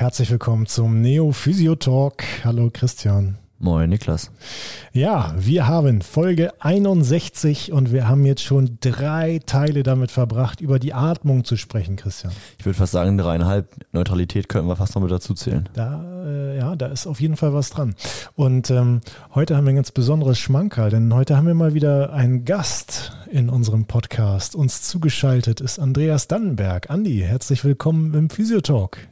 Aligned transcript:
herzlich 0.00 0.30
willkommen 0.30 0.64
zum 0.64 1.02
Neo 1.02 1.30
Physio 1.30 1.74
Talk. 1.74 2.24
Hallo 2.42 2.70
Christian. 2.72 3.36
Moin 3.58 3.90
Niklas. 3.90 4.30
Ja, 4.94 5.34
wir 5.36 5.68
haben 5.68 6.00
Folge 6.00 6.54
61 6.60 7.70
und 7.72 7.92
wir 7.92 8.08
haben 8.08 8.24
jetzt 8.24 8.42
schon 8.42 8.78
drei 8.80 9.42
Teile 9.44 9.82
damit 9.82 10.10
verbracht, 10.10 10.62
über 10.62 10.78
die 10.78 10.94
Atmung 10.94 11.44
zu 11.44 11.58
sprechen, 11.58 11.96
Christian. 11.96 12.32
Ich 12.58 12.64
würde 12.64 12.78
fast 12.78 12.92
sagen, 12.92 13.18
dreieinhalb 13.18 13.68
Neutralität 13.92 14.48
könnten 14.48 14.68
wir 14.68 14.76
fast 14.76 14.94
noch 14.94 15.02
mit 15.02 15.10
dazu 15.10 15.34
zählen. 15.34 15.68
Da, 15.74 16.02
äh, 16.24 16.56
ja, 16.56 16.76
da 16.76 16.86
ist 16.86 17.06
auf 17.06 17.20
jeden 17.20 17.36
Fall 17.36 17.52
was 17.52 17.68
dran. 17.68 17.94
Und 18.34 18.70
ähm, 18.70 19.02
heute 19.34 19.54
haben 19.54 19.66
wir 19.66 19.74
ein 19.74 19.76
ganz 19.76 19.90
besonderes 19.90 20.38
Schmankerl, 20.38 20.88
denn 20.88 21.12
heute 21.12 21.36
haben 21.36 21.46
wir 21.46 21.52
mal 21.52 21.74
wieder 21.74 22.14
einen 22.14 22.46
Gast 22.46 23.12
in 23.30 23.50
unserem 23.50 23.84
Podcast. 23.84 24.54
Uns 24.54 24.80
zugeschaltet 24.80 25.60
ist 25.60 25.78
Andreas 25.78 26.26
Dannenberg. 26.26 26.88
Andi, 26.88 27.18
herzlich 27.18 27.62
willkommen 27.66 28.14
im 28.14 28.30
Physiotalk. 28.30 29.09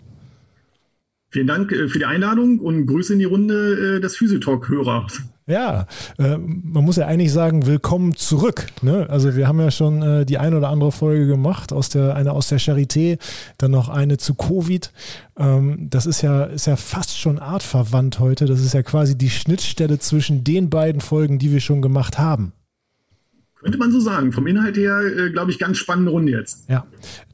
Vielen 1.30 1.46
Dank 1.46 1.72
äh, 1.72 1.88
für 1.88 1.98
die 1.98 2.06
Einladung 2.06 2.58
und 2.58 2.86
Grüße 2.86 3.12
in 3.12 3.18
die 3.18 3.26
Runde 3.26 3.96
äh, 3.96 4.00
des 4.00 4.16
Physiotalk-Hörer. 4.16 5.06
Ja, 5.46 5.86
äh, 6.18 6.38
man 6.38 6.84
muss 6.84 6.96
ja 6.96 7.06
eigentlich 7.06 7.32
sagen, 7.32 7.66
willkommen 7.66 8.14
zurück. 8.14 8.66
Ne? 8.80 9.06
Also 9.10 9.36
wir 9.36 9.46
haben 9.46 9.60
ja 9.60 9.70
schon 9.70 10.26
die 10.26 10.38
ein 10.38 10.54
oder 10.54 10.68
andere 10.68 10.92
Folge 10.92 11.26
gemacht, 11.26 11.72
aus 11.72 11.90
der, 11.90 12.16
eine 12.16 12.32
aus 12.32 12.48
der 12.48 12.60
Charité, 12.60 13.18
dann 13.58 13.70
noch 13.70 13.88
eine 13.88 14.16
zu 14.16 14.34
Covid. 14.34 14.90
Ähm, 15.38 15.88
das 15.90 16.06
ist 16.06 16.22
ja, 16.22 16.44
ist 16.44 16.66
ja 16.66 16.76
fast 16.76 17.18
schon 17.18 17.38
artverwandt 17.38 18.20
heute. 18.20 18.46
Das 18.46 18.60
ist 18.60 18.74
ja 18.74 18.82
quasi 18.82 19.16
die 19.16 19.30
Schnittstelle 19.30 19.98
zwischen 19.98 20.44
den 20.44 20.70
beiden 20.70 21.00
Folgen, 21.00 21.38
die 21.38 21.52
wir 21.52 21.60
schon 21.60 21.82
gemacht 21.82 22.18
haben. 22.18 22.52
Könnte 23.60 23.78
man 23.78 23.90
so 23.90 24.00
sagen. 24.00 24.32
Vom 24.32 24.46
Inhalt 24.46 24.76
her, 24.76 25.00
äh, 25.00 25.30
glaube 25.30 25.50
ich, 25.50 25.58
ganz 25.58 25.78
spannende 25.78 26.12
Runde 26.12 26.32
jetzt. 26.32 26.68
Ja, 26.68 26.86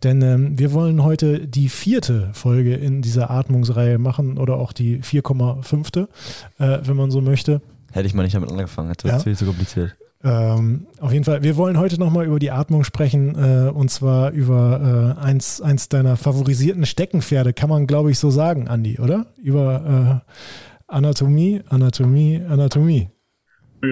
denn 0.02 0.22
ähm, 0.22 0.58
wir 0.58 0.72
wollen 0.72 1.02
heute 1.02 1.46
die 1.46 1.68
vierte 1.68 2.30
Folge 2.32 2.74
in 2.74 3.02
dieser 3.02 3.30
Atmungsreihe 3.30 3.98
machen 3.98 4.38
oder 4.38 4.56
auch 4.56 4.72
die 4.72 5.00
4,5. 5.00 6.08
Äh, 6.58 6.78
wenn 6.84 6.96
man 6.96 7.10
so 7.10 7.20
möchte. 7.20 7.60
Hätte 7.92 8.06
ich 8.06 8.14
mal 8.14 8.22
nicht 8.22 8.34
damit 8.34 8.50
angefangen, 8.50 8.92
es 8.96 9.04
ja. 9.04 9.18
viel 9.18 9.36
zu 9.36 9.44
kompliziert. 9.44 9.94
Ähm, 10.24 10.86
auf 11.00 11.12
jeden 11.12 11.24
Fall, 11.24 11.42
wir 11.42 11.56
wollen 11.56 11.78
heute 11.78 12.00
nochmal 12.00 12.24
über 12.24 12.38
die 12.38 12.50
Atmung 12.50 12.82
sprechen 12.82 13.36
äh, 13.36 13.68
und 13.68 13.90
zwar 13.90 14.30
über 14.30 15.16
äh, 15.20 15.22
eins, 15.22 15.60
eins 15.60 15.90
deiner 15.90 16.16
favorisierten 16.16 16.86
Steckenpferde, 16.86 17.52
kann 17.52 17.68
man 17.68 17.86
glaube 17.86 18.10
ich 18.10 18.18
so 18.18 18.30
sagen, 18.30 18.66
Andi, 18.66 18.98
oder? 18.98 19.26
Über 19.42 20.22
äh, 20.24 20.32
Anatomie, 20.86 21.60
Anatomie, 21.68 22.40
Anatomie 22.48 23.10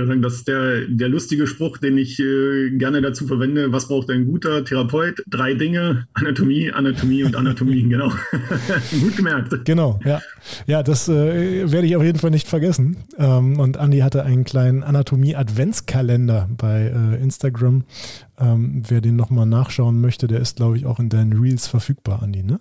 sagen, 0.06 0.22
das 0.22 0.34
ist 0.34 0.48
der, 0.48 0.86
der 0.88 1.08
lustige 1.08 1.46
Spruch, 1.46 1.78
den 1.78 1.98
ich 1.98 2.18
äh, 2.18 2.70
gerne 2.70 3.00
dazu 3.00 3.26
verwende. 3.26 3.72
Was 3.72 3.88
braucht 3.88 4.10
ein 4.10 4.26
guter 4.26 4.64
Therapeut? 4.64 5.22
Drei 5.28 5.54
Dinge: 5.54 6.06
Anatomie, 6.14 6.70
Anatomie 6.70 7.24
und 7.24 7.36
Anatomie. 7.36 7.82
genau. 7.88 8.10
Gut 9.00 9.16
gemerkt. 9.16 9.64
Genau, 9.64 10.00
ja. 10.04 10.20
Ja, 10.66 10.82
das 10.82 11.08
äh, 11.08 11.70
werde 11.70 11.86
ich 11.86 11.96
auf 11.96 12.02
jeden 12.02 12.18
Fall 12.18 12.30
nicht 12.30 12.48
vergessen. 12.48 12.96
Ähm, 13.18 13.58
und 13.58 13.76
Andi 13.76 13.98
hatte 13.98 14.24
einen 14.24 14.44
kleinen 14.44 14.82
Anatomie-Adventskalender 14.82 16.48
bei 16.56 16.92
äh, 16.94 17.22
Instagram. 17.22 17.84
Ähm, 18.38 18.82
wer 18.88 19.00
den 19.00 19.16
nochmal 19.16 19.46
nachschauen 19.46 20.00
möchte, 20.00 20.26
der 20.26 20.40
ist, 20.40 20.56
glaube 20.56 20.76
ich, 20.76 20.86
auch 20.86 20.98
in 20.98 21.08
deinen 21.08 21.32
Reels 21.32 21.66
verfügbar, 21.66 22.22
Andi, 22.22 22.42
ne? 22.42 22.60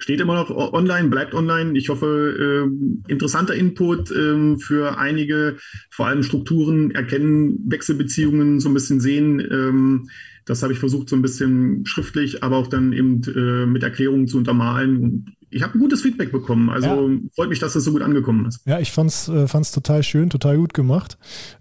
Steht 0.00 0.20
immer 0.20 0.34
noch 0.34 0.50
online, 0.50 1.08
bleibt 1.08 1.34
online. 1.34 1.78
Ich 1.78 1.88
hoffe, 1.88 2.66
äh, 2.66 3.12
interessanter 3.12 3.54
Input 3.54 4.10
äh, 4.10 4.56
für 4.58 4.98
einige, 4.98 5.56
vor 5.90 6.06
allem 6.06 6.22
Strukturen 6.22 6.90
erkennen, 6.90 7.64
Wechselbeziehungen 7.68 8.60
so 8.60 8.68
ein 8.68 8.74
bisschen 8.74 9.00
sehen. 9.00 9.40
Ähm, 9.40 10.08
das 10.46 10.62
habe 10.62 10.72
ich 10.72 10.78
versucht, 10.78 11.08
so 11.08 11.16
ein 11.16 11.22
bisschen 11.22 11.86
schriftlich, 11.86 12.42
aber 12.42 12.56
auch 12.56 12.66
dann 12.66 12.92
eben 12.92 13.22
äh, 13.24 13.66
mit 13.66 13.82
Erklärungen 13.82 14.26
zu 14.26 14.38
untermalen. 14.38 15.00
Und 15.00 15.36
ich 15.50 15.62
habe 15.62 15.74
ein 15.74 15.80
gutes 15.80 16.02
Feedback 16.02 16.32
bekommen. 16.32 16.70
Also 16.70 17.10
ja. 17.10 17.18
freut 17.36 17.50
mich, 17.50 17.58
dass 17.58 17.74
das 17.74 17.84
so 17.84 17.92
gut 17.92 18.02
angekommen 18.02 18.46
ist. 18.46 18.60
Ja, 18.66 18.80
ich 18.80 18.90
fand's, 18.90 19.28
äh, 19.28 19.46
fand's 19.46 19.70
total 19.70 20.02
schön, 20.02 20.30
total 20.30 20.56
gut 20.56 20.74
gemacht. 20.74 21.18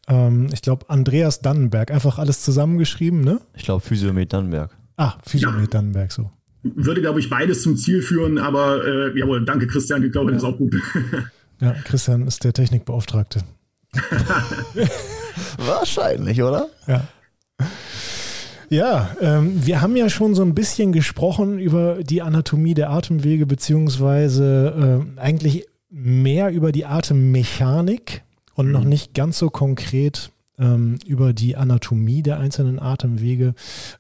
Ähm, 0.07 0.47
ich 0.53 0.61
glaube, 0.61 0.89
Andreas 0.89 1.41
Dannenberg, 1.41 1.91
einfach 1.91 2.17
alles 2.17 2.41
zusammengeschrieben, 2.43 3.21
ne? 3.21 3.41
Ich 3.55 3.63
glaube, 3.63 3.81
Physiomet 3.81 4.33
Dannenberg. 4.33 4.75
Ah, 4.97 5.17
Physiomet 5.23 5.61
ja. 5.61 5.67
Dannenberg, 5.67 6.11
so 6.11 6.31
würde, 6.63 7.01
glaube 7.01 7.19
ich, 7.19 7.29
beides 7.29 7.61
zum 7.61 7.77
Ziel 7.77 8.01
führen, 8.01 8.37
aber 8.37 8.85
äh, 8.85 9.17
jawohl, 9.17 9.45
danke 9.45 9.67
Christian, 9.67 10.03
ich 10.03 10.11
glaube, 10.11 10.31
ja. 10.31 10.35
das 10.35 10.43
ist 10.43 10.49
auch 10.49 10.57
gut. 10.57 10.75
ja, 11.61 11.73
Christian 11.85 12.27
ist 12.27 12.43
der 12.43 12.53
Technikbeauftragte. 12.53 13.41
Wahrscheinlich, 15.57 16.41
oder? 16.41 16.69
Ja. 16.87 17.07
Ja, 18.69 19.15
ähm, 19.19 19.65
wir 19.65 19.81
haben 19.81 19.95
ja 19.95 20.09
schon 20.09 20.35
so 20.35 20.43
ein 20.43 20.53
bisschen 20.53 20.91
gesprochen 20.91 21.57
über 21.57 22.03
die 22.03 22.21
Anatomie 22.21 22.75
der 22.75 22.91
Atemwege, 22.91 23.47
beziehungsweise 23.47 25.07
äh, 25.17 25.19
eigentlich 25.19 25.65
mehr 25.89 26.51
über 26.51 26.71
die 26.71 26.85
Atemmechanik 26.85 28.21
und 28.53 28.67
mhm. 28.67 28.71
noch 28.71 28.83
nicht 28.83 29.15
ganz 29.15 29.39
so 29.39 29.49
konkret 29.49 30.31
ähm, 30.59 30.97
über 31.05 31.33
die 31.33 31.55
Anatomie 31.55 32.21
der 32.21 32.39
einzelnen 32.39 32.79
Atemwege. 32.79 33.53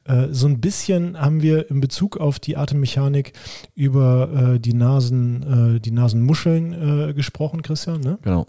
Äh, 0.03 0.27
so 0.31 0.47
ein 0.47 0.59
bisschen 0.59 1.19
haben 1.19 1.41
wir 1.41 1.69
in 1.69 1.79
Bezug 1.79 2.17
auf 2.17 2.39
die 2.39 2.57
Atemmechanik 2.57 3.33
über 3.75 4.53
äh, 4.55 4.59
die 4.59 4.73
Nasen, 4.73 5.75
äh, 5.75 5.79
die 5.79 5.91
Nasenmuscheln 5.91 7.09
äh, 7.09 7.13
gesprochen, 7.13 7.61
Christian. 7.61 8.01
Ne? 8.01 8.19
Genau. 8.21 8.45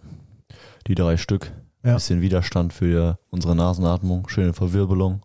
Die 0.86 0.94
drei 0.94 1.16
Stück. 1.16 1.52
Ja. 1.84 1.94
Bisschen 1.94 2.20
Widerstand 2.20 2.72
für 2.72 3.18
unsere 3.30 3.56
Nasenatmung, 3.56 4.28
schöne 4.28 4.52
Verwirbelung. 4.52 5.22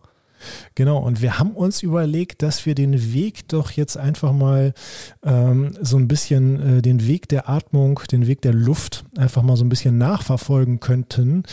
Genau, 0.75 0.97
und 0.97 1.21
wir 1.21 1.39
haben 1.39 1.51
uns 1.51 1.83
überlegt, 1.83 2.41
dass 2.41 2.65
wir 2.65 2.75
den 2.75 3.13
Weg 3.13 3.47
doch 3.49 3.71
jetzt 3.71 3.97
einfach 3.97 4.31
mal 4.31 4.73
ähm, 5.23 5.73
so 5.81 5.97
ein 5.97 6.07
bisschen, 6.07 6.77
äh, 6.77 6.81
den 6.81 7.07
Weg 7.07 7.27
der 7.29 7.49
Atmung, 7.49 7.99
den 8.11 8.27
Weg 8.27 8.41
der 8.41 8.53
Luft 8.53 9.05
einfach 9.17 9.43
mal 9.43 9.57
so 9.57 9.65
ein 9.65 9.69
bisschen 9.69 9.97
nachverfolgen 9.97 10.79
könnten. 10.79 11.43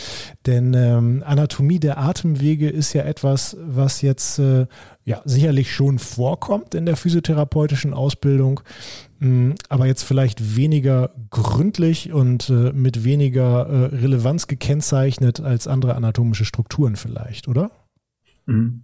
Denn 0.45 0.73
ähm, 0.73 1.23
Anatomie 1.25 1.79
der 1.79 1.97
Atemwege 1.97 2.69
ist 2.69 2.93
ja 2.93 3.03
etwas, 3.03 3.57
was 3.59 4.01
jetzt 4.01 4.39
äh, 4.39 4.67
ja 5.05 5.21
sicherlich 5.25 5.73
schon 5.73 5.99
vorkommt 5.99 6.75
in 6.75 6.85
der 6.85 6.95
physiotherapeutischen 6.95 7.93
Ausbildung, 7.93 8.61
mm, 9.19 9.51
aber 9.69 9.85
jetzt 9.85 10.03
vielleicht 10.03 10.55
weniger 10.55 11.11
gründlich 11.29 12.13
und 12.13 12.49
äh, 12.49 12.71
mit 12.73 13.03
weniger 13.03 13.67
äh, 13.67 13.95
Relevanz 13.95 14.47
gekennzeichnet 14.47 15.39
als 15.39 15.67
andere 15.67 15.95
anatomische 15.95 16.45
Strukturen 16.45 16.95
vielleicht, 16.95 17.47
oder? 17.47 17.71
Mhm. 18.45 18.83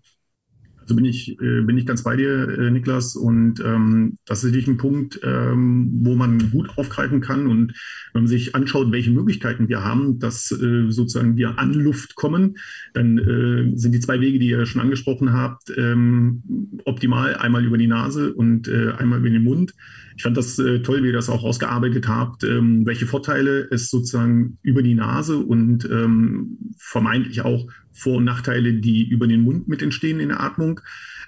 Also 0.89 0.95
bin 0.95 1.05
ich, 1.05 1.39
äh, 1.39 1.61
bin 1.61 1.77
ich 1.77 1.85
ganz 1.85 2.01
bei 2.01 2.15
dir, 2.15 2.49
äh, 2.49 2.71
Niklas. 2.71 3.15
Und 3.15 3.59
ähm, 3.59 4.17
das 4.25 4.39
ist 4.39 4.45
natürlich 4.45 4.67
ein 4.67 4.77
Punkt, 4.77 5.19
ähm, 5.23 5.99
wo 6.01 6.15
man 6.15 6.49
gut 6.49 6.75
aufgreifen 6.79 7.21
kann. 7.21 7.45
Und 7.45 7.73
wenn 8.13 8.23
man 8.23 8.27
sich 8.27 8.55
anschaut, 8.55 8.91
welche 8.91 9.11
Möglichkeiten 9.11 9.69
wir 9.69 9.83
haben, 9.83 10.17
dass 10.17 10.51
äh, 10.51 10.89
sozusagen 10.89 11.37
wir 11.37 11.59
an 11.59 11.73
Luft 11.73 12.15
kommen, 12.15 12.57
dann 12.93 13.19
äh, 13.19 13.77
sind 13.77 13.91
die 13.91 13.99
zwei 13.99 14.19
Wege, 14.19 14.39
die 14.39 14.49
ihr 14.49 14.65
schon 14.65 14.81
angesprochen 14.81 15.31
habt, 15.31 15.71
ähm, 15.77 16.41
optimal. 16.85 17.35
Einmal 17.35 17.63
über 17.65 17.77
die 17.77 17.85
Nase 17.85 18.33
und 18.33 18.67
äh, 18.67 18.93
einmal 18.93 19.19
über 19.19 19.29
den 19.29 19.43
Mund. 19.43 19.75
Ich 20.19 20.23
fand 20.23 20.35
das 20.35 20.59
äh, 20.59 20.81
toll, 20.81 21.01
wie 21.01 21.07
ihr 21.07 21.13
das 21.13 21.29
auch 21.29 21.45
ausgearbeitet 21.45 22.09
habt, 22.09 22.43
ähm, 22.43 22.85
welche 22.85 23.05
Vorteile 23.05 23.69
es 23.71 23.89
sozusagen 23.89 24.57
über 24.63 24.83
die 24.83 24.93
Nase 24.93 25.37
und 25.37 25.85
ähm, 25.89 26.57
vermeintlich 26.75 27.39
auch 27.39 27.65
vor- 27.93 28.17
und 28.17 28.25
Nachteile, 28.25 28.73
die 28.73 29.07
über 29.07 29.27
den 29.27 29.39
Mund 29.39 29.69
mit 29.69 29.81
entstehen 29.81 30.19
in 30.19 30.27
der 30.27 30.41
Atmung. 30.41 30.81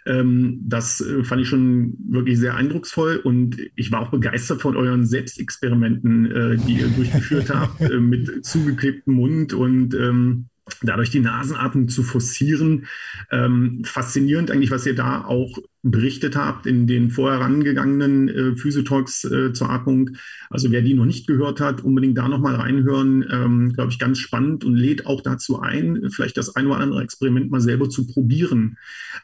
Ähm, 0.06 0.60
das 0.66 1.00
äh, 1.00 1.24
fand 1.24 1.42
ich 1.42 1.48
schon 1.48 1.96
wirklich 2.10 2.38
sehr 2.38 2.56
eindrucksvoll 2.56 3.16
und 3.24 3.56
ich 3.78 3.94
war 3.94 4.02
auch 4.02 4.12
begeistert 4.12 4.62
von 4.62 4.76
euren 4.76 5.06
Selbstexperimenten, 5.06 6.30
äh, 6.30 6.58
die 6.58 6.80
ihr 6.80 6.90
durchgeführt 6.90 7.50
habt, 7.56 7.80
äh, 7.80 7.98
mit 7.98 8.44
zugeklebtem 8.44 9.14
Mund 9.14 9.54
und 9.54 9.94
ähm, 9.94 10.48
dadurch 10.82 11.12
die 11.12 11.22
Nasenatmung 11.22 11.88
zu 11.88 12.04
forcieren. 12.04 12.88
Ähm, 13.32 13.84
faszinierend 13.86 14.52
eigentlich, 14.52 14.72
was 14.72 14.86
ihr 14.86 14.96
da 14.96 15.24
auch 15.24 15.60
berichtet 15.84 16.36
habt 16.36 16.68
in 16.68 16.86
den 16.86 17.10
vorherangegangenen 17.10 18.30
äh, 18.30 18.56
Physiotalks 18.56 19.24
äh, 19.24 19.52
zur 19.52 19.70
Atmung. 19.72 20.12
Also 20.50 20.72
wer 20.72 20.82
die 20.82 20.94
noch 20.94 21.06
nicht 21.06 21.26
gehört 21.26 21.60
hat, 21.60 21.84
unbedingt 21.84 22.18
da 22.18 22.28
nochmal 22.28 22.56
reinhören. 22.56 23.26
Ähm, 23.32 23.74
Glaube 23.74 23.92
ich, 23.92 23.98
ganz 23.98 24.20
spannend 24.20 24.64
und 24.64 24.76
lädt 24.76 25.08
auch 25.08 25.22
dazu 25.22 25.60
ein, 25.60 26.10
vielleicht 26.12 26.38
das 26.38 26.56
ein 26.56 26.68
oder 26.68 26.78
andere 26.78 27.02
Experiment 27.02 27.50
mal 27.50 27.62
selber 27.62 27.90
zu 27.90 28.06
probieren. 28.06 28.78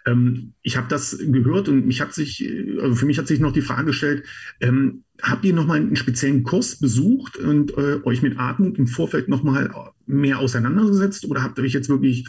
Ähm, 0.05 0.53
ich 0.63 0.77
habe 0.77 0.87
das 0.89 1.17
gehört 1.19 1.69
und 1.69 1.85
mich 1.85 2.01
hat 2.01 2.13
sich, 2.13 2.43
äh, 2.43 2.79
also 2.81 2.95
für 2.95 3.05
mich 3.05 3.19
hat 3.19 3.27
sich 3.27 3.39
noch 3.39 3.53
die 3.53 3.61
Frage 3.61 3.87
gestellt, 3.87 4.23
ähm, 4.59 5.03
habt 5.21 5.45
ihr 5.45 5.53
nochmal 5.53 5.77
einen 5.77 5.95
speziellen 5.95 6.43
Kurs 6.43 6.79
besucht 6.79 7.37
und 7.37 7.77
äh, 7.77 7.99
euch 8.03 8.23
mit 8.23 8.39
Atmung 8.39 8.75
im 8.75 8.87
Vorfeld 8.87 9.29
nochmal 9.29 9.71
mehr 10.07 10.39
auseinandergesetzt 10.39 11.25
oder 11.25 11.43
habt 11.43 11.59
ihr 11.59 11.63
euch 11.63 11.73
jetzt 11.73 11.89
wirklich 11.89 12.25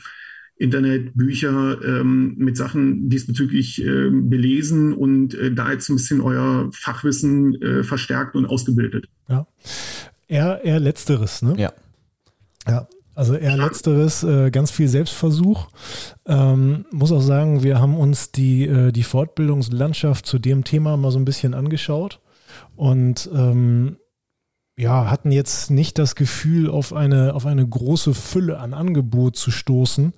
Internet, 0.59 1.17
Bücher 1.17 1.79
ähm, 1.85 2.35
mit 2.37 2.57
Sachen 2.57 3.09
diesbezüglich 3.09 3.81
äh, 3.83 4.11
belesen 4.11 4.93
und 4.93 5.35
äh, 5.35 5.53
da 5.53 5.73
jetzt 5.73 5.89
ein 5.89 5.97
bisschen 5.97 6.21
euer 6.21 6.69
Fachwissen 6.73 7.61
äh, 7.63 7.85
verstärkt 7.85 8.35
und 8.35 8.47
ausgebildet. 8.47 9.09
Ja, 9.29 9.47
eher, 10.27 10.65
eher 10.65 10.81
letzteres, 10.81 11.43
ne? 11.43 11.55
Ja. 11.57 11.73
Ja, 12.67 12.89
also 13.15 13.35
eher 13.35 13.57
letzteres, 13.57 14.23
äh, 14.23 14.51
ganz 14.51 14.71
viel 14.71 14.89
Selbstversuch. 14.89 15.69
Ähm, 16.27 16.85
muss 16.91 17.13
auch 17.13 17.23
sagen, 17.23 17.63
wir 17.63 17.81
haben 17.81 17.97
uns 17.97 18.33
die, 18.33 18.65
äh, 18.65 18.93
die 18.93 19.03
Fortbildungslandschaft 19.03 20.27
zu 20.27 20.39
dem 20.39 20.65
Thema 20.65 20.97
mal 20.97 21.11
so 21.11 21.19
ein 21.19 21.25
bisschen 21.25 21.55
angeschaut. 21.55 22.21
und 22.77 23.29
ähm, 23.35 23.97
ja, 24.79 25.11
hatten 25.11 25.33
jetzt 25.33 25.73
nicht 25.73 25.99
das 25.99 26.15
Gefühl, 26.15 26.71
auf 26.71 26.93
eine, 26.93 27.35
auf 27.35 27.47
eine 27.47 27.67
große 27.67 28.15
Fülle 28.15 28.59
an 28.59 28.75
Angebot 28.75 29.37
zu 29.37 29.51
stoßen, 29.51 30.13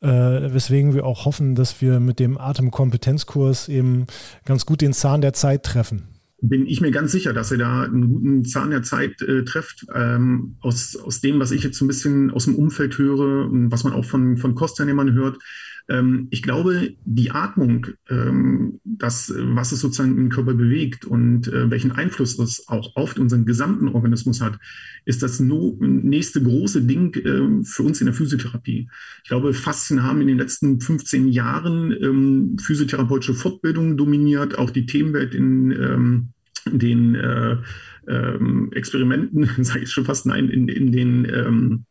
äh, 0.00 0.08
weswegen 0.08 0.92
wir 0.92 1.06
auch 1.06 1.24
hoffen, 1.24 1.54
dass 1.54 1.80
wir 1.80 1.98
mit 1.98 2.20
dem 2.20 2.36
Atemkompetenzkurs 2.36 3.68
eben 3.68 4.06
ganz 4.44 4.66
gut 4.66 4.82
den 4.82 4.92
Zahn 4.92 5.22
der 5.22 5.32
Zeit 5.32 5.62
treffen 5.62 6.08
bin 6.44 6.66
ich 6.66 6.80
mir 6.80 6.90
ganz 6.90 7.12
sicher, 7.12 7.32
dass 7.32 7.52
ihr 7.52 7.58
da 7.58 7.82
einen 7.82 8.08
guten 8.14 8.44
Zahn 8.44 8.70
der 8.70 8.82
Zeit 8.82 9.22
äh, 9.22 9.44
trefft. 9.44 9.86
Ähm, 9.94 10.56
aus, 10.60 10.96
aus 10.96 11.20
dem, 11.20 11.38
was 11.38 11.52
ich 11.52 11.62
jetzt 11.62 11.78
so 11.78 11.84
ein 11.84 11.88
bisschen 11.88 12.32
aus 12.32 12.46
dem 12.46 12.56
Umfeld 12.56 12.98
höre 12.98 13.48
und 13.48 13.70
was 13.70 13.84
man 13.84 13.92
auch 13.92 14.04
von, 14.04 14.36
von 14.36 14.56
Kostteilnehmern 14.56 15.12
hört, 15.12 15.38
ähm, 15.88 16.28
ich 16.30 16.42
glaube, 16.42 16.94
die 17.04 17.30
Atmung, 17.30 17.86
ähm, 18.08 18.80
das, 18.84 19.32
was 19.36 19.72
es 19.72 19.80
sozusagen 19.80 20.16
im 20.16 20.28
Körper 20.28 20.54
bewegt 20.54 21.04
und 21.04 21.48
äh, 21.48 21.70
welchen 21.70 21.92
Einfluss 21.92 22.38
es 22.38 22.68
auch 22.68 22.96
auf 22.96 23.16
unseren 23.16 23.44
gesamten 23.44 23.88
Organismus 23.88 24.40
hat, 24.40 24.58
ist 25.04 25.22
das 25.22 25.40
no 25.40 25.76
nächste 25.80 26.42
große 26.42 26.82
Ding 26.82 27.14
äh, 27.16 27.64
für 27.64 27.82
uns 27.82 28.00
in 28.00 28.06
der 28.06 28.14
Physiotherapie. 28.14 28.88
Ich 29.22 29.28
glaube, 29.28 29.54
Faszien 29.54 30.02
haben 30.02 30.20
in 30.20 30.28
den 30.28 30.38
letzten 30.38 30.80
15 30.80 31.28
Jahren 31.28 31.92
ähm, 31.92 32.56
physiotherapeutische 32.60 33.34
Fortbildungen 33.34 33.96
dominiert, 33.96 34.58
auch 34.58 34.70
die 34.70 34.86
Themenwelt 34.86 35.34
in 35.34 35.72
ähm, 35.72 36.28
den 36.70 37.14
äh, 37.16 37.56
ähm, 38.08 38.70
Experimenten, 38.72 39.48
sage 39.64 39.80
ich 39.80 39.90
schon 39.90 40.04
fast 40.04 40.26
nein, 40.26 40.48
in, 40.48 40.68
in 40.68 40.92
den 40.92 41.84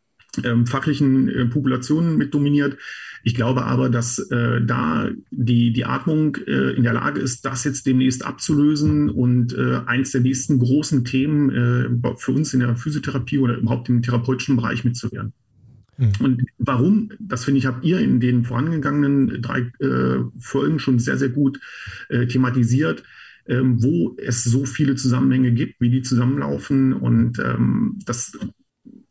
ähm, 0.44 0.66
fachlichen 0.66 1.30
äh, 1.30 1.45
Populationen 1.45 2.18
mit 2.18 2.33
dominiert. 2.33 2.78
Ich 3.24 3.36
glaube 3.36 3.66
aber, 3.66 3.89
dass 3.89 4.18
äh, 4.31 4.62
da 4.62 5.10
die, 5.30 5.74
die 5.74 5.86
Atmung 5.86 6.38
äh, 6.48 6.72
in 6.72 6.83
der 6.83 6.94
Lage 6.94 7.19
ist, 7.19 7.45
das 7.45 7.63
jetzt 7.63 7.86
demnächst 7.86 8.25
abzulösen 8.25 9.10
und 9.10 9.54
äh, 9.54 9.81
eins 9.86 10.12
der 10.12 10.22
nächsten 10.22 10.57
großen 10.60 11.06
Themen 11.06 11.50
äh, 11.50 12.16
für 12.18 12.31
uns 12.31 12.54
in 12.54 12.62
der 12.62 12.75
Physiotherapie 12.75 13.38
oder 13.38 13.57
überhaupt 13.57 13.89
im 13.89 14.01
therapeutischen 14.01 14.56
Bereich 14.56 14.83
mitzuwerden. 14.83 15.33
Mhm. 15.98 16.12
Und 16.19 16.45
warum, 16.57 17.12
das 17.19 17.45
finde 17.45 17.60
ich, 17.60 17.68
habt 17.68 17.86
ihr 17.86 18.00
in 18.00 18.19
den 18.19 18.44
vorangegangenen 18.44 19.42
drei 19.42 19.72
äh, 19.80 20.24
Folgen 20.39 20.80
schon 20.80 20.98
sehr, 20.98 21.18
sehr 21.18 21.30
gut 21.30 21.60
äh, 22.10 22.25
thematisiert, 22.25 23.04
ähm, 23.48 23.84
wo 23.84 24.16
es 24.18 24.44
so 24.44 24.66
viele 24.66 24.95
Zusammenhänge 24.95 25.51
gibt, 25.51 25.80
wie 25.80 25.89
die 25.89 26.01
zusammenlaufen. 26.01 26.94
Und 26.94 27.38
ähm, 27.39 28.00
das 28.06 28.38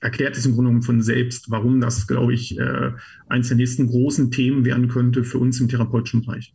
erklärt 0.00 0.36
es 0.36 0.46
im 0.46 0.54
Grunde 0.54 0.70
genommen 0.70 0.82
von 0.82 1.02
selbst, 1.02 1.50
warum 1.50 1.80
das, 1.80 2.06
glaube 2.06 2.32
ich, 2.34 2.58
äh, 2.58 2.92
eines 3.28 3.48
der 3.48 3.56
nächsten 3.56 3.86
großen 3.86 4.30
Themen 4.30 4.64
werden 4.64 4.88
könnte 4.88 5.24
für 5.24 5.38
uns 5.38 5.60
im 5.60 5.68
therapeutischen 5.68 6.24
Bereich. 6.24 6.54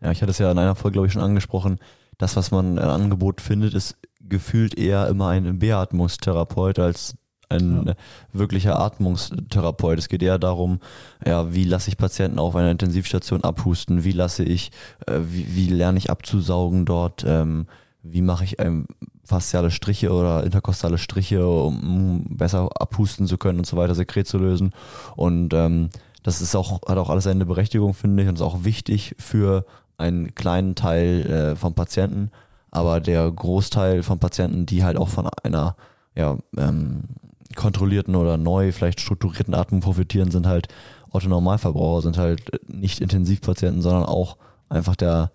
Ja, 0.00 0.12
ich 0.12 0.22
hatte 0.22 0.30
es 0.30 0.38
ja 0.38 0.50
in 0.50 0.58
einer 0.58 0.74
Folge, 0.74 0.94
glaube 0.94 1.06
ich, 1.08 1.12
schon 1.12 1.22
angesprochen. 1.22 1.78
Das, 2.16 2.36
was 2.36 2.50
man 2.50 2.78
ein 2.78 2.88
Angebot 2.88 3.40
findet, 3.40 3.74
ist 3.74 3.96
gefühlt 4.20 4.76
eher 4.76 5.08
immer 5.08 5.28
ein 5.28 5.58
Beatmungstherapeut 5.58 6.78
als 6.78 7.16
ein 7.48 7.86
ja. 7.86 7.94
wirklicher 8.32 8.78
Atmungstherapeut. 8.78 9.98
Es 9.98 10.08
geht 10.08 10.22
eher 10.22 10.38
darum, 10.38 10.80
ja, 11.24 11.54
wie 11.54 11.64
lasse 11.64 11.90
ich 11.90 11.96
Patienten 11.96 12.38
auf 12.38 12.54
einer 12.56 12.70
Intensivstation 12.70 13.42
abhusten, 13.42 14.04
wie 14.04 14.12
lasse 14.12 14.44
ich, 14.44 14.70
äh, 15.06 15.20
wie, 15.22 15.56
wie, 15.56 15.68
lerne 15.68 15.98
ich 15.98 16.10
abzusaugen 16.10 16.84
dort, 16.84 17.24
ähm, 17.26 17.66
wie 18.02 18.22
mache 18.22 18.44
ich 18.44 18.58
ähm, 18.58 18.86
fasziale 19.28 19.70
Striche 19.70 20.10
oder 20.10 20.42
interkostale 20.42 20.96
Striche, 20.96 21.46
um 21.46 22.24
besser 22.30 22.70
abhusten 22.80 23.26
zu 23.26 23.36
können 23.36 23.58
und 23.58 23.66
so 23.66 23.76
weiter, 23.76 23.94
Sekret 23.94 24.26
zu 24.26 24.38
lösen. 24.38 24.72
Und 25.16 25.52
ähm, 25.52 25.90
das 26.22 26.40
ist 26.40 26.56
auch, 26.56 26.80
hat 26.88 26.96
auch 26.96 27.10
alles 27.10 27.26
eine 27.26 27.44
Berechtigung, 27.44 27.92
finde 27.92 28.22
ich, 28.22 28.28
und 28.28 28.36
ist 28.36 28.42
auch 28.42 28.64
wichtig 28.64 29.14
für 29.18 29.66
einen 29.98 30.34
kleinen 30.34 30.74
Teil 30.74 31.26
äh, 31.26 31.56
von 31.56 31.74
Patienten. 31.74 32.30
Aber 32.70 33.00
der 33.00 33.30
Großteil 33.30 34.02
von 34.02 34.18
Patienten, 34.18 34.64
die 34.64 34.82
halt 34.82 34.96
auch 34.96 35.08
von 35.08 35.28
einer 35.42 35.76
ja, 36.16 36.38
ähm, 36.56 37.04
kontrollierten 37.54 38.16
oder 38.16 38.38
neu 38.38 38.72
vielleicht 38.72 39.00
strukturierten 39.00 39.54
Atmung 39.54 39.80
profitieren, 39.80 40.30
sind 40.30 40.46
halt 40.46 40.68
Otto-Normalverbraucher, 41.10 42.02
sind 42.02 42.16
halt 42.16 42.50
nicht 42.66 43.00
Intensivpatienten, 43.00 43.82
sondern 43.82 44.04
auch 44.04 44.38
einfach 44.70 44.96
der 44.96 45.32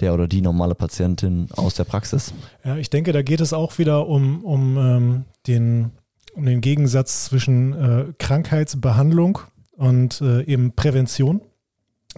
der 0.00 0.14
oder 0.14 0.28
die 0.28 0.40
normale 0.40 0.74
Patientin 0.74 1.48
aus 1.52 1.74
der 1.74 1.84
Praxis. 1.84 2.32
Ja, 2.64 2.76
ich 2.76 2.90
denke, 2.90 3.12
da 3.12 3.22
geht 3.22 3.40
es 3.40 3.52
auch 3.52 3.78
wieder 3.78 4.06
um, 4.06 4.44
um, 4.44 4.76
ähm, 4.76 5.24
den, 5.46 5.92
um 6.34 6.44
den 6.44 6.60
Gegensatz 6.60 7.26
zwischen 7.26 7.72
äh, 7.72 8.04
Krankheitsbehandlung 8.18 9.38
und 9.76 10.20
äh, 10.20 10.42
eben 10.44 10.72
Prävention. 10.72 11.40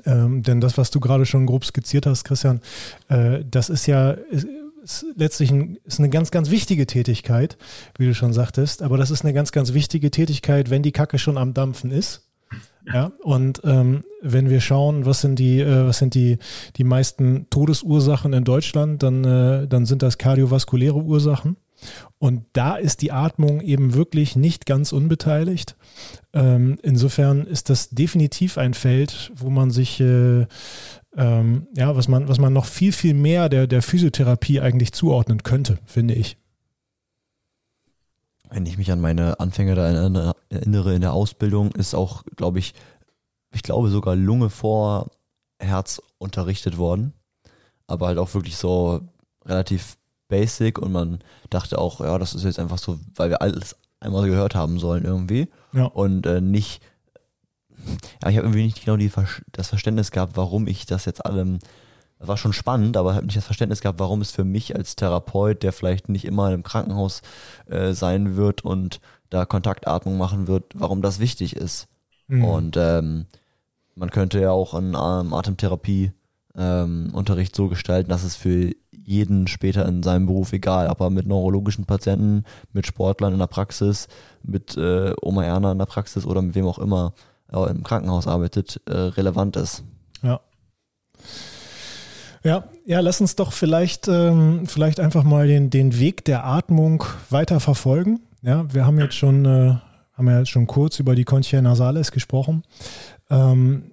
Ähm, 0.04 0.42
denn 0.42 0.60
das, 0.60 0.78
was 0.78 0.90
du 0.90 1.00
gerade 1.00 1.26
schon 1.26 1.46
grob 1.46 1.64
skizziert 1.64 2.06
hast, 2.06 2.24
Christian, 2.24 2.60
äh, 3.08 3.44
das 3.44 3.68
ist 3.68 3.86
ja 3.86 4.12
ist, 4.12 4.46
ist 4.82 5.06
letztlich 5.16 5.50
ein, 5.50 5.78
ist 5.84 5.98
eine 5.98 6.08
ganz, 6.08 6.30
ganz 6.30 6.50
wichtige 6.50 6.86
Tätigkeit, 6.86 7.58
wie 7.96 8.06
du 8.06 8.14
schon 8.14 8.32
sagtest. 8.32 8.82
Aber 8.82 8.96
das 8.96 9.10
ist 9.10 9.22
eine 9.22 9.34
ganz, 9.34 9.52
ganz 9.52 9.72
wichtige 9.72 10.10
Tätigkeit, 10.10 10.70
wenn 10.70 10.82
die 10.82 10.92
Kacke 10.92 11.18
schon 11.18 11.36
am 11.36 11.54
Dampfen 11.54 11.90
ist. 11.90 12.27
Ja, 12.86 13.12
und 13.22 13.60
ähm, 13.64 14.04
wenn 14.22 14.48
wir 14.50 14.60
schauen, 14.60 15.04
was 15.04 15.20
sind 15.20 15.38
die, 15.38 15.60
äh, 15.60 15.86
was 15.86 15.98
sind 15.98 16.14
die, 16.14 16.38
die 16.76 16.84
meisten 16.84 17.48
Todesursachen 17.50 18.32
in 18.32 18.44
Deutschland, 18.44 19.02
dann, 19.02 19.24
äh, 19.24 19.68
dann 19.68 19.86
sind 19.86 20.02
das 20.02 20.18
kardiovaskuläre 20.18 20.96
Ursachen. 20.96 21.56
Und 22.18 22.44
da 22.54 22.74
ist 22.74 23.02
die 23.02 23.12
Atmung 23.12 23.60
eben 23.60 23.94
wirklich 23.94 24.34
nicht 24.34 24.66
ganz 24.66 24.92
unbeteiligt. 24.92 25.76
Ähm, 26.32 26.78
insofern 26.82 27.46
ist 27.46 27.70
das 27.70 27.90
definitiv 27.90 28.58
ein 28.58 28.74
Feld, 28.74 29.30
wo 29.36 29.48
man 29.48 29.70
sich, 29.70 30.00
äh, 30.00 30.46
ähm, 31.16 31.68
ja, 31.76 31.94
was 31.94 32.08
man, 32.08 32.26
was 32.26 32.40
man 32.40 32.52
noch 32.52 32.64
viel, 32.64 32.92
viel 32.92 33.14
mehr 33.14 33.48
der, 33.48 33.68
der 33.68 33.82
Physiotherapie 33.82 34.60
eigentlich 34.60 34.92
zuordnen 34.92 35.44
könnte, 35.44 35.78
finde 35.84 36.14
ich 36.14 36.36
wenn 38.50 38.66
ich 38.66 38.78
mich 38.78 38.90
an 38.90 39.00
meine 39.00 39.40
Anfänge 39.40 39.74
da 39.74 39.86
erinnere 39.88 40.94
in 40.94 41.00
der 41.00 41.12
Ausbildung, 41.12 41.72
ist 41.72 41.94
auch, 41.94 42.24
glaube 42.36 42.58
ich, 42.58 42.74
ich 43.52 43.62
glaube 43.62 43.90
sogar 43.90 44.16
Lunge 44.16 44.50
vor 44.50 45.10
Herz 45.58 46.00
unterrichtet 46.18 46.78
worden. 46.78 47.12
Aber 47.86 48.06
halt 48.06 48.18
auch 48.18 48.32
wirklich 48.34 48.56
so 48.56 49.00
relativ 49.44 49.96
basic 50.28 50.78
und 50.78 50.92
man 50.92 51.20
dachte 51.50 51.78
auch, 51.78 52.00
ja, 52.00 52.18
das 52.18 52.34
ist 52.34 52.44
jetzt 52.44 52.58
einfach 52.58 52.78
so, 52.78 52.98
weil 53.14 53.30
wir 53.30 53.40
alles 53.42 53.76
einmal 54.00 54.28
gehört 54.28 54.54
haben 54.54 54.78
sollen 54.78 55.04
irgendwie. 55.04 55.48
Ja. 55.72 55.84
Und 55.84 56.26
äh, 56.26 56.40
nicht, 56.40 56.82
ja, 58.22 58.28
ich 58.28 58.36
habe 58.36 58.46
irgendwie 58.46 58.64
nicht 58.64 58.84
genau 58.84 58.96
die, 58.96 59.10
das 59.52 59.68
Verständnis 59.68 60.10
gehabt, 60.10 60.36
warum 60.36 60.66
ich 60.66 60.86
das 60.86 61.06
jetzt 61.06 61.24
allem 61.24 61.58
war 62.18 62.36
schon 62.36 62.52
spannend, 62.52 62.96
aber 62.96 63.14
habe 63.14 63.26
nicht 63.26 63.36
das 63.36 63.44
Verständnis 63.44 63.80
gehabt, 63.80 64.00
warum 64.00 64.20
es 64.20 64.32
für 64.32 64.44
mich 64.44 64.74
als 64.74 64.96
Therapeut, 64.96 65.62
der 65.62 65.72
vielleicht 65.72 66.08
nicht 66.08 66.24
immer 66.24 66.52
im 66.52 66.62
Krankenhaus 66.62 67.22
äh, 67.66 67.92
sein 67.92 68.36
wird 68.36 68.64
und 68.64 69.00
da 69.30 69.44
Kontaktatmung 69.44 70.16
machen 70.18 70.48
wird, 70.48 70.64
warum 70.74 71.02
das 71.02 71.20
wichtig 71.20 71.54
ist. 71.56 71.86
Mhm. 72.26 72.44
Und 72.44 72.76
ähm, 72.76 73.26
man 73.94 74.10
könnte 74.10 74.40
ja 74.40 74.50
auch 74.50 74.74
einen 74.74 74.94
ähm, 74.94 75.32
Atemtherapie-Unterricht 75.34 77.52
ähm, 77.52 77.56
so 77.56 77.68
gestalten, 77.68 78.10
dass 78.10 78.24
es 78.24 78.34
für 78.36 78.72
jeden 78.90 79.46
später 79.46 79.86
in 79.86 80.02
seinem 80.02 80.26
Beruf, 80.26 80.52
egal, 80.52 80.88
ob 80.88 81.00
er 81.00 81.10
mit 81.10 81.26
neurologischen 81.26 81.86
Patienten, 81.86 82.44
mit 82.72 82.86
Sportlern 82.86 83.32
in 83.32 83.38
der 83.38 83.46
Praxis, 83.46 84.08
mit 84.42 84.76
äh, 84.76 85.14
Oma 85.22 85.44
Erna 85.44 85.72
in 85.72 85.78
der 85.78 85.86
Praxis 85.86 86.26
oder 86.26 86.42
mit 86.42 86.54
wem 86.54 86.66
auch 86.66 86.78
immer 86.78 87.14
äh, 87.50 87.70
im 87.70 87.82
Krankenhaus 87.84 88.26
arbeitet, 88.26 88.82
äh, 88.86 88.94
relevant 88.94 89.56
ist. 89.56 89.82
Ja. 90.22 90.40
Ja, 92.44 92.64
ja, 92.86 93.00
lass 93.00 93.20
uns 93.20 93.36
doch 93.36 93.52
vielleicht, 93.52 94.08
ähm, 94.08 94.66
vielleicht 94.66 95.00
einfach 95.00 95.24
mal 95.24 95.46
den, 95.46 95.70
den 95.70 95.98
Weg 95.98 96.24
der 96.24 96.44
Atmung 96.44 97.04
weiter 97.30 97.60
verfolgen. 97.60 98.20
Ja, 98.42 98.72
wir 98.72 98.86
haben 98.86 98.98
jetzt 98.98 99.14
schon, 99.14 99.44
äh, 99.44 99.74
haben 100.12 100.28
ja 100.28 100.44
schon 100.46 100.66
kurz 100.66 100.98
über 101.00 101.14
die 101.14 101.24
Conchia 101.24 101.60
nasales 101.60 102.12
gesprochen. 102.12 102.62
Ähm, 103.30 103.90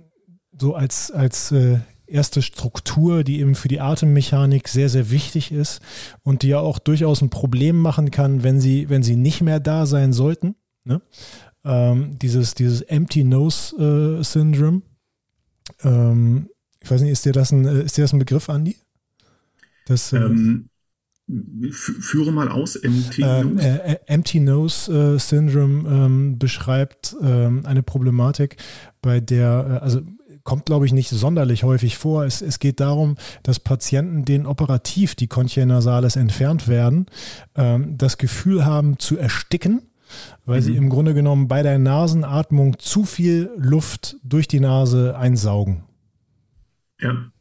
so 0.58 0.76
als, 0.76 1.12
als 1.12 1.52
äh, 1.52 1.80
erste 2.08 2.42
Struktur, 2.42 3.24
die 3.24 3.40
eben 3.40 3.56
für 3.56 3.68
die 3.68 3.82
Atemmechanik 3.82 4.68
sehr, 4.68 4.90
sehr 4.90 5.10
wichtig 5.10 5.52
ist 5.52 5.82
und 6.24 6.44
die 6.44 6.50
ja 6.50 6.60
auch 6.60 6.80
durchaus 6.80 7.22
ein 7.22 7.30
Problem 7.30 7.80
machen 7.80 8.12
kann, 8.12 8.44
wenn 8.44 8.60
sie, 8.60 8.90
wenn 8.90 9.04
sie 9.04 9.16
nicht 9.16 9.42
mehr 9.42 9.60
da 9.60 9.86
sein 9.86 10.14
sollten. 10.14 10.56
Ne? 10.84 11.02
Ähm, 11.64 12.18
dieses, 12.20 12.54
dieses 12.54 12.82
Empty 12.82 13.24
Nose 13.24 14.20
äh, 14.20 14.24
Syndrome. 14.24 14.84
Ähm, 15.84 16.50
ich 16.86 16.92
weiß 16.92 17.02
nicht, 17.02 17.12
ist 17.12 17.26
dir 17.26 17.34
das 17.34 17.52
ein, 17.52 17.66
äh, 17.66 17.84
ist 17.84 17.98
dir 17.98 18.04
das 18.04 18.14
ein 18.14 18.20
Begriff, 18.20 18.48
Andi? 18.48 18.76
Das, 19.88 20.14
äh, 20.14 20.18
ähm, 20.18 20.70
führe 21.72 22.32
mal 22.32 22.48
aus, 22.50 22.76
Empty 22.76 23.22
Nose. 23.22 23.60
Äh, 23.60 23.98
Empty 24.06 24.40
Nose 24.40 25.16
äh, 25.16 25.20
Syndrome 25.20 25.90
ähm, 25.90 26.38
beschreibt 26.38 27.16
ähm, 27.22 27.66
eine 27.66 27.82
Problematik, 27.82 28.58
bei 29.02 29.20
der, 29.20 29.80
äh, 29.82 29.84
also 29.84 30.02
kommt, 30.44 30.68
glaube 30.68 30.86
ich, 30.86 30.94
nicht 30.94 31.10
sonderlich 31.10 31.64
häufig 31.64 31.98
vor. 31.98 32.24
Es, 32.24 32.44
es 32.44 32.60
geht 32.60 32.80
darum, 32.80 33.16
dass 33.42 33.60
Patienten, 33.60 34.26
denen 34.26 34.46
operativ 34.46 35.16
die 35.16 35.26
Conchia 35.26 35.66
nasales 35.66 36.16
entfernt 36.16 36.68
werden, 36.68 37.08
ähm, 37.56 37.98
das 37.98 38.20
Gefühl 38.20 38.64
haben 38.64 39.00
zu 39.00 39.18
ersticken, 39.18 39.82
weil 40.46 40.62
mhm. 40.62 40.66
sie 40.66 40.76
im 40.76 40.90
Grunde 40.90 41.16
genommen 41.16 41.48
bei 41.48 41.64
der 41.64 41.80
Nasenatmung 41.80 42.78
zu 42.78 43.06
viel 43.06 43.50
Luft 43.58 44.18
durch 44.24 44.48
die 44.48 44.60
Nase 44.60 45.18
einsaugen. 45.18 45.84
Ja. 47.00 47.32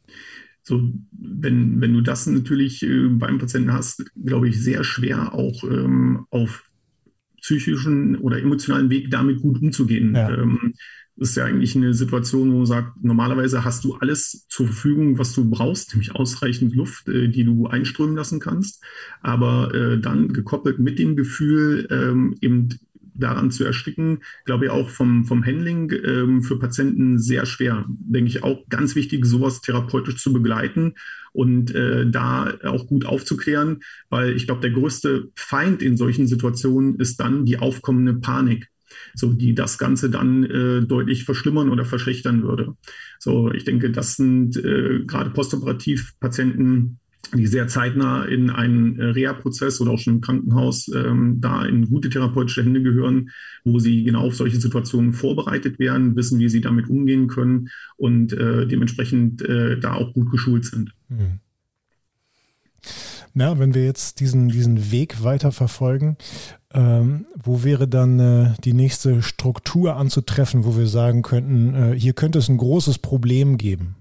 So, 0.63 0.91
wenn, 1.11 1.79
wenn 1.79 1.93
du 1.93 2.01
das 2.01 2.25
natürlich 2.25 2.81
äh, 2.81 3.07
beim 3.09 3.37
Patienten 3.37 3.71
hast, 3.71 4.03
glaube 4.15 4.49
ich, 4.49 4.59
sehr 4.59 4.83
schwer 4.83 5.33
auch 5.33 5.63
ähm, 5.63 6.25
auf 6.31 6.63
psychischen 7.39 8.17
oder 8.17 8.39
emotionalen 8.39 8.89
Weg 8.89 9.11
damit 9.11 9.41
gut 9.41 9.61
umzugehen. 9.61 10.15
Ja. 10.15 10.35
Ähm, 10.35 10.73
das 11.17 11.29
ist 11.29 11.35
ja 11.37 11.45
eigentlich 11.45 11.75
eine 11.75 11.93
Situation, 11.93 12.51
wo 12.51 12.57
man 12.57 12.65
sagt, 12.65 13.03
normalerweise 13.03 13.63
hast 13.63 13.85
du 13.85 13.93
alles 13.95 14.45
zur 14.49 14.65
Verfügung, 14.65 15.17
was 15.17 15.33
du 15.33 15.49
brauchst, 15.49 15.93
nämlich 15.93 16.13
ausreichend 16.13 16.75
Luft, 16.75 17.07
äh, 17.07 17.29
die 17.29 17.45
du 17.45 17.67
einströmen 17.67 18.15
lassen 18.15 18.39
kannst. 18.39 18.83
Aber 19.21 19.73
äh, 19.73 19.99
dann 19.99 20.33
gekoppelt 20.33 20.79
mit 20.79 20.99
dem 20.99 21.15
Gefühl, 21.15 21.87
ähm, 21.89 22.35
eben 22.41 22.69
daran 23.15 23.51
zu 23.51 23.63
ersticken, 23.63 24.19
glaube 24.45 24.65
ich 24.65 24.71
auch 24.71 24.89
vom, 24.89 25.25
vom 25.25 25.45
Handling 25.45 25.91
ähm, 25.91 26.43
für 26.43 26.59
Patienten 26.59 27.19
sehr 27.19 27.45
schwer. 27.45 27.85
Denke 27.87 28.29
ich 28.29 28.43
auch 28.43 28.67
ganz 28.69 28.95
wichtig, 28.95 29.25
sowas 29.25 29.61
therapeutisch 29.61 30.17
zu 30.17 30.33
begleiten 30.33 30.93
und 31.33 31.73
äh, 31.73 32.09
da 32.09 32.53
auch 32.63 32.87
gut 32.87 33.05
aufzuklären, 33.05 33.81
weil 34.09 34.35
ich 34.35 34.45
glaube, 34.45 34.61
der 34.61 34.71
größte 34.71 35.29
Feind 35.35 35.81
in 35.81 35.97
solchen 35.97 36.27
Situationen 36.27 36.95
ist 36.99 37.19
dann 37.19 37.45
die 37.45 37.57
aufkommende 37.57 38.13
Panik 38.13 38.69
so 39.13 39.33
die 39.33 39.55
das 39.55 39.77
Ganze 39.77 40.09
dann 40.09 40.43
äh, 40.43 40.81
deutlich 40.81 41.25
verschlimmern 41.25 41.69
oder 41.69 41.85
verschlechtern 41.85 42.43
würde. 42.43 42.75
So, 43.19 43.51
ich 43.51 43.63
denke, 43.63 43.91
das 43.91 44.15
sind 44.15 44.57
äh, 44.57 45.03
gerade 45.05 45.31
postoperativ 45.31 46.13
Patienten, 46.19 46.99
die 47.33 47.47
sehr 47.47 47.67
zeitnah 47.67 48.25
in 48.25 48.49
einen 48.49 48.99
äh, 48.99 49.05
Reha-Prozess 49.05 49.81
oder 49.81 49.91
auch 49.91 49.99
schon 49.99 50.15
im 50.15 50.21
Krankenhaus 50.21 50.89
ähm, 50.93 51.39
da 51.41 51.65
in 51.65 51.89
gute 51.89 52.09
therapeutische 52.09 52.63
Hände 52.63 52.81
gehören, 52.81 53.29
wo 53.63 53.79
sie 53.79 54.03
genau 54.03 54.21
auf 54.21 54.35
solche 54.35 54.59
Situationen 54.59 55.13
vorbereitet 55.13 55.79
werden, 55.79 56.15
wissen, 56.15 56.39
wie 56.39 56.49
sie 56.49 56.61
damit 56.61 56.89
umgehen 56.89 57.27
können 57.27 57.69
und 57.97 58.33
äh, 58.33 58.67
dementsprechend 58.67 59.41
äh, 59.41 59.79
da 59.79 59.93
auch 59.93 60.13
gut 60.13 60.31
geschult 60.31 60.65
sind. 60.65 60.91
Mhm. 61.09 61.39
Na, 63.37 63.59
wenn 63.59 63.73
wir 63.73 63.83
jetzt 63.83 64.21
diesen, 64.21 64.47
diesen 64.47 64.91
Weg 64.91 65.21
weiter 65.21 65.51
verfolgen, 65.51 66.15
ähm, 66.73 67.25
wo 67.35 67.65
wäre 67.65 67.85
dann 67.85 68.19
äh, 68.19 68.53
die 68.63 68.73
nächste 68.73 69.21
Struktur 69.21 69.97
anzutreffen, 69.97 70.63
wo 70.63 70.77
wir 70.77 70.87
sagen 70.87 71.21
könnten, 71.21 71.73
äh, 71.75 71.99
hier 71.99 72.13
könnte 72.13 72.39
es 72.39 72.47
ein 72.47 72.57
großes 72.57 72.99
Problem 72.99 73.57
geben? 73.57 73.97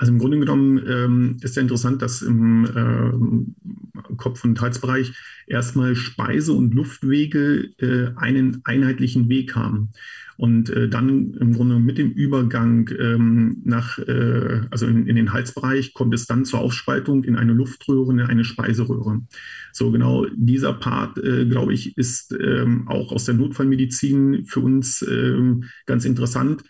Also 0.00 0.14
im 0.14 0.18
Grunde 0.18 0.38
genommen 0.38 0.82
ähm, 0.88 1.36
ist 1.42 1.56
ja 1.56 1.62
interessant, 1.62 2.00
dass 2.00 2.22
im 2.22 2.64
äh, 2.64 4.14
Kopf- 4.16 4.42
und 4.44 4.58
Halsbereich 4.58 5.12
erstmal 5.46 5.94
Speise- 5.94 6.54
und 6.54 6.72
Luftwege 6.72 7.68
äh, 7.76 8.16
einen 8.16 8.62
einheitlichen 8.64 9.28
Weg 9.28 9.54
haben. 9.54 9.90
Und 10.38 10.70
äh, 10.70 10.88
dann 10.88 11.34
im 11.34 11.52
Grunde 11.52 11.78
mit 11.78 11.98
dem 11.98 12.12
Übergang 12.12 12.88
ähm, 12.98 13.60
nach, 13.66 13.98
äh, 13.98 14.62
also 14.70 14.86
in, 14.86 15.06
in, 15.06 15.16
den 15.16 15.34
Halsbereich 15.34 15.92
kommt 15.92 16.14
es 16.14 16.26
dann 16.26 16.46
zur 16.46 16.60
Aufspaltung 16.60 17.24
in 17.24 17.36
eine 17.36 17.52
Luftröhre, 17.52 18.10
in 18.10 18.20
eine 18.20 18.44
Speiseröhre. 18.44 19.20
So 19.70 19.90
genau 19.90 20.24
dieser 20.34 20.72
Part, 20.72 21.18
äh, 21.18 21.44
glaube 21.44 21.74
ich, 21.74 21.98
ist 21.98 22.32
ähm, 22.32 22.88
auch 22.88 23.12
aus 23.12 23.26
der 23.26 23.34
Notfallmedizin 23.34 24.46
für 24.46 24.60
uns 24.60 25.02
ähm, 25.02 25.64
ganz 25.84 26.06
interessant 26.06 26.64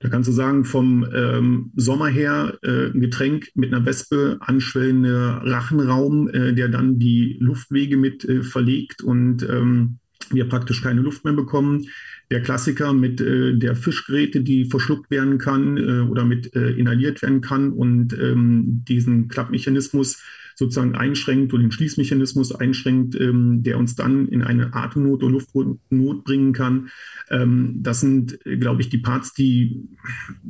da 0.00 0.08
kannst 0.08 0.28
du 0.28 0.32
sagen, 0.32 0.64
vom 0.64 1.06
ähm, 1.14 1.72
Sommer 1.76 2.08
her 2.08 2.58
äh, 2.62 2.86
ein 2.86 3.00
Getränk 3.00 3.48
mit 3.54 3.72
einer 3.72 3.84
Wespe, 3.84 4.38
anschwellender 4.40 5.42
Rachenraum, 5.44 6.28
äh, 6.28 6.54
der 6.54 6.68
dann 6.68 6.98
die 6.98 7.36
Luftwege 7.38 7.98
mit 7.98 8.24
äh, 8.24 8.42
verlegt 8.42 9.02
und 9.02 9.42
ähm, 9.42 9.98
wir 10.30 10.48
praktisch 10.48 10.82
keine 10.82 11.02
Luft 11.02 11.24
mehr 11.24 11.34
bekommen. 11.34 11.86
Der 12.30 12.40
Klassiker 12.40 12.94
mit 12.94 13.20
äh, 13.20 13.54
der 13.56 13.76
Fischgeräte, 13.76 14.40
die 14.40 14.64
verschluckt 14.64 15.10
werden 15.10 15.36
kann 15.36 15.76
äh, 15.76 16.00
oder 16.08 16.24
mit 16.24 16.54
äh, 16.56 16.70
inhaliert 16.70 17.20
werden 17.20 17.42
kann 17.42 17.70
und 17.70 18.14
ähm, 18.18 18.82
diesen 18.88 19.28
Klappmechanismus 19.28 20.22
sozusagen 20.60 20.94
einschränkt 20.94 21.54
oder 21.54 21.62
den 21.62 21.72
Schließmechanismus 21.72 22.54
einschränkt, 22.54 23.18
ähm, 23.18 23.62
der 23.62 23.78
uns 23.78 23.96
dann 23.96 24.28
in 24.28 24.42
eine 24.42 24.74
Atemnot 24.74 25.22
oder 25.22 25.32
Luftnot 25.32 26.22
bringen 26.22 26.52
kann. 26.52 26.90
Ähm, 27.30 27.78
das 27.78 28.00
sind, 28.00 28.38
glaube 28.44 28.82
ich, 28.82 28.90
die 28.90 28.98
Parts, 28.98 29.32
die 29.32 29.88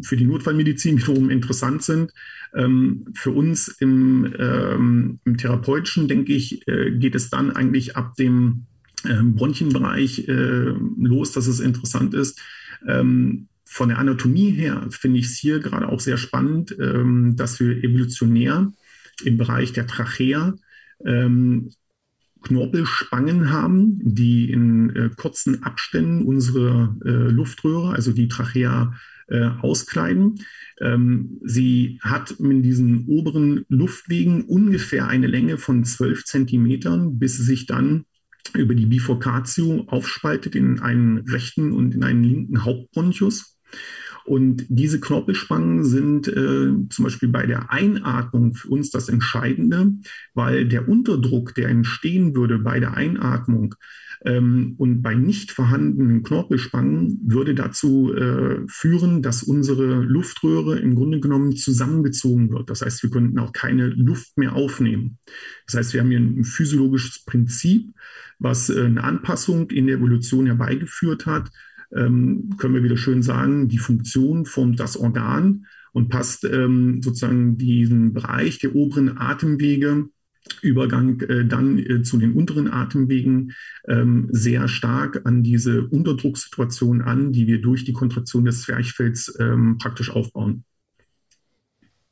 für 0.02 0.16
die 0.16 0.24
Notfallmedizin 0.24 0.98
wiederum 1.00 1.30
interessant 1.30 1.84
sind. 1.84 2.12
Ähm, 2.52 3.04
für 3.14 3.30
uns 3.30 3.68
im, 3.68 4.34
ähm, 4.36 5.20
im, 5.24 5.36
therapeutischen, 5.36 6.08
denke 6.08 6.32
ich, 6.32 6.66
äh, 6.66 6.90
geht 6.90 7.14
es 7.14 7.30
dann 7.30 7.52
eigentlich 7.52 7.96
ab 7.96 8.16
dem 8.16 8.66
ähm, 9.08 9.36
Bronchienbereich 9.36 10.26
äh, 10.26 10.74
los, 10.98 11.30
dass 11.30 11.46
es 11.46 11.60
interessant 11.60 12.14
ist. 12.14 12.40
Ähm, 12.84 13.46
von 13.64 13.90
der 13.90 13.98
Anatomie 13.98 14.50
her 14.50 14.88
finde 14.90 15.20
ich 15.20 15.26
es 15.26 15.38
hier 15.38 15.60
gerade 15.60 15.88
auch 15.88 16.00
sehr 16.00 16.16
spannend, 16.16 16.74
dass 16.76 17.60
wir 17.60 17.84
evolutionär 17.84 18.72
im 19.22 19.36
Bereich 19.36 19.72
der 19.72 19.86
Trachea 19.86 20.54
ähm, 21.04 21.70
Knorpelspangen 22.42 23.50
haben, 23.50 23.98
die 24.02 24.50
in 24.50 24.94
äh, 24.96 25.10
kurzen 25.14 25.62
Abständen 25.62 26.22
unsere 26.22 26.96
äh, 27.04 27.30
Luftröhre, 27.30 27.92
also 27.92 28.12
die 28.12 28.28
Trachea, 28.28 28.94
äh, 29.30 29.50
auskleiden. 29.60 30.40
Ähm, 30.80 31.38
sie 31.44 32.00
hat 32.02 32.32
in 32.32 32.62
diesen 32.62 33.06
oberen 33.06 33.64
Luftwegen 33.68 34.42
ungefähr 34.42 35.06
eine 35.06 35.28
Länge 35.28 35.56
von 35.56 35.84
12 35.84 36.24
Zentimetern, 36.24 37.18
bis 37.18 37.36
sie 37.36 37.44
sich 37.44 37.66
dann 37.66 38.06
über 38.54 38.74
die 38.74 38.86
Bifurcatio 38.86 39.84
aufspaltet 39.86 40.56
in 40.56 40.80
einen 40.80 41.18
rechten 41.18 41.72
und 41.72 41.94
in 41.94 42.02
einen 42.02 42.24
linken 42.24 42.64
Hauptbronchus. 42.64 43.56
Und 44.24 44.66
diese 44.68 45.00
Knorpelspangen 45.00 45.84
sind 45.84 46.28
äh, 46.28 46.72
zum 46.88 47.04
Beispiel 47.04 47.28
bei 47.28 47.46
der 47.46 47.70
Einatmung 47.70 48.54
für 48.54 48.68
uns 48.68 48.90
das 48.90 49.08
Entscheidende, 49.08 49.92
weil 50.34 50.66
der 50.66 50.88
Unterdruck, 50.88 51.54
der 51.54 51.68
entstehen 51.68 52.34
würde 52.34 52.58
bei 52.58 52.80
der 52.80 52.94
Einatmung, 52.94 53.74
ähm, 54.24 54.74
und 54.76 55.02
bei 55.02 55.14
nicht 55.14 55.50
vorhandenen 55.50 56.22
Knorpelspangen 56.22 57.20
würde 57.24 57.54
dazu 57.54 58.12
äh, 58.12 58.60
führen, 58.68 59.22
dass 59.22 59.42
unsere 59.42 60.02
Luftröhre 60.02 60.78
im 60.78 60.94
Grunde 60.94 61.20
genommen 61.20 61.56
zusammengezogen 61.56 62.50
wird. 62.50 62.68
Das 62.68 62.82
heißt, 62.82 63.02
wir 63.02 63.10
könnten 63.10 63.38
auch 63.38 63.52
keine 63.52 63.86
Luft 63.86 64.36
mehr 64.36 64.54
aufnehmen. 64.54 65.18
Das 65.66 65.76
heißt, 65.76 65.94
wir 65.94 66.00
haben 66.00 66.10
hier 66.10 66.20
ein 66.20 66.44
physiologisches 66.44 67.24
Prinzip, 67.24 67.92
was 68.38 68.68
äh, 68.68 68.84
eine 68.84 69.04
Anpassung 69.04 69.70
in 69.70 69.86
der 69.86 69.96
Evolution 69.96 70.46
herbeigeführt 70.46 71.24
hat, 71.24 71.50
ähm, 71.96 72.50
können 72.58 72.74
wir 72.74 72.82
wieder 72.82 72.96
schön 72.96 73.22
sagen, 73.22 73.68
die 73.68 73.78
Funktion 73.78 74.46
formt 74.46 74.80
das 74.80 74.96
Organ 74.96 75.66
und 75.92 76.08
passt 76.08 76.44
ähm, 76.44 77.02
sozusagen 77.02 77.58
diesen 77.58 78.12
Bereich 78.12 78.58
der 78.58 78.74
oberen 78.74 79.18
Atemwege 79.18 80.08
Übergang 80.62 81.20
äh, 81.20 81.44
dann 81.44 81.78
äh, 81.78 82.02
zu 82.02 82.18
den 82.18 82.32
unteren 82.32 82.72
Atemwegen 82.72 83.52
ähm, 83.86 84.28
sehr 84.30 84.68
stark 84.68 85.22
an 85.24 85.42
diese 85.42 85.86
Unterdrucksituation 85.86 87.02
an, 87.02 87.32
die 87.32 87.46
wir 87.46 87.60
durch 87.60 87.84
die 87.84 87.92
Kontraktion 87.92 88.44
des 88.44 88.62
Zwerchfells 88.62 89.36
ähm, 89.38 89.78
praktisch 89.78 90.10
aufbauen. 90.10 90.64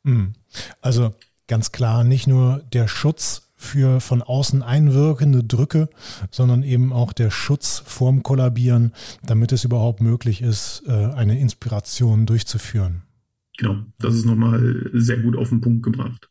Hm. 0.05 0.33
Also 0.81 1.15
ganz 1.47 1.73
klar, 1.73 2.05
nicht 2.05 2.27
nur 2.27 2.63
der 2.73 2.89
Schutz 2.89 3.48
für 3.59 4.01
von 4.01 4.23
außen 4.23 4.63
einwirkende 4.63 5.45
Drücke, 5.45 5.91
sondern 6.31 6.63
eben 6.63 6.93
auch 6.93 7.13
der 7.13 7.31
Schutz 7.31 7.83
vorm 7.85 8.23
Kollabieren, 8.23 8.93
damit 9.27 9.53
es 9.53 9.65
überhaupt 9.65 10.01
möglich 10.01 10.41
ist, 10.41 10.85
äh, 10.87 10.93
eine 10.93 11.39
Inspiration 11.39 12.25
durchzuführen. 12.25 13.03
Genau, 13.59 13.83
das 13.99 14.15
ist 14.15 14.25
nochmal 14.25 14.89
sehr 14.95 15.19
gut 15.19 15.37
auf 15.37 15.49
den 15.49 15.61
Punkt 15.61 15.83
gebracht. 15.83 16.31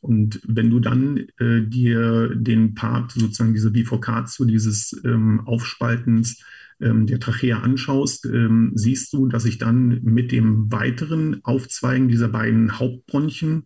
Und 0.00 0.40
wenn 0.46 0.70
du 0.70 0.80
dann 0.80 1.16
äh, 1.38 1.62
dir 1.62 2.34
den 2.34 2.74
Part 2.74 3.12
sozusagen 3.12 3.54
diese 3.54 3.70
Bifurcatio, 3.70 4.44
dieses 4.44 5.00
ähm, 5.04 5.42
Aufspaltens 5.44 6.42
ähm, 6.80 7.06
der 7.06 7.20
Trachea 7.20 7.58
anschaust, 7.60 8.26
ähm, 8.26 8.72
siehst 8.74 9.12
du, 9.12 9.26
dass 9.26 9.44
sich 9.44 9.58
dann 9.58 10.00
mit 10.02 10.32
dem 10.32 10.70
weiteren 10.72 11.44
Aufzweigen 11.44 12.08
dieser 12.08 12.28
beiden 12.28 12.78
Hauptbronchien 12.78 13.64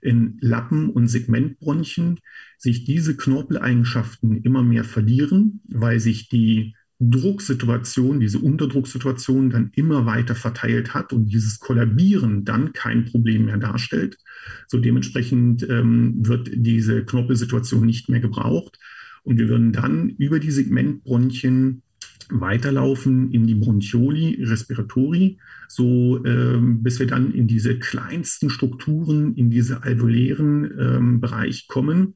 in 0.00 0.38
Lappen- 0.40 0.90
und 0.90 1.08
Segmentbronchien 1.08 2.20
sich 2.56 2.84
diese 2.84 3.16
Knorpeleigenschaften 3.16 4.42
immer 4.42 4.62
mehr 4.62 4.84
verlieren, 4.84 5.60
weil 5.68 6.00
sich 6.00 6.28
die 6.28 6.74
Drucksituation, 7.00 8.18
diese 8.18 8.40
Unterdrucksituation 8.40 9.50
dann 9.50 9.70
immer 9.76 10.04
weiter 10.04 10.34
verteilt 10.34 10.94
hat 10.94 11.12
und 11.12 11.26
dieses 11.26 11.60
Kollabieren 11.60 12.44
dann 12.44 12.72
kein 12.72 13.04
Problem 13.04 13.44
mehr 13.44 13.58
darstellt. 13.58 14.18
So 14.66 14.78
dementsprechend 14.78 15.68
ähm, 15.68 16.14
wird 16.26 16.50
diese 16.52 17.04
Knorpelsituation 17.04 17.86
nicht 17.86 18.08
mehr 18.08 18.20
gebraucht 18.20 18.78
und 19.22 19.38
wir 19.38 19.48
würden 19.48 19.72
dann 19.72 20.08
über 20.08 20.40
die 20.40 20.50
Segmentbronchien 20.50 21.82
weiterlaufen 22.30 23.30
in 23.32 23.46
die 23.46 23.54
Bronchioli, 23.54 24.42
Respiratori, 24.42 25.38
so 25.68 26.24
ähm, 26.24 26.82
bis 26.82 26.98
wir 26.98 27.06
dann 27.06 27.32
in 27.32 27.46
diese 27.46 27.78
kleinsten 27.78 28.50
Strukturen, 28.50 29.34
in 29.34 29.50
diese 29.50 29.82
alveolären 29.82 30.70
ähm, 30.78 31.20
Bereich 31.20 31.68
kommen. 31.68 32.14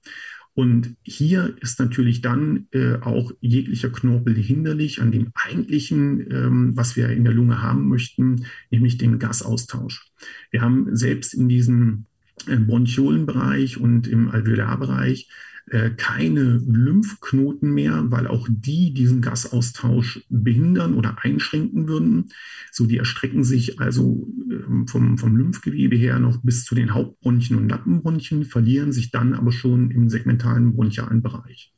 Und 0.54 0.96
hier 1.02 1.56
ist 1.62 1.80
natürlich 1.80 2.20
dann 2.20 2.66
äh, 2.72 2.96
auch 3.00 3.32
jeglicher 3.40 3.88
Knorpel 3.88 4.34
hinderlich 4.34 5.00
an 5.00 5.10
dem 5.10 5.30
eigentlichen, 5.34 6.30
ähm, 6.30 6.72
was 6.76 6.94
wir 6.94 7.08
in 7.08 7.24
der 7.24 7.32
Lunge 7.32 7.62
haben 7.62 7.88
möchten, 7.88 8.44
nämlich 8.70 8.98
den 8.98 9.18
Gasaustausch. 9.18 10.12
Wir 10.50 10.60
haben 10.60 10.94
selbst 10.94 11.32
in 11.32 11.48
diesen 11.48 12.06
im 12.46 12.66
Bronchiolenbereich 12.66 13.78
und 13.78 14.06
im 14.06 14.28
Alveolarbereich 14.28 15.28
äh, 15.72 15.90
keine 15.96 16.60
Lymphknoten 16.66 17.72
mehr, 17.72 18.04
weil 18.10 18.26
auch 18.26 18.46
die 18.50 18.92
diesen 18.92 19.22
Gasaustausch 19.22 20.22
behindern 20.28 20.92
oder 20.92 21.16
einschränken 21.22 21.88
würden. 21.88 22.26
So, 22.70 22.84
die 22.84 22.98
erstrecken 22.98 23.42
sich 23.42 23.80
also 23.80 24.28
ähm, 24.50 24.86
vom, 24.86 25.16
vom 25.16 25.34
Lymphgewebe 25.34 25.96
her 25.96 26.18
noch 26.18 26.42
bis 26.42 26.66
zu 26.66 26.74
den 26.74 26.92
Hauptbronchien 26.92 27.58
und 27.58 27.70
Lappenbronchien, 27.70 28.44
verlieren 28.44 28.92
sich 28.92 29.12
dann 29.12 29.32
aber 29.32 29.50
schon 29.50 29.90
im 29.90 30.10
segmentalen 30.10 30.74
bronchialen 30.74 31.22
Bereich. 31.22 31.72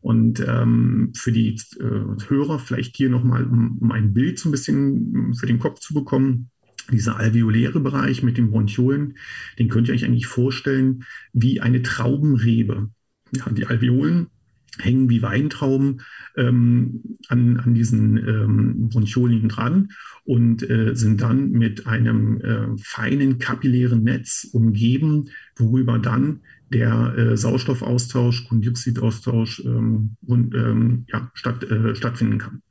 Und 0.00 0.44
ähm, 0.44 1.12
für 1.14 1.30
die 1.30 1.54
äh, 1.78 2.28
Hörer 2.28 2.58
vielleicht 2.58 2.96
hier 2.96 3.10
nochmal, 3.10 3.44
um, 3.44 3.78
um 3.78 3.92
ein 3.92 4.12
Bild 4.12 4.40
so 4.40 4.48
ein 4.48 4.52
bisschen 4.52 5.34
für 5.38 5.46
den 5.46 5.60
Kopf 5.60 5.78
zu 5.78 5.94
bekommen 5.94 6.50
dieser 6.90 7.16
alveoläre 7.16 7.78
Bereich 7.78 8.24
mit 8.24 8.36
den 8.36 8.50
Bronchiolen, 8.50 9.16
den 9.58 9.68
könnt 9.68 9.88
ihr 9.88 9.94
euch 9.94 10.04
eigentlich 10.04 10.26
vorstellen 10.26 11.04
wie 11.32 11.60
eine 11.60 11.80
Traubenrebe. 11.82 12.90
Ja, 13.34 13.50
die 13.50 13.66
Alveolen 13.66 14.28
hängen 14.78 15.08
wie 15.08 15.22
Weintrauben 15.22 16.02
ähm, 16.36 17.18
an, 17.28 17.58
an 17.60 17.74
diesen 17.74 18.16
ähm, 18.16 18.88
Bronchiolen 18.88 19.48
dran 19.48 19.90
und 20.24 20.68
äh, 20.68 20.94
sind 20.94 21.20
dann 21.20 21.50
mit 21.50 21.86
einem 21.86 22.40
äh, 22.40 22.78
feinen 22.78 23.38
kapillären 23.38 24.02
Netz 24.02 24.48
umgeben, 24.52 25.30
worüber 25.56 25.98
dann 25.98 26.40
der 26.72 27.14
äh, 27.16 27.36
Sauerstoffaustausch, 27.36 28.48
Kohlendioxidaustausch 28.48 29.62
ähm, 29.64 30.16
und, 30.26 30.54
ähm, 30.54 31.06
ja, 31.12 31.30
statt, 31.34 31.62
äh, 31.64 31.94
stattfinden 31.94 32.38
kann. 32.38 32.62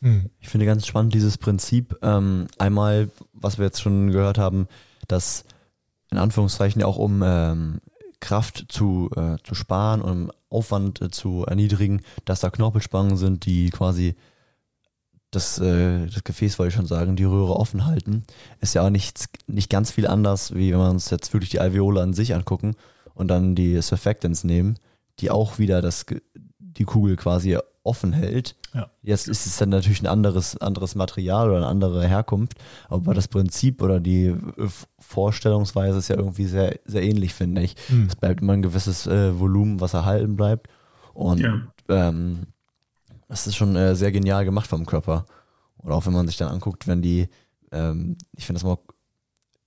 Hm. 0.00 0.26
Ich 0.38 0.48
finde 0.48 0.66
ganz 0.66 0.86
spannend 0.86 1.14
dieses 1.14 1.38
Prinzip. 1.38 1.96
Ähm, 2.02 2.46
einmal, 2.58 3.10
was 3.32 3.58
wir 3.58 3.64
jetzt 3.64 3.82
schon 3.82 4.12
gehört 4.12 4.38
haben, 4.38 4.68
dass 5.08 5.44
in 6.10 6.18
Anführungszeichen 6.18 6.82
auch 6.82 6.98
um 6.98 7.22
ähm, 7.24 7.80
Kraft 8.20 8.66
zu, 8.68 9.10
äh, 9.16 9.36
zu 9.44 9.54
sparen, 9.54 10.00
um 10.00 10.32
Aufwand 10.50 11.00
äh, 11.00 11.10
zu 11.10 11.44
erniedrigen, 11.44 12.02
dass 12.24 12.40
da 12.40 12.50
Knorpelspangen 12.50 13.16
sind, 13.16 13.46
die 13.46 13.70
quasi 13.70 14.16
das, 15.30 15.58
äh, 15.58 16.06
das 16.06 16.24
Gefäß, 16.24 16.58
wollte 16.58 16.68
ich 16.70 16.74
schon 16.74 16.86
sagen, 16.86 17.16
die 17.16 17.24
Röhre 17.24 17.56
offen 17.56 17.84
halten. 17.84 18.24
Ist 18.60 18.74
ja 18.74 18.82
auch 18.82 18.90
nicht, 18.90 19.26
nicht 19.46 19.70
ganz 19.70 19.90
viel 19.90 20.06
anders, 20.06 20.54
wie 20.54 20.72
wenn 20.72 20.80
wir 20.80 20.90
uns 20.90 21.10
jetzt 21.10 21.32
wirklich 21.32 21.50
die 21.50 21.60
Alveole 21.60 22.02
an 22.02 22.14
sich 22.14 22.34
angucken 22.34 22.74
und 23.14 23.28
dann 23.28 23.54
die 23.54 23.80
Surfactants 23.82 24.44
nehmen, 24.44 24.78
die 25.20 25.30
auch 25.30 25.58
wieder 25.58 25.82
das, 25.82 26.06
die 26.58 26.84
Kugel 26.84 27.16
quasi 27.16 27.58
offen 27.88 28.12
hält. 28.12 28.54
Ja. 28.74 28.90
Jetzt 29.02 29.28
ist 29.28 29.46
es 29.46 29.56
dann 29.56 29.70
natürlich 29.70 30.02
ein 30.02 30.06
anderes, 30.06 30.56
anderes 30.58 30.94
Material 30.94 31.48
oder 31.48 31.56
eine 31.58 31.66
andere 31.66 32.06
Herkunft, 32.06 32.54
aber 32.88 33.14
das 33.14 33.28
Prinzip 33.28 33.82
oder 33.82 33.98
die 33.98 34.36
Vorstellungsweise 34.98 35.98
ist 35.98 36.08
ja 36.08 36.16
irgendwie 36.16 36.44
sehr, 36.44 36.78
sehr 36.84 37.02
ähnlich, 37.02 37.34
finde 37.34 37.62
ich. 37.62 37.74
Mhm. 37.88 38.06
Es 38.06 38.16
bleibt 38.16 38.42
immer 38.42 38.52
ein 38.52 38.62
gewisses 38.62 39.06
äh, 39.06 39.38
Volumen, 39.38 39.80
was 39.80 39.94
erhalten 39.94 40.36
bleibt. 40.36 40.68
Und 41.14 41.40
ja. 41.40 41.60
ähm, 41.88 42.46
das 43.28 43.46
ist 43.46 43.56
schon 43.56 43.74
äh, 43.74 43.96
sehr 43.96 44.12
genial 44.12 44.44
gemacht 44.44 44.68
vom 44.68 44.86
Körper. 44.86 45.26
Und 45.78 45.90
auch 45.92 46.06
wenn 46.06 46.12
man 46.12 46.26
sich 46.26 46.36
dann 46.36 46.48
anguckt, 46.48 46.86
wenn 46.86 47.02
die, 47.02 47.28
ähm, 47.72 48.16
ich 48.36 48.46
finde 48.46 48.60
das 48.60 48.64
mal, 48.64 48.78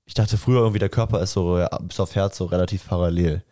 ich 0.06 0.14
dachte 0.14 0.38
früher 0.38 0.60
irgendwie, 0.60 0.80
der 0.80 0.90
Körper 0.90 1.22
ist 1.22 1.34
so 1.34 1.58
ja, 1.58 1.70
bis 1.82 2.00
auf 2.00 2.16
Herz 2.16 2.38
so 2.38 2.46
relativ 2.46 2.88
parallel. 2.88 3.44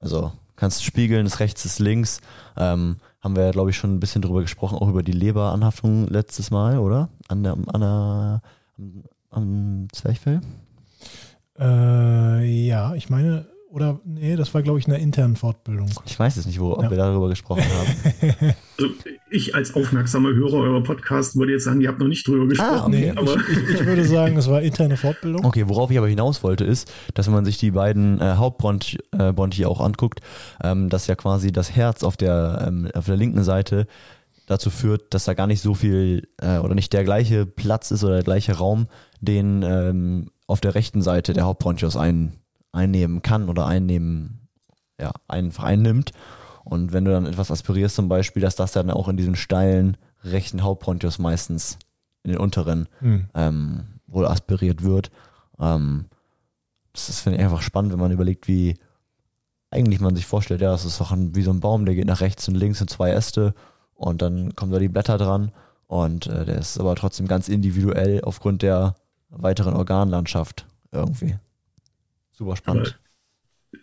Also 0.00 0.32
kannst 0.56 0.80
du 0.80 0.84
spiegeln, 0.84 1.26
ist 1.26 1.40
rechts, 1.40 1.64
ist 1.64 1.80
links. 1.80 2.20
Ähm, 2.56 2.96
haben 3.24 3.36
wir 3.36 3.44
ja, 3.46 3.50
glaube 3.52 3.70
ich, 3.70 3.76
schon 3.76 3.94
ein 3.94 4.00
bisschen 4.00 4.20
drüber 4.20 4.42
gesprochen, 4.42 4.76
auch 4.76 4.88
über 4.88 5.02
die 5.02 5.12
Leberanhaftung 5.12 6.06
letztes 6.08 6.50
Mal, 6.50 6.78
oder? 6.78 7.08
An 7.28 7.42
der, 7.42 7.52
an 7.52 7.80
der, 7.80 8.42
am, 8.78 9.04
am 9.30 9.88
Zwerchfell? 9.92 10.42
Äh, 11.58 12.44
ja, 12.66 12.94
ich 12.94 13.08
meine, 13.08 13.46
oder 13.74 13.98
nee, 14.04 14.36
das 14.36 14.54
war, 14.54 14.62
glaube 14.62 14.78
ich, 14.78 14.86
eine 14.86 14.98
interne 14.98 15.34
Fortbildung. 15.34 15.90
Ich 16.06 16.16
weiß 16.16 16.36
es 16.36 16.46
nicht, 16.46 16.60
wo, 16.60 16.74
ob 16.74 16.84
ja. 16.84 16.90
wir 16.90 16.96
darüber 16.96 17.28
gesprochen 17.28 17.64
haben. 17.64 18.54
Also 18.76 18.92
ich 19.30 19.54
als 19.54 19.72
aufmerksamer 19.76 20.34
Hörer 20.34 20.54
eurer 20.54 20.82
Podcast 20.82 21.36
würde 21.36 21.52
jetzt 21.52 21.62
sagen, 21.62 21.80
ihr 21.80 21.88
habt 21.88 22.00
noch 22.00 22.08
nicht 22.08 22.26
drüber 22.26 22.48
gesprochen. 22.48 22.70
Ah, 22.70 22.86
okay. 22.86 22.90
nee, 22.90 23.10
aber 23.10 23.36
ich, 23.36 23.80
ich, 23.80 23.86
würde 23.86 24.04
sagen, 24.04 24.36
es 24.36 24.48
war 24.48 24.62
interne 24.62 24.96
Fortbildung. 24.96 25.44
Okay, 25.44 25.68
worauf 25.68 25.92
ich 25.92 25.98
aber 25.98 26.08
hinaus 26.08 26.42
wollte, 26.42 26.64
ist, 26.64 26.92
dass 27.14 27.26
wenn 27.26 27.34
man 27.34 27.44
sich 27.44 27.56
die 27.56 27.70
beiden 27.70 28.20
äh, 28.20 28.34
Hauptbronchi 28.34 28.98
äh, 29.12 29.64
auch 29.66 29.80
anguckt, 29.80 30.22
ähm, 30.60 30.88
dass 30.88 31.06
ja 31.06 31.14
quasi 31.14 31.52
das 31.52 31.76
Herz 31.76 32.02
auf 32.02 32.16
der, 32.16 32.64
ähm, 32.66 32.88
auf 32.94 33.06
der 33.06 33.16
linken 33.16 33.44
Seite 33.44 33.86
dazu 34.46 34.70
führt, 34.70 35.14
dass 35.14 35.24
da 35.24 35.34
gar 35.34 35.46
nicht 35.46 35.60
so 35.60 35.74
viel 35.74 36.26
äh, 36.40 36.58
oder 36.58 36.74
nicht 36.74 36.92
der 36.92 37.04
gleiche 37.04 37.46
Platz 37.46 37.92
ist 37.92 38.02
oder 38.02 38.14
der 38.14 38.24
gleiche 38.24 38.54
Raum, 38.54 38.88
den 39.20 39.62
ähm, 39.62 40.30
auf 40.48 40.60
der 40.60 40.74
rechten 40.74 41.00
Seite 41.00 41.32
der 41.32 41.44
Hauptbronchus 41.44 41.96
ein, 41.96 42.32
einnehmen 42.74 43.22
kann 43.22 43.48
oder 43.48 43.66
einnehmen, 43.66 44.48
ja, 45.00 45.12
einfach 45.28 45.64
einnimmt. 45.64 46.12
Und 46.64 46.92
wenn 46.92 47.04
du 47.04 47.12
dann 47.12 47.26
etwas 47.26 47.50
aspirierst 47.50 47.96
zum 47.96 48.08
Beispiel, 48.08 48.42
dass 48.42 48.56
das 48.56 48.72
dann 48.72 48.90
auch 48.90 49.08
in 49.08 49.16
diesen 49.16 49.36
steilen 49.36 49.96
rechten 50.22 50.62
Hauptbronchus 50.62 51.18
meistens 51.18 51.78
in 52.22 52.32
den 52.32 52.40
unteren 52.40 52.88
mhm. 53.00 53.28
ähm, 53.34 53.84
wohl 54.06 54.26
aspiriert 54.26 54.82
wird. 54.82 55.10
Ähm, 55.58 56.06
das 56.92 57.08
ist, 57.08 57.20
finde 57.20 57.38
ich, 57.38 57.44
einfach 57.44 57.62
spannend, 57.62 57.92
wenn 57.92 58.00
man 58.00 58.12
überlegt, 58.12 58.48
wie 58.48 58.78
eigentlich 59.70 60.00
man 60.00 60.14
sich 60.14 60.26
vorstellt, 60.26 60.60
ja, 60.60 60.70
das 60.70 60.84
ist 60.84 61.00
doch 61.00 61.10
ein, 61.10 61.34
wie 61.34 61.42
so 61.42 61.50
ein 61.50 61.60
Baum, 61.60 61.84
der 61.84 61.94
geht 61.94 62.06
nach 62.06 62.20
rechts 62.20 62.48
und 62.48 62.54
links 62.54 62.80
in 62.80 62.88
zwei 62.88 63.10
Äste 63.10 63.54
und 63.94 64.22
dann 64.22 64.54
kommen 64.54 64.72
da 64.72 64.78
die 64.78 64.88
Blätter 64.88 65.18
dran 65.18 65.50
und 65.86 66.28
äh, 66.28 66.44
der 66.44 66.58
ist 66.58 66.78
aber 66.78 66.94
trotzdem 66.94 67.26
ganz 67.26 67.48
individuell 67.48 68.22
aufgrund 68.22 68.62
der 68.62 68.94
weiteren 69.30 69.74
Organlandschaft 69.74 70.66
irgendwie. 70.92 71.36
Super 72.34 72.56
spannend. 72.56 72.98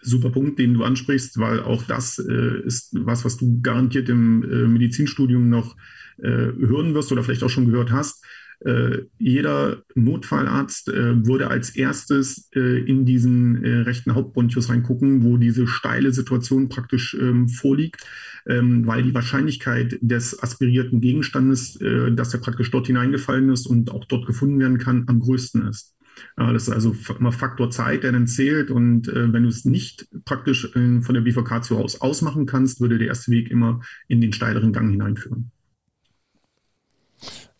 super 0.01 0.29
Punkt, 0.29 0.59
den 0.59 0.73
du 0.73 0.83
ansprichst, 0.83 1.37
weil 1.37 1.61
auch 1.61 1.83
das 1.83 2.17
äh, 2.19 2.65
ist 2.65 2.93
was, 2.93 3.25
was 3.25 3.37
du 3.37 3.61
garantiert 3.61 4.09
im 4.09 4.43
äh, 4.43 4.67
Medizinstudium 4.67 5.49
noch 5.49 5.75
äh, 6.17 6.27
hören 6.27 6.93
wirst 6.93 7.11
oder 7.11 7.23
vielleicht 7.23 7.43
auch 7.43 7.49
schon 7.49 7.69
gehört 7.69 7.91
hast. 7.91 8.23
Äh, 8.63 9.05
jeder 9.17 9.81
Notfallarzt 9.95 10.89
äh, 10.89 11.25
würde 11.25 11.49
als 11.49 11.71
erstes 11.71 12.47
äh, 12.53 12.79
in 12.85 13.05
diesen 13.05 13.57
rechten 13.65 14.13
Hauptbronchus 14.13 14.69
reingucken, 14.69 15.23
wo 15.23 15.37
diese 15.37 15.65
steile 15.65 16.13
Situation 16.13 16.69
praktisch 16.69 17.17
ähm, 17.19 17.49
vorliegt, 17.49 18.05
ähm, 18.47 18.85
weil 18.85 19.01
die 19.01 19.15
Wahrscheinlichkeit 19.15 19.97
des 20.01 20.41
aspirierten 20.43 21.01
Gegenstandes, 21.01 21.79
dass 22.11 22.33
er 22.33 22.39
praktisch 22.39 22.69
dort 22.69 22.87
hineingefallen 22.87 23.49
ist 23.49 23.65
und 23.65 23.91
auch 23.91 24.05
dort 24.05 24.27
gefunden 24.27 24.59
werden 24.59 24.77
kann, 24.77 25.05
am 25.07 25.19
größten 25.19 25.67
ist. 25.67 25.95
Das 26.35 26.63
ist 26.63 26.69
also 26.69 26.95
immer 27.19 27.31
Faktor 27.31 27.69
Zeit, 27.69 28.03
der 28.03 28.11
dann 28.11 28.27
zählt. 28.27 28.71
Und 28.71 29.07
wenn 29.07 29.43
du 29.43 29.49
es 29.49 29.65
nicht 29.65 30.07
praktisch 30.25 30.71
von 30.71 31.13
der 31.13 31.21
Bifurcatio 31.21 31.77
aus 31.77 32.01
ausmachen 32.01 32.45
kannst, 32.45 32.79
würde 32.79 32.97
der 32.97 33.07
erste 33.07 33.31
Weg 33.31 33.51
immer 33.51 33.81
in 34.07 34.21
den 34.21 34.33
steileren 34.33 34.73
Gang 34.73 34.89
hineinführen. 34.89 35.51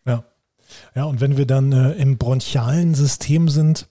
Ja, 0.06 0.26
ja, 0.96 1.06
und 1.06 1.22
wenn 1.22 1.38
wir 1.38 1.46
dann 1.46 1.72
äh, 1.72 1.94
im 1.94 2.18
bronchialen 2.18 2.96
System 2.96 3.50
sind, 3.50 3.88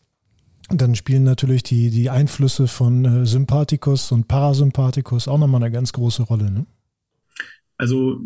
dann 0.68 0.94
spielen 0.94 1.25
natürlich 1.25 1.62
die, 1.62 1.90
die 1.90 2.11
Einflüsse 2.11 2.68
von 2.68 3.05
äh, 3.05 3.27
Sympathikus 3.27 4.12
und 4.12 4.29
Parasympathikus 4.29 5.29
auch 5.29 5.38
nochmal 5.38 5.62
eine 5.62 5.73
ganz 5.73 5.92
große 5.92 6.23
Rolle. 6.23 6.51
Ne? 6.51 6.66
Also 7.81 8.21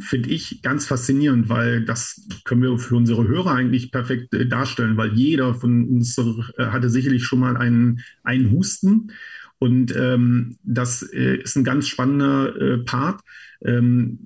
finde 0.00 0.28
ich 0.28 0.60
ganz 0.60 0.84
faszinierend, 0.84 1.48
weil 1.48 1.82
das 1.82 2.28
können 2.44 2.60
wir 2.60 2.76
für 2.76 2.94
unsere 2.94 3.26
Hörer 3.26 3.54
eigentlich 3.54 3.90
perfekt 3.90 4.34
äh, 4.34 4.46
darstellen, 4.46 4.98
weil 4.98 5.14
jeder 5.14 5.54
von 5.54 5.88
uns 5.88 6.18
äh, 6.18 6.66
hatte 6.66 6.90
sicherlich 6.90 7.24
schon 7.24 7.38
mal 7.38 7.56
einen, 7.56 8.00
einen 8.22 8.50
Husten. 8.50 9.12
Und 9.58 9.96
ähm, 9.96 10.58
das 10.62 11.02
äh, 11.02 11.36
ist 11.36 11.56
ein 11.56 11.64
ganz 11.64 11.88
spannender 11.88 12.54
äh, 12.54 12.78
Part, 12.84 13.22
ähm, 13.64 14.18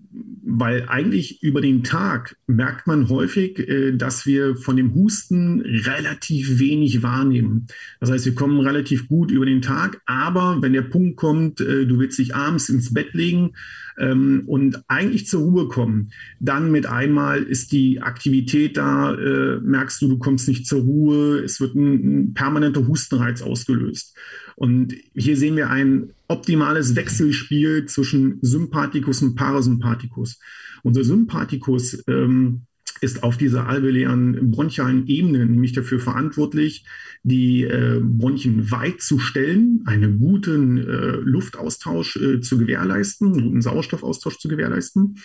weil 0.45 0.89
eigentlich 0.89 1.45
über 1.45 1.61
den 1.61 1.85
Tag 1.85 2.37
merkt 2.49 2.89
man 2.89 3.09
häufig, 3.09 3.61
äh, 3.61 3.93
dass 3.93 4.27
wir 4.27 4.57
von 4.57 4.77
dem 4.77 4.95
Husten 4.95 5.61
relativ 5.61 6.59
wenig 6.59 7.05
wahrnehmen. 7.05 7.69
Das 8.01 8.11
heißt, 8.11 8.27
wir 8.27 8.35
kommen 8.35 8.59
relativ 8.59 9.07
gut 9.07 9.31
über 9.31 9.47
den 9.47 9.63
Tag, 9.63 10.03
aber 10.07 10.61
wenn 10.61 10.73
der 10.73 10.83
Punkt 10.83 11.17
kommt, 11.17 11.61
äh, 11.61 11.87
du 11.87 12.01
willst 12.01 12.19
dich 12.19 12.35
abends 12.35 12.69
ins 12.69 12.93
Bett 12.93 13.15
legen 13.15 13.53
ähm, 13.99 14.45
und 14.47 14.83
eigentlich 14.89 15.27
zur 15.27 15.43
Ruhe 15.43 15.69
kommen, 15.69 16.13
dann 16.41 16.71
mit 16.71 16.87
einmal 16.87 17.43
ist 17.43 17.73
die 17.73 18.01
Aktivität 18.01 18.77
da, 18.77 19.15
äh, 19.15 19.61
merkst 19.61 20.03
du, 20.03 20.09
du 20.09 20.19
kommst 20.19 20.49
nicht 20.49 20.67
zur 20.67 20.83
Ruhe, 20.83 21.39
es 21.39 21.61
wird 21.61 21.75
ein, 21.75 21.93
ein 21.93 22.35
permanenter 22.35 22.87
Hustenreiz 22.87 23.43
ausgelöst. 23.43 24.17
Und 24.57 24.95
hier 25.15 25.37
sehen 25.37 25.57
wir 25.57 25.71
ein 25.71 26.11
optimales 26.29 26.95
Wechselspiel 26.95 27.87
zwischen 27.87 28.39
Sympathikus 28.43 29.23
und 29.23 29.35
Parasympathikus. 29.35 30.39
Unser 30.83 31.05
Sympathikus 31.05 32.03
ähm, 32.09 32.63
ist 33.03 33.25
auf 33.25 33.37
dieser 33.37 33.67
alveolären 33.69 34.53
bronchialen 34.53 35.07
Ebene 35.09 35.45
nämlich 35.45 35.73
dafür 35.73 35.99
verantwortlich, 35.99 36.87
die 37.25 37.65
äh, 37.65 38.01
Bronchien 38.01 38.71
weit 38.71 39.01
zu 39.01 39.19
stellen, 39.19 39.83
einen 39.87 40.21
guten 40.21 40.79
äh, 40.79 41.17
Luftaustausch 41.17 42.17
äh, 42.17 42.41
zu 42.41 42.59
gewährleisten, 42.59 43.33
einen 43.33 43.43
guten 43.43 43.63
Sauerstoffaustausch 43.63 44.39
zu 44.39 44.49
gewährleisten. 44.49 45.17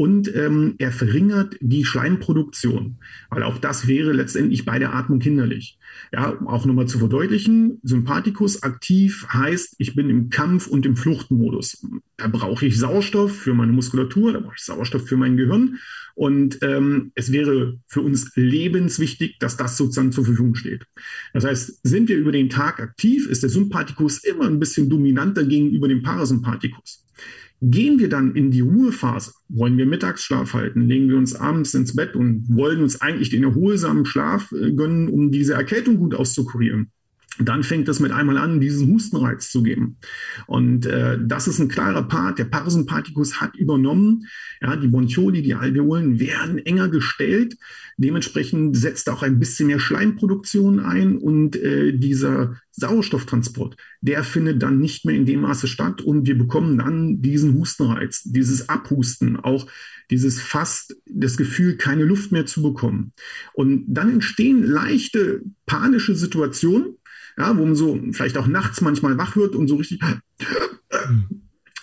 Und 0.00 0.34
ähm, 0.34 0.76
er 0.78 0.92
verringert 0.92 1.58
die 1.60 1.84
Schleimproduktion, 1.84 2.96
weil 3.28 3.42
auch 3.42 3.58
das 3.58 3.86
wäre 3.86 4.14
letztendlich 4.14 4.64
bei 4.64 4.78
der 4.78 4.94
Atmung 4.94 5.20
hinderlich. 5.20 5.78
Ja, 6.10 6.40
auch 6.46 6.64
nochmal 6.64 6.88
zu 6.88 6.98
verdeutlichen, 6.98 7.80
Sympathikus 7.82 8.62
aktiv 8.62 9.26
heißt, 9.30 9.74
ich 9.76 9.94
bin 9.94 10.08
im 10.08 10.30
Kampf- 10.30 10.68
und 10.68 10.86
im 10.86 10.96
Fluchtmodus. 10.96 11.86
Da 12.16 12.28
brauche 12.28 12.64
ich 12.64 12.78
Sauerstoff 12.78 13.36
für 13.36 13.52
meine 13.52 13.72
Muskulatur, 13.72 14.32
da 14.32 14.40
brauche 14.40 14.54
ich 14.56 14.64
Sauerstoff 14.64 15.06
für 15.06 15.18
mein 15.18 15.36
Gehirn. 15.36 15.76
Und 16.14 16.60
ähm, 16.62 17.12
es 17.14 17.30
wäre 17.30 17.78
für 17.86 18.00
uns 18.00 18.32
lebenswichtig, 18.36 19.36
dass 19.38 19.58
das 19.58 19.76
sozusagen 19.76 20.12
zur 20.12 20.24
Verfügung 20.24 20.54
steht. 20.54 20.86
Das 21.34 21.44
heißt, 21.44 21.80
sind 21.82 22.08
wir 22.08 22.16
über 22.16 22.32
den 22.32 22.48
Tag 22.48 22.80
aktiv, 22.80 23.28
ist 23.28 23.42
der 23.42 23.50
Sympathikus 23.50 24.24
immer 24.24 24.46
ein 24.46 24.60
bisschen 24.60 24.88
dominanter 24.88 25.44
gegenüber 25.44 25.88
dem 25.88 26.02
Parasympathikus. 26.02 27.04
Gehen 27.62 27.98
wir 27.98 28.08
dann 28.08 28.34
in 28.34 28.50
die 28.50 28.62
Ruhephase, 28.62 29.32
wollen 29.48 29.76
wir 29.76 29.84
Mittagsschlaf 29.84 30.54
halten, 30.54 30.88
legen 30.88 31.08
wir 31.08 31.18
uns 31.18 31.34
abends 31.34 31.74
ins 31.74 31.94
Bett 31.94 32.16
und 32.16 32.46
wollen 32.48 32.82
uns 32.82 33.00
eigentlich 33.00 33.28
den 33.28 33.44
erholsamen 33.44 34.06
Schlaf 34.06 34.50
äh, 34.52 34.72
gönnen, 34.72 35.08
um 35.08 35.30
diese 35.30 35.54
Erkältung 35.54 35.98
gut 35.98 36.14
auszukurieren 36.14 36.90
dann 37.38 37.62
fängt 37.62 37.88
es 37.88 38.00
mit 38.00 38.12
einmal 38.12 38.36
an, 38.36 38.60
diesen 38.60 38.88
Hustenreiz 38.92 39.50
zu 39.50 39.62
geben. 39.62 39.96
Und 40.46 40.86
äh, 40.86 41.18
das 41.22 41.48
ist 41.48 41.58
ein 41.58 41.68
klarer 41.68 42.02
Part. 42.02 42.38
Der 42.38 42.44
Parasympathikus 42.44 43.40
hat 43.40 43.56
übernommen. 43.56 44.26
Ja, 44.60 44.76
die 44.76 44.88
Bronchioli, 44.88 45.40
die 45.42 45.54
Alveolen 45.54 46.18
werden 46.18 46.58
enger 46.58 46.88
gestellt. 46.88 47.56
Dementsprechend 47.96 48.76
setzt 48.76 49.08
auch 49.08 49.22
ein 49.22 49.38
bisschen 49.38 49.68
mehr 49.68 49.78
Schleimproduktion 49.78 50.80
ein 50.80 51.16
und 51.18 51.56
äh, 51.56 51.92
dieser 51.96 52.56
Sauerstofftransport, 52.72 53.76
der 54.00 54.24
findet 54.24 54.62
dann 54.62 54.78
nicht 54.78 55.04
mehr 55.04 55.14
in 55.14 55.26
dem 55.26 55.42
Maße 55.42 55.66
statt 55.66 56.00
und 56.00 56.26
wir 56.26 56.38
bekommen 56.38 56.78
dann 56.78 57.20
diesen 57.20 57.54
Hustenreiz, 57.54 58.22
dieses 58.24 58.68
Abhusten, 58.68 59.36
auch 59.36 59.66
dieses 60.10 60.40
fast 60.40 60.96
das 61.06 61.36
Gefühl, 61.36 61.76
keine 61.76 62.04
Luft 62.04 62.32
mehr 62.32 62.46
zu 62.46 62.62
bekommen. 62.62 63.12
Und 63.52 63.84
dann 63.86 64.10
entstehen 64.10 64.62
leichte 64.62 65.42
panische 65.66 66.16
Situationen, 66.16 66.96
ja, 67.40 67.56
wo 67.56 67.64
man 67.64 67.74
so 67.74 67.98
vielleicht 68.12 68.36
auch 68.36 68.46
nachts 68.46 68.82
manchmal 68.82 69.16
wach 69.16 69.34
wird 69.34 69.56
und 69.56 69.66
so 69.66 69.76
richtig. 69.76 70.00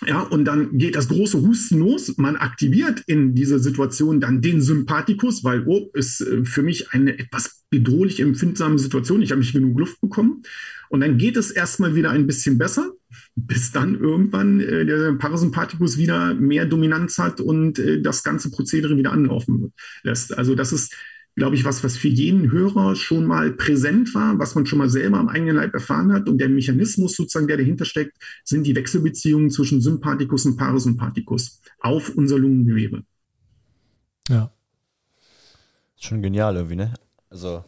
Ja, 0.06 0.20
und 0.20 0.44
dann 0.44 0.78
geht 0.78 0.94
das 0.94 1.08
große 1.08 1.42
Husten 1.42 1.80
los. 1.80 2.16
Man 2.16 2.36
aktiviert 2.36 3.02
in 3.06 3.34
dieser 3.34 3.58
Situation 3.58 4.20
dann 4.20 4.40
den 4.40 4.62
Sympathikus, 4.62 5.42
weil, 5.42 5.64
oh, 5.66 5.90
ist 5.94 6.20
äh, 6.20 6.44
für 6.44 6.62
mich 6.62 6.92
eine 6.92 7.18
etwas 7.18 7.64
bedrohlich 7.70 8.20
empfindsame 8.20 8.78
Situation. 8.78 9.20
Ich 9.20 9.32
habe 9.32 9.40
nicht 9.40 9.52
genug 9.52 9.76
Luft 9.76 10.00
bekommen. 10.00 10.44
Und 10.88 11.00
dann 11.00 11.18
geht 11.18 11.36
es 11.36 11.50
erstmal 11.50 11.96
wieder 11.96 12.10
ein 12.10 12.28
bisschen 12.28 12.58
besser, 12.58 12.92
bis 13.34 13.72
dann 13.72 13.98
irgendwann 13.98 14.60
äh, 14.60 14.86
der 14.86 15.14
Parasympathikus 15.14 15.98
wieder 15.98 16.32
mehr 16.34 16.64
Dominanz 16.66 17.18
hat 17.18 17.40
und 17.40 17.80
äh, 17.80 18.00
das 18.00 18.22
ganze 18.22 18.52
Prozedere 18.52 18.96
wieder 18.96 19.10
anlaufen 19.10 19.72
lässt. 20.04 20.38
Also 20.38 20.54
das 20.54 20.72
ist 20.72 20.94
glaube 21.38 21.56
ich, 21.56 21.64
was, 21.64 21.82
was 21.82 21.96
für 21.96 22.08
jeden 22.08 22.50
Hörer 22.50 22.94
schon 22.94 23.24
mal 23.24 23.52
präsent 23.52 24.14
war, 24.14 24.38
was 24.38 24.54
man 24.54 24.66
schon 24.66 24.78
mal 24.78 24.90
selber 24.90 25.18
am 25.18 25.28
eigenen 25.28 25.56
Leib 25.56 25.72
erfahren 25.72 26.12
hat. 26.12 26.28
Und 26.28 26.38
der 26.38 26.48
Mechanismus 26.48 27.16
sozusagen, 27.16 27.48
der 27.48 27.56
dahinter 27.56 27.84
steckt, 27.84 28.16
sind 28.44 28.64
die 28.64 28.76
Wechselbeziehungen 28.76 29.50
zwischen 29.50 29.80
Sympathikus 29.80 30.44
und 30.44 30.56
Parasympathikus 30.56 31.60
auf 31.80 32.10
unser 32.10 32.38
Lungengewebe. 32.38 33.02
Ja. 34.28 34.50
Ist 35.96 36.04
schon 36.04 36.22
genial 36.22 36.56
irgendwie, 36.56 36.76
ne? 36.76 36.94
Also, 37.30 37.64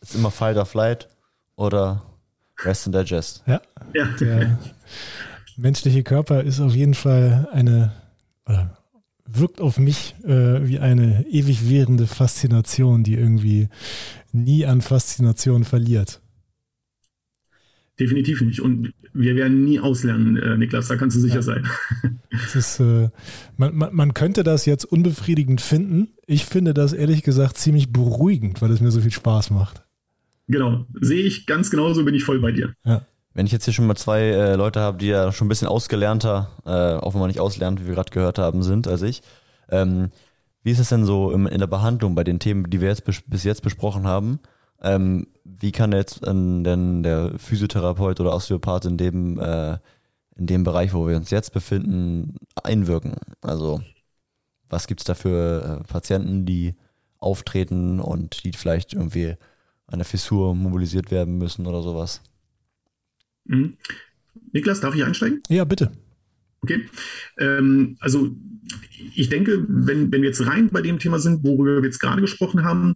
ist 0.00 0.14
immer 0.14 0.30
Fight 0.30 0.56
or 0.56 0.66
Flight 0.66 1.08
oder 1.56 2.02
Rest 2.58 2.86
and 2.86 2.94
Digest. 2.96 3.42
Ja. 3.46 3.60
ja. 3.94 4.06
Der 4.20 4.58
menschliche 5.56 6.02
Körper 6.02 6.42
ist 6.42 6.60
auf 6.60 6.74
jeden 6.74 6.94
Fall 6.94 7.48
eine, 7.52 7.92
oder 8.46 8.76
wirkt 9.26 9.60
auf 9.60 9.78
mich 9.78 10.14
äh, 10.24 10.66
wie 10.66 10.78
eine 10.78 11.26
ewig 11.28 11.68
währende 11.68 12.06
Faszination, 12.06 13.02
die 13.02 13.14
irgendwie 13.14 13.68
nie 14.32 14.66
an 14.66 14.80
Faszination 14.80 15.64
verliert. 15.64 16.20
Definitiv 17.98 18.42
nicht. 18.42 18.60
Und 18.60 18.92
wir 19.14 19.36
werden 19.36 19.64
nie 19.64 19.80
auslernen, 19.80 20.36
äh, 20.36 20.56
Niklas, 20.58 20.88
da 20.88 20.96
kannst 20.96 21.16
du 21.16 21.20
sicher 21.20 21.36
ja. 21.36 21.42
sein. 21.42 21.66
Ist, 22.54 22.80
äh, 22.80 23.08
man, 23.56 23.74
man, 23.74 23.94
man, 23.94 24.14
könnte 24.14 24.42
das 24.42 24.66
jetzt 24.66 24.84
unbefriedigend 24.84 25.62
finden. 25.62 26.08
Ich 26.26 26.44
finde 26.44 26.74
das 26.74 26.92
ehrlich 26.92 27.22
gesagt 27.22 27.56
ziemlich 27.56 27.92
beruhigend, 27.92 28.60
weil 28.60 28.70
es 28.70 28.82
mir 28.82 28.90
so 28.90 29.00
viel 29.00 29.10
Spaß 29.10 29.50
macht. 29.50 29.84
Genau, 30.48 30.86
sehe 31.00 31.22
ich 31.22 31.46
ganz 31.46 31.70
genauso, 31.70 32.04
bin 32.04 32.14
ich 32.14 32.24
voll 32.24 32.40
bei 32.40 32.52
dir. 32.52 32.74
Ja. 32.84 33.06
Wenn 33.36 33.44
ich 33.44 33.52
jetzt 33.52 33.66
hier 33.66 33.74
schon 33.74 33.86
mal 33.86 33.96
zwei 33.96 34.20
äh, 34.22 34.54
Leute 34.54 34.80
habe, 34.80 34.96
die 34.96 35.08
ja 35.08 35.30
schon 35.30 35.44
ein 35.44 35.50
bisschen 35.50 35.68
ausgelernter, 35.68 36.48
äh, 36.64 36.94
auch 36.94 37.12
wenn 37.12 37.20
man 37.20 37.28
nicht 37.28 37.38
auslernt, 37.38 37.82
wie 37.82 37.86
wir 37.86 37.94
gerade 37.94 38.10
gehört 38.10 38.38
haben, 38.38 38.62
sind 38.62 38.88
als 38.88 39.02
ich. 39.02 39.20
Ähm, 39.68 40.08
wie 40.62 40.70
ist 40.70 40.78
es 40.78 40.88
denn 40.88 41.04
so 41.04 41.30
im, 41.30 41.46
in 41.46 41.58
der 41.58 41.66
Behandlung 41.66 42.14
bei 42.14 42.24
den 42.24 42.38
Themen, 42.38 42.70
die 42.70 42.80
wir 42.80 42.88
jetzt 42.88 43.04
bis 43.04 43.44
jetzt 43.44 43.60
besprochen 43.60 44.06
haben? 44.06 44.40
Ähm, 44.80 45.26
wie 45.44 45.70
kann 45.70 45.92
jetzt 45.92 46.22
äh, 46.22 46.32
denn 46.32 47.02
der 47.02 47.38
Physiotherapeut 47.38 48.20
oder 48.20 48.34
Osteopath 48.34 48.86
in 48.86 48.96
dem, 48.96 49.38
äh, 49.38 49.74
in 50.36 50.46
dem 50.46 50.64
Bereich, 50.64 50.94
wo 50.94 51.06
wir 51.06 51.18
uns 51.18 51.28
jetzt 51.28 51.52
befinden, 51.52 52.36
einwirken? 52.62 53.16
Also 53.42 53.82
was 54.66 54.86
gibt 54.86 55.02
es 55.02 55.04
da 55.04 55.12
für 55.12 55.82
äh, 55.82 55.84
Patienten, 55.84 56.46
die 56.46 56.74
auftreten 57.18 58.00
und 58.00 58.44
die 58.44 58.52
vielleicht 58.52 58.94
irgendwie 58.94 59.34
an 59.88 59.98
der 59.98 60.06
Fissur 60.06 60.54
mobilisiert 60.54 61.10
werden 61.10 61.36
müssen 61.36 61.66
oder 61.66 61.82
sowas? 61.82 62.22
Mhm. 63.46 63.76
Niklas, 64.52 64.80
darf 64.80 64.94
ich 64.94 65.04
einsteigen? 65.04 65.42
Ja, 65.48 65.64
bitte. 65.64 65.92
Okay. 66.62 66.86
Ähm, 67.38 67.96
also 68.00 68.34
ich 69.14 69.28
denke, 69.28 69.64
wenn, 69.68 70.10
wenn 70.10 70.22
wir 70.22 70.28
jetzt 70.28 70.46
rein 70.46 70.70
bei 70.70 70.82
dem 70.82 70.98
Thema 70.98 71.18
sind, 71.18 71.44
worüber 71.44 71.76
wir 71.76 71.84
jetzt 71.84 72.00
gerade 72.00 72.20
gesprochen 72.20 72.64
haben, 72.64 72.94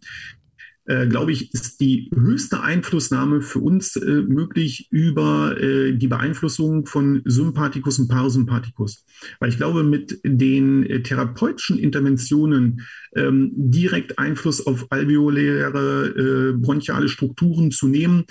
äh, 0.87 1.07
glaube 1.07 1.31
ich, 1.31 1.55
ist 1.55 1.81
die 1.81 2.11
höchste 2.13 2.63
Einflussnahme 2.63 3.43
für 3.43 3.61
uns 3.61 3.95
äh, 3.95 4.23
möglich 4.23 4.89
über 4.91 5.57
äh, 5.61 5.93
die 5.93 6.09
Beeinflussung 6.09 6.87
von 6.87 7.23
Sympathikus 7.27 7.99
und 8.01 8.09
Parasympathikus. 8.09 9.05
Weil 9.39 9.51
ich 9.51 9.57
glaube, 9.57 9.85
mit 9.85 10.19
den 10.25 10.85
äh, 10.85 11.03
therapeutischen 11.03 11.79
Interventionen 11.79 12.87
ähm, 13.15 13.53
direkt 13.55 14.19
Einfluss 14.19 14.67
auf 14.67 14.87
alveoläre 14.91 16.09
äh, 16.09 16.53
bronchiale 16.59 17.09
Strukturen 17.09 17.71
zu 17.71 17.87
nehmen, 17.87 18.25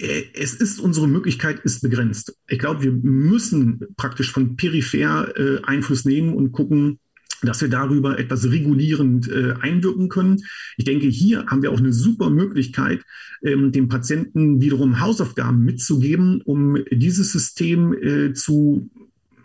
es 0.00 0.54
ist, 0.54 0.80
unsere 0.80 1.08
Möglichkeit 1.08 1.60
ist 1.60 1.82
begrenzt. 1.82 2.36
Ich 2.48 2.58
glaube, 2.58 2.82
wir 2.82 2.92
müssen 2.92 3.86
praktisch 3.96 4.32
von 4.32 4.56
peripher 4.56 5.36
äh, 5.36 5.62
Einfluss 5.64 6.04
nehmen 6.04 6.34
und 6.34 6.52
gucken, 6.52 6.98
dass 7.42 7.60
wir 7.60 7.68
darüber 7.68 8.18
etwas 8.18 8.44
regulierend 8.50 9.28
äh, 9.28 9.54
einwirken 9.60 10.08
können. 10.08 10.42
Ich 10.76 10.84
denke, 10.84 11.06
hier 11.06 11.46
haben 11.46 11.62
wir 11.62 11.72
auch 11.72 11.78
eine 11.78 11.92
super 11.92 12.30
Möglichkeit, 12.30 13.02
ähm, 13.42 13.72
dem 13.72 13.88
Patienten 13.88 14.60
wiederum 14.60 15.00
Hausaufgaben 15.00 15.64
mitzugeben, 15.64 16.42
um 16.42 16.78
dieses 16.90 17.32
System 17.32 17.94
äh, 17.94 18.32
zu 18.34 18.90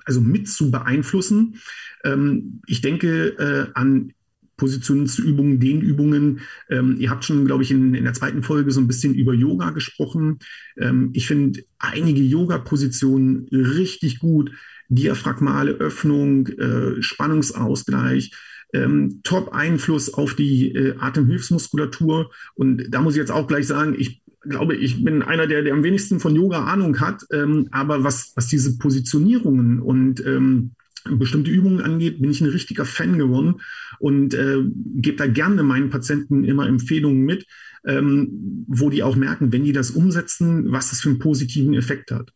also 0.05 0.21
mit 0.21 0.47
zu 0.47 0.71
beeinflussen. 0.71 1.55
Ähm, 2.03 2.61
ich 2.67 2.81
denke 2.81 3.27
äh, 3.39 3.71
an 3.73 4.13
Positionsübungen, 4.57 5.59
Dehnübungen. 5.59 6.41
Ähm, 6.69 6.97
ihr 6.99 7.09
habt 7.09 7.25
schon, 7.25 7.45
glaube 7.45 7.63
ich, 7.63 7.71
in, 7.71 7.93
in, 7.93 8.03
der 8.03 8.13
zweiten 8.13 8.43
Folge 8.43 8.71
so 8.71 8.79
ein 8.79 8.87
bisschen 8.87 9.13
über 9.13 9.33
Yoga 9.33 9.71
gesprochen. 9.71 10.39
Ähm, 10.79 11.11
ich 11.13 11.27
finde 11.27 11.63
einige 11.79 12.21
Yoga-Positionen 12.21 13.47
richtig 13.51 14.19
gut. 14.19 14.51
Diaphragmale 14.87 15.71
Öffnung, 15.71 16.47
äh, 16.47 17.01
Spannungsausgleich. 17.01 18.31
Ähm, 18.73 19.21
Top-Einfluss 19.23 20.13
auf 20.13 20.35
die 20.35 20.73
äh, 20.73 20.95
Atemhilfsmuskulatur. 20.99 22.31
Und 22.55 22.85
da 22.89 23.01
muss 23.01 23.15
ich 23.15 23.19
jetzt 23.19 23.31
auch 23.31 23.47
gleich 23.47 23.67
sagen, 23.67 23.95
ich 23.97 24.21
glaube, 24.41 24.75
ich 24.75 25.03
bin 25.03 25.21
einer, 25.21 25.47
der, 25.47 25.63
der 25.63 25.73
am 25.73 25.83
wenigsten 25.83 26.19
von 26.19 26.35
Yoga 26.35 26.65
Ahnung 26.65 26.99
hat. 26.99 27.23
Ähm, 27.31 27.67
aber 27.71 28.03
was, 28.03 28.31
was 28.35 28.47
diese 28.47 28.77
Positionierungen 28.77 29.81
und 29.81 30.25
ähm, 30.25 30.71
bestimmte 31.09 31.51
Übungen 31.51 31.81
angeht, 31.81 32.21
bin 32.21 32.31
ich 32.31 32.41
ein 32.41 32.49
richtiger 32.49 32.85
Fan 32.85 33.17
geworden 33.17 33.55
und 33.99 34.33
äh, 34.33 34.57
gebe 34.95 35.17
da 35.17 35.27
gerne 35.27 35.63
meinen 35.63 35.89
Patienten 35.89 36.43
immer 36.43 36.67
Empfehlungen 36.67 37.23
mit, 37.23 37.45
ähm, 37.85 38.65
wo 38.67 38.89
die 38.89 39.03
auch 39.03 39.15
merken, 39.15 39.51
wenn 39.51 39.63
die 39.63 39.73
das 39.73 39.91
umsetzen, 39.91 40.71
was 40.71 40.89
das 40.89 41.01
für 41.01 41.09
einen 41.09 41.19
positiven 41.19 41.73
Effekt 41.73 42.11
hat. 42.11 42.31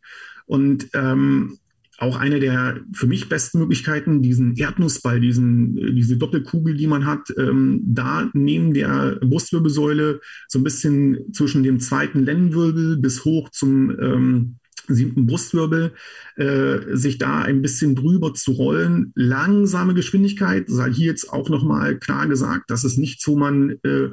Und 0.46 0.90
ähm, 0.94 1.58
auch 2.00 2.16
eine 2.16 2.40
der 2.40 2.80
für 2.94 3.08
mich 3.08 3.28
besten 3.28 3.60
Möglichkeiten, 3.60 4.22
diesen 4.22 4.56
Erdnussball, 4.56 5.20
diesen, 5.20 5.96
diese 5.96 6.18
Doppelkugel, 6.18 6.76
die 6.76 6.88
man 6.88 7.06
hat, 7.06 7.34
ähm, 7.38 7.82
da 7.86 8.30
neben 8.34 8.74
der 8.74 9.20
Brustwirbelsäule 9.22 10.22
so 10.48 10.60
ein 10.60 10.64
bisschen 10.64 11.34
zwischen 11.34 11.64
dem 11.64 11.80
zweiten 11.80 12.24
Lendenwirbel 12.24 12.98
bis 12.98 13.26
hoch 13.26 13.50
zum 13.50 13.92
ähm, 14.00 14.56
siebten 14.90 15.28
Brustwirbel, 15.28 15.94
äh, 16.36 16.96
sich 16.96 17.18
da 17.18 17.42
ein 17.42 17.62
bisschen 17.62 17.96
drüber 17.96 18.34
zu 18.34 18.52
rollen. 18.52 19.12
Langsame 19.16 19.94
Geschwindigkeit, 19.94 20.66
sei 20.68 20.92
hier 20.92 21.08
jetzt 21.08 21.32
auch 21.32 21.50
nochmal 21.50 21.98
klar 21.98 22.28
gesagt, 22.28 22.70
das 22.70 22.84
ist 22.84 22.98
nichts, 22.98 23.28
wo 23.28 23.38
man 23.38 23.78
äh, 23.84 24.10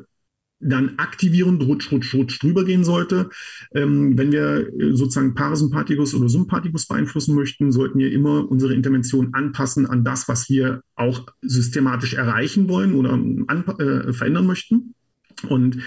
dann 0.59 0.99
aktivierend 0.99 1.63
rutsch, 1.63 1.93
rutsch, 1.93 2.15
rutsch 2.15 2.43
drüber 2.43 2.65
gehen 2.65 2.85
sollte. 2.85 3.29
Ähm, 3.75 4.17
wenn 4.17 4.33
wir 4.33 4.73
äh, 4.73 4.95
sozusagen 4.95 5.35
Parasympathikus 5.35 6.15
oder 6.15 6.29
Sympathikus 6.29 6.87
beeinflussen 6.87 7.35
möchten, 7.35 7.73
sollten 7.73 7.99
wir 7.99 8.11
immer 8.13 8.51
unsere 8.51 8.75
Intervention 8.75 9.35
anpassen 9.35 9.87
an 9.87 10.05
das, 10.05 10.29
was 10.29 10.49
wir 10.49 10.83
auch 10.95 11.27
systematisch 11.43 12.15
erreichen 12.15 12.69
wollen 12.69 12.95
oder 12.95 13.13
an, 13.13 13.65
äh, 13.79 14.13
verändern 14.13 14.47
möchten. 14.47 14.95
Und 15.49 15.83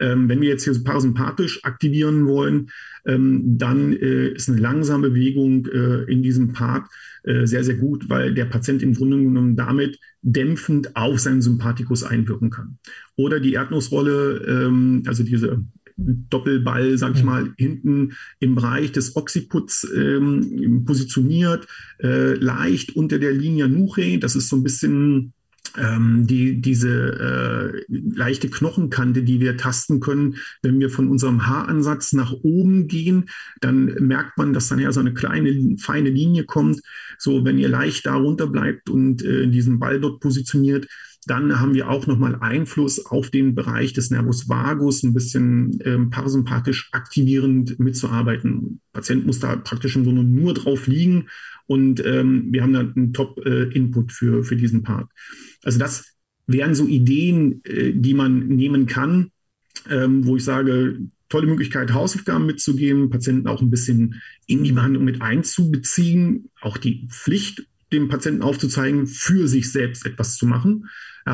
ähm, 0.00 0.28
wenn 0.30 0.40
wir 0.40 0.48
jetzt 0.48 0.64
hier 0.64 0.82
parasympathisch 0.82 1.62
aktivieren 1.64 2.26
wollen, 2.26 2.70
ähm, 3.06 3.58
dann 3.58 3.92
äh, 3.92 4.28
ist 4.28 4.48
eine 4.48 4.60
langsame 4.60 5.10
Bewegung 5.10 5.66
äh, 5.66 6.04
in 6.10 6.22
diesem 6.22 6.52
Part 6.52 6.88
äh, 7.24 7.46
sehr, 7.46 7.64
sehr 7.64 7.76
gut, 7.76 8.08
weil 8.08 8.34
der 8.34 8.44
Patient 8.46 8.82
im 8.82 8.94
Grunde 8.94 9.18
genommen 9.18 9.56
damit 9.56 9.98
dämpfend 10.22 10.96
auf 10.96 11.18
seinen 11.20 11.42
Sympathikus 11.42 12.02
einwirken 12.02 12.50
kann. 12.50 12.78
Oder 13.16 13.40
die 13.40 13.54
Erdnussrolle, 13.54 14.44
ähm, 14.46 15.02
also 15.06 15.22
diese 15.22 15.64
Doppelball, 15.96 16.98
sag 16.98 17.14
ich 17.14 17.20
mhm. 17.20 17.26
mal, 17.26 17.54
hinten 17.56 18.12
im 18.40 18.54
Bereich 18.54 18.92
des 18.92 19.16
Occiputs 19.16 19.86
ähm, 19.94 20.84
positioniert, 20.84 21.66
äh, 22.02 22.34
leicht 22.34 22.96
unter 22.96 23.18
der 23.18 23.32
Linie 23.32 23.68
Nuche. 23.68 24.18
Das 24.18 24.34
ist 24.34 24.48
so 24.48 24.56
ein 24.56 24.64
bisschen 24.64 25.32
ähm, 25.76 26.26
die, 26.26 26.60
diese 26.60 26.90
äh, 26.90 27.84
leichte 27.88 28.48
Knochenkante, 28.48 29.22
die 29.22 29.40
wir 29.40 29.56
tasten 29.56 30.00
können, 30.00 30.36
wenn 30.62 30.78
wir 30.80 30.90
von 30.90 31.08
unserem 31.08 31.46
Haaransatz 31.46 32.12
nach 32.12 32.32
oben 32.32 32.86
gehen, 32.86 33.28
dann 33.60 33.86
merkt 34.00 34.38
man, 34.38 34.52
dass 34.52 34.68
dann 34.68 34.78
ja 34.78 34.92
so 34.92 35.00
eine 35.00 35.14
kleine, 35.14 35.76
feine 35.78 36.10
Linie 36.10 36.44
kommt. 36.44 36.80
So, 37.18 37.44
wenn 37.44 37.58
ihr 37.58 37.68
leicht 37.68 38.06
da 38.06 38.14
runter 38.14 38.46
bleibt 38.46 38.88
und 38.90 39.22
äh, 39.22 39.48
diesen 39.48 39.78
Ball 39.78 40.00
dort 40.00 40.20
positioniert, 40.20 40.86
dann 41.26 41.58
haben 41.58 41.74
wir 41.74 41.88
auch 41.88 42.06
nochmal 42.06 42.36
Einfluss 42.40 43.04
auf 43.06 43.30
den 43.30 43.54
Bereich 43.54 43.92
des 43.94 44.10
Nervus 44.10 44.48
vagus, 44.48 45.02
ein 45.02 45.14
bisschen 45.14 45.78
ähm, 45.84 46.10
parasympathisch 46.10 46.90
aktivierend 46.92 47.78
mitzuarbeiten. 47.78 48.80
Der 48.92 49.00
Patient 49.00 49.26
muss 49.26 49.40
da 49.40 49.56
praktisch 49.56 49.96
im 49.96 50.04
Grunde 50.04 50.22
nur 50.22 50.52
drauf 50.52 50.86
liegen 50.86 51.28
und 51.66 52.04
ähm, 52.04 52.48
wir 52.50 52.62
haben 52.62 52.74
da 52.74 52.80
einen 52.80 53.12
Top-Input 53.12 54.10
äh, 54.10 54.14
für, 54.14 54.44
für 54.44 54.56
diesen 54.56 54.82
Part. 54.82 55.10
Also 55.64 55.78
das 55.78 56.04
wären 56.46 56.74
so 56.74 56.86
Ideen, 56.86 57.62
äh, 57.64 57.92
die 57.94 58.14
man 58.14 58.46
nehmen 58.48 58.86
kann, 58.86 59.30
ähm, 59.90 60.26
wo 60.26 60.36
ich 60.36 60.44
sage, 60.44 60.98
tolle 61.28 61.46
Möglichkeit, 61.46 61.92
Hausaufgaben 61.92 62.46
mitzugeben, 62.46 63.10
Patienten 63.10 63.48
auch 63.48 63.60
ein 63.60 63.70
bisschen 63.70 64.20
in 64.46 64.62
die 64.62 64.72
Behandlung 64.72 65.04
mit 65.04 65.20
einzubeziehen, 65.22 66.50
auch 66.60 66.76
die 66.76 67.08
Pflicht, 67.10 67.66
dem 67.92 68.08
Patienten 68.08 68.42
aufzuzeigen, 68.42 69.06
für 69.06 69.48
sich 69.48 69.70
selbst 69.70 70.04
etwas 70.06 70.36
zu 70.36 70.46
machen. 70.46 70.86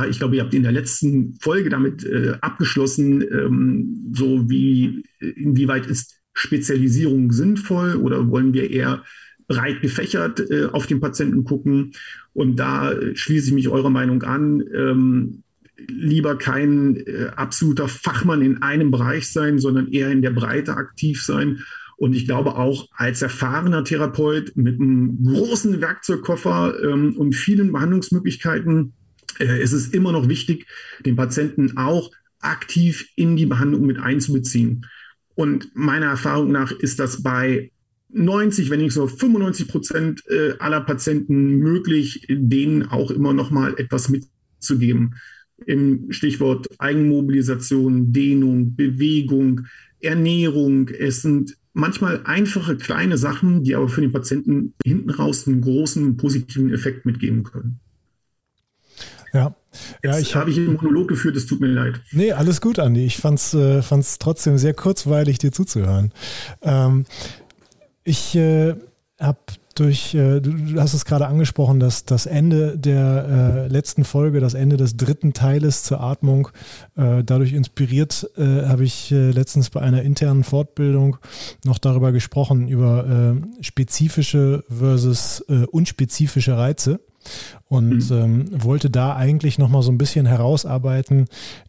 Ich 0.09 0.19
glaube, 0.19 0.37
ihr 0.37 0.43
habt 0.43 0.55
in 0.55 0.63
der 0.63 0.73
letzten 0.73 1.35
Folge 1.41 1.71
damit 1.71 2.05
äh, 2.05 2.35
abgeschlossen, 2.41 3.23
ähm, 3.23 4.13
so 4.13 4.49
wie 4.49 5.05
inwieweit 5.19 5.87
ist 5.87 6.21
Spezialisierung 6.33 7.33
sinnvoll 7.33 7.97
oder 7.97 8.29
wollen 8.31 8.53
wir 8.55 8.71
eher 8.71 9.05
breit 9.49 9.81
gefächert 9.83 10.49
äh, 10.51 10.67
auf 10.67 10.87
den 10.87 11.01
Patienten 11.01 11.45
gucken. 11.45 11.93
Und 12.33 12.57
da 12.57 12.93
schließe 13.15 13.49
ich 13.49 13.55
mich 13.55 13.69
eurer 13.69 13.91
Meinung 13.91 14.23
an. 14.23 14.63
Ähm, 14.75 15.43
lieber 15.89 16.37
kein 16.37 16.97
äh, 16.97 17.31
absoluter 17.35 17.89
Fachmann 17.89 18.43
in 18.43 18.63
einem 18.63 18.91
Bereich 18.91 19.29
sein, 19.29 19.59
sondern 19.59 19.89
eher 19.89 20.11
in 20.11 20.23
der 20.23 20.31
Breite 20.31 20.77
aktiv 20.77 21.23
sein. 21.23 21.61
Und 21.97 22.15
ich 22.15 22.27
glaube 22.27 22.57
auch 22.57 22.89
als 22.93 23.21
erfahrener 23.21 23.85
Therapeut 23.85 24.53
mit 24.57 24.81
einem 24.81 25.23
großen 25.25 25.81
Werkzeugkoffer 25.81 26.75
ähm, 26.83 27.15
und 27.17 27.35
vielen 27.35 27.73
Behandlungsmöglichkeiten 27.73 28.95
äh, 29.39 29.63
ist 29.63 29.73
es 29.73 29.89
immer 29.89 30.13
noch 30.13 30.29
wichtig, 30.29 30.67
den 31.05 31.17
Patienten 31.17 31.77
auch 31.77 32.11
aktiv 32.41 33.11
in 33.17 33.37
die 33.37 33.47
Behandlung 33.47 33.87
mit 33.87 33.99
einzubeziehen. 33.99 34.87
Und 35.35 35.71
meiner 35.75 36.07
Erfahrung 36.07 36.51
nach 36.51 36.73
ist 36.73 36.99
das 37.01 37.23
bei 37.23 37.71
90, 38.13 38.71
wenn 38.71 38.81
nicht 38.81 38.93
so 38.93 39.07
95 39.07 39.69
Prozent 39.69 40.23
äh, 40.29 40.55
aller 40.59 40.81
Patienten 40.81 41.57
möglich, 41.59 42.27
denen 42.29 42.85
auch 42.87 43.11
immer 43.11 43.33
noch 43.33 43.51
mal 43.51 43.75
etwas 43.79 44.09
mitzugeben. 44.09 45.15
Im 45.67 46.11
Stichwort 46.11 46.69
Eigenmobilisation, 46.79 48.13
Dehnung, 48.13 48.75
Bewegung, 48.77 49.67
Ernährung. 50.01 50.89
Es 50.89 51.23
sind 51.23 51.57
manchmal 51.73 52.23
einfache 52.25 52.77
kleine 52.77 53.19
Sachen, 53.19 53.63
die 53.63 53.75
aber 53.75 53.89
für 53.89 54.01
den 54.01 54.13
Patienten 54.13 54.75
hinten 54.85 55.11
raus 55.11 55.47
einen 55.47 55.61
großen 55.61 56.17
positiven 56.17 56.73
Effekt 56.73 57.07
mitgeben 57.07 57.45
können. 57.45 57.81
Ja, 59.33 59.55
ja, 60.03 60.17
Jetzt 60.17 60.23
ich 60.23 60.35
habe 60.35 60.47
hab 60.47 60.49
ich 60.49 60.59
einen 60.59 60.75
Monolog 60.75 61.09
geführt, 61.09 61.37
es 61.37 61.47
tut 61.47 61.61
mir 61.61 61.69
leid. 61.69 62.01
Nee, 62.11 62.33
alles 62.33 62.61
gut, 62.61 62.79
Andi. 62.79 63.05
Ich 63.05 63.19
fand 63.19 63.39
es 63.39 63.55
äh, 63.55 63.81
trotzdem 64.19 64.59
sehr 64.59 64.75
kurzweilig, 64.75 65.39
dir 65.39 65.53
zuzuhören. 65.53 66.13
Ähm, 66.63 67.05
ich 68.11 68.35
äh, 68.35 68.75
habe 69.21 69.39
durch, 69.75 70.15
äh, 70.15 70.41
du 70.41 70.81
hast 70.81 70.95
es 70.95 71.05
gerade 71.05 71.27
angesprochen, 71.29 71.81
dass 71.81 72.05
das 72.05 72.27
Ende 72.27 72.77
der 72.77 73.65
äh, 73.65 73.69
letzten 73.69 74.05
Folge, 74.05 74.41
das 74.41 74.55
Ende 74.55 74.77
des 74.77 74.97
dritten 74.97 75.33
Teiles 75.33 75.85
zur 75.85 76.01
Atmung, 76.01 76.49
äh, 76.97 77.23
dadurch 77.25 77.53
inspiriert, 77.53 78.29
äh, 78.37 78.67
habe 78.67 78.85
ich 78.85 79.13
äh, 79.13 79.31
letztens 79.31 79.71
bei 79.71 79.81
einer 79.81 80.03
internen 80.03 80.45
Fortbildung 80.45 81.17
noch 81.65 81.79
darüber 81.79 82.13
gesprochen, 82.13 82.69
über 82.69 83.07
äh, 83.07 83.63
spezifische 83.63 84.65
versus 84.69 85.41
unspezifische 85.71 86.57
Reize 86.57 87.01
und 87.67 88.11
mhm. 88.11 88.17
ähm, 88.17 88.65
wollte 88.65 88.91
da 88.91 89.15
eigentlich 89.15 89.59
nochmal 89.59 89.83
so 89.83 89.93
ein 89.93 89.99
bisschen 89.99 90.27
herausarbeiten, 90.27 91.27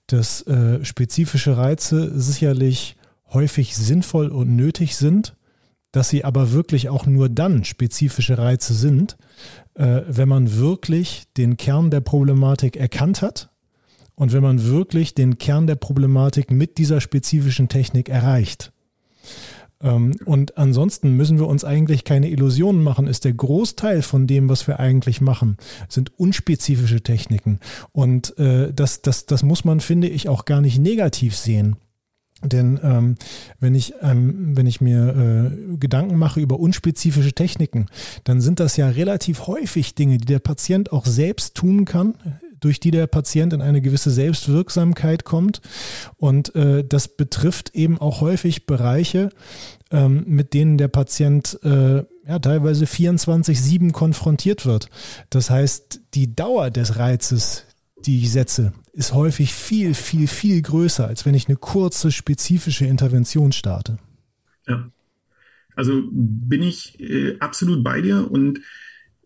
dass 0.08 0.46
spezifische 0.82 1.58
Reize 1.58 2.20
sicherlich 2.20 2.96
häufig 3.34 3.76
sinnvoll 3.76 4.28
und 4.28 4.56
nötig 4.56 4.96
sind, 4.96 5.36
dass 5.92 6.10
sie 6.10 6.24
aber 6.24 6.52
wirklich 6.52 6.90
auch 6.90 7.06
nur 7.06 7.30
dann 7.30 7.64
spezifische 7.64 8.38
Reize 8.38 8.74
sind, 8.74 9.18
äh, 9.76 10.02
wenn 10.08 10.30
man 10.30 10.58
wirklich 10.58 11.24
den 11.38 11.58
Kern 11.58 11.92
der 11.92 12.02
Problematik 12.02 12.78
erkannt 12.78 13.22
hat 13.22 13.50
und 14.16 14.34
wenn 14.34 14.44
man 14.44 14.66
wirklich 14.66 15.16
den 15.16 15.38
Kern 15.38 15.68
der 15.68 15.76
Problematik 15.76 16.52
mit 16.52 16.78
dieser 16.78 17.02
spezifischen 17.02 17.70
Technik 17.70 18.10
erreicht. 18.10 18.72
Ähm, 19.82 20.16
und 20.26 20.58
ansonsten 20.58 21.16
müssen 21.16 21.40
wir 21.40 21.48
uns 21.48 21.64
eigentlich 21.64 22.04
keine 22.04 22.30
Illusionen 22.30 22.84
machen, 22.84 23.08
ist 23.08 23.26
der 23.26 23.34
Großteil 23.34 24.02
von 24.02 24.28
dem, 24.28 24.50
was 24.50 24.68
wir 24.68 24.80
eigentlich 24.80 25.22
machen, 25.22 25.58
sind 25.90 26.18
unspezifische 26.20 27.02
Techniken. 27.02 27.60
Und 27.92 28.38
äh, 28.38 28.74
das, 28.74 29.02
das, 29.02 29.26
das 29.26 29.44
muss 29.44 29.66
man, 29.66 29.80
finde 29.80 30.08
ich, 30.08 30.30
auch 30.30 30.46
gar 30.46 30.62
nicht 30.62 30.80
negativ 30.80 31.36
sehen. 31.36 31.78
Denn 32.44 32.80
ähm, 32.84 33.16
wenn, 33.60 33.76
ich, 33.76 33.94
ähm, 34.02 34.58
wenn 34.58 34.66
ich 34.66 34.82
mir 34.82 35.16
äh, 35.16 35.78
Gedanken 35.78 36.18
mache 36.18 36.40
über 36.40 36.60
unspezifische 36.60 37.34
Techniken, 37.34 37.86
dann 38.24 38.42
sind 38.42 38.60
das 38.60 38.78
ja 38.78 38.90
relativ 38.90 39.48
häufig 39.48 39.96
Dinge, 39.96 40.18
die 40.18 40.26
der 40.26 40.40
Patient 40.40 40.92
auch 40.92 41.06
selbst 41.06 41.56
tun 41.56 41.86
kann, 41.86 42.16
durch 42.62 42.80
die 42.80 42.92
der 42.92 43.08
Patient 43.08 43.54
in 43.54 43.62
eine 43.62 43.82
gewisse 43.82 44.12
Selbstwirksamkeit 44.12 45.26
kommt. 45.26 45.62
Und 46.18 46.56
äh, 46.56 46.84
das 46.84 47.10
betrifft 47.10 47.76
eben 47.76 48.00
auch 48.00 48.22
häufig 48.22 48.66
Bereiche, 48.66 49.30
ähm, 49.92 50.24
mit 50.28 50.54
denen 50.54 50.78
der 50.78 50.88
Patient 50.88 51.60
äh, 51.64 52.04
ja, 52.28 52.40
teilweise 52.40 52.86
24-7 52.86 53.92
konfrontiert 53.92 54.66
wird. 54.66 54.90
Das 55.30 55.50
heißt, 55.50 56.02
die 56.14 56.36
Dauer 56.36 56.70
des 56.70 56.98
Reizes, 56.98 57.66
die 58.06 58.20
ich 58.20 58.32
setze, 58.32 58.74
ist 58.94 59.14
häufig 59.14 59.54
viel, 59.54 59.94
viel, 59.94 60.28
viel 60.28 60.62
größer, 60.62 61.08
als 61.08 61.26
wenn 61.26 61.34
ich 61.34 61.48
eine 61.48 61.58
kurze, 61.58 62.12
spezifische 62.12 62.86
Intervention 62.86 63.52
starte. 63.52 64.00
Ja. 64.68 64.92
Also 65.76 66.04
bin 66.12 66.62
ich 66.62 67.00
äh, 67.00 67.38
absolut 67.40 67.84
bei 67.84 68.02
dir 68.02 68.30
und 68.30 68.60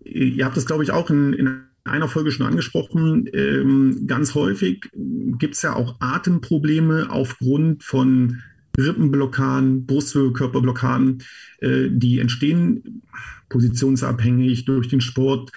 äh, 0.03 0.25
ihr 0.25 0.45
habt 0.45 0.55
das, 0.55 0.65
glaube 0.65 0.83
ich, 0.83 0.91
auch 0.91 1.09
in, 1.09 1.33
in 1.33 1.63
einer 1.83 2.07
Folge 2.07 2.31
schon 2.31 2.45
angesprochen. 2.45 3.29
Ähm, 3.33 4.05
ganz 4.07 4.35
häufig 4.35 4.89
gibt 4.93 5.55
es 5.55 5.61
ja 5.61 5.75
auch 5.75 5.95
Atemprobleme 5.99 7.09
aufgrund 7.09 7.83
von 7.83 8.41
Rippenblockaden, 8.77 9.85
Brustwirbelkörperblockaden, 9.85 11.23
äh, 11.59 11.87
die 11.89 12.19
entstehen 12.19 13.01
positionsabhängig 13.49 14.65
durch 14.65 14.87
den 14.87 15.01
Sport, 15.01 15.51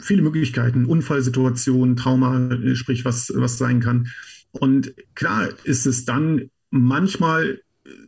viele 0.00 0.22
Möglichkeiten, 0.22 0.84
Unfallsituationen, 0.84 1.96
Trauma, 1.96 2.74
sprich 2.74 3.04
was, 3.04 3.32
was 3.34 3.58
sein 3.58 3.80
kann. 3.80 4.08
Und 4.52 4.94
klar 5.14 5.48
ist 5.64 5.86
es 5.86 6.04
dann 6.04 6.50
manchmal 6.70 7.60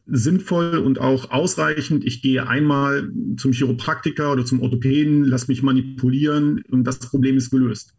sinnvoll 0.07 0.79
und 0.79 1.01
auch 1.01 1.31
ausreichend. 1.31 2.05
Ich 2.05 2.23
gehe 2.23 2.47
einmal 2.47 3.11
zum 3.37 3.53
Chiropraktiker 3.53 4.33
oder 4.33 4.45
zum 4.45 4.61
Orthopäden, 4.61 5.25
lass 5.25 5.49
mich 5.49 5.63
manipulieren 5.63 6.63
und 6.71 6.85
das 6.85 6.99
Problem 6.99 7.37
ist 7.37 7.51
gelöst. 7.51 7.95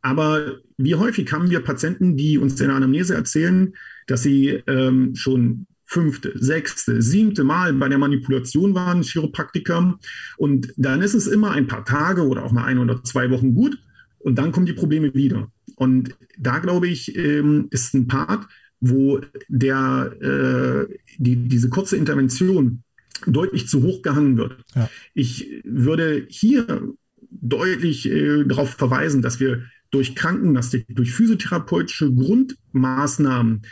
Aber 0.00 0.58
wie 0.76 0.94
häufig 0.94 1.32
haben 1.32 1.50
wir 1.50 1.60
Patienten, 1.60 2.16
die 2.16 2.38
uns 2.38 2.60
in 2.60 2.68
der 2.68 2.76
Anamnese 2.76 3.14
erzählen, 3.14 3.74
dass 4.06 4.22
sie 4.22 4.62
ähm, 4.66 5.14
schon 5.16 5.66
fünfte, 5.88 6.32
sechste, 6.38 7.00
siebte 7.00 7.44
Mal 7.44 7.72
bei 7.72 7.88
der 7.88 7.96
Manipulation 7.96 8.74
waren, 8.74 9.02
Chiropraktiker. 9.02 9.98
Und 10.36 10.72
dann 10.76 11.00
ist 11.00 11.14
es 11.14 11.26
immer 11.26 11.52
ein 11.52 11.66
paar 11.66 11.84
Tage 11.86 12.26
oder 12.26 12.44
auch 12.44 12.52
mal 12.52 12.64
ein 12.64 12.78
oder 12.78 13.02
zwei 13.04 13.30
Wochen 13.30 13.54
gut. 13.54 13.78
Und 14.18 14.36
dann 14.36 14.52
kommen 14.52 14.66
die 14.66 14.74
Probleme 14.74 15.14
wieder. 15.14 15.50
Und 15.76 16.14
da 16.38 16.58
glaube 16.58 16.88
ich, 16.88 17.16
ähm, 17.16 17.68
ist 17.70 17.94
ein 17.94 18.06
Part, 18.06 18.46
wo 18.80 19.20
der, 19.48 20.12
äh, 20.20 20.94
die, 21.16 21.48
diese 21.48 21.70
kurze 21.70 21.96
Intervention 21.96 22.82
deutlich 23.26 23.66
zu 23.66 23.82
hoch 23.82 24.02
gehangen 24.02 24.36
wird. 24.36 24.62
Ja. 24.74 24.90
Ich 25.14 25.62
würde 25.64 26.26
hier 26.28 26.94
deutlich 27.30 28.10
äh, 28.10 28.44
darauf 28.44 28.70
verweisen, 28.74 29.22
dass 29.22 29.40
wir 29.40 29.62
durch 29.90 30.14
Krankengymnastik, 30.14 30.84
durch 30.90 31.12
physiotherapeutische 31.12 32.12
Grundmaßnahmen 32.12 33.62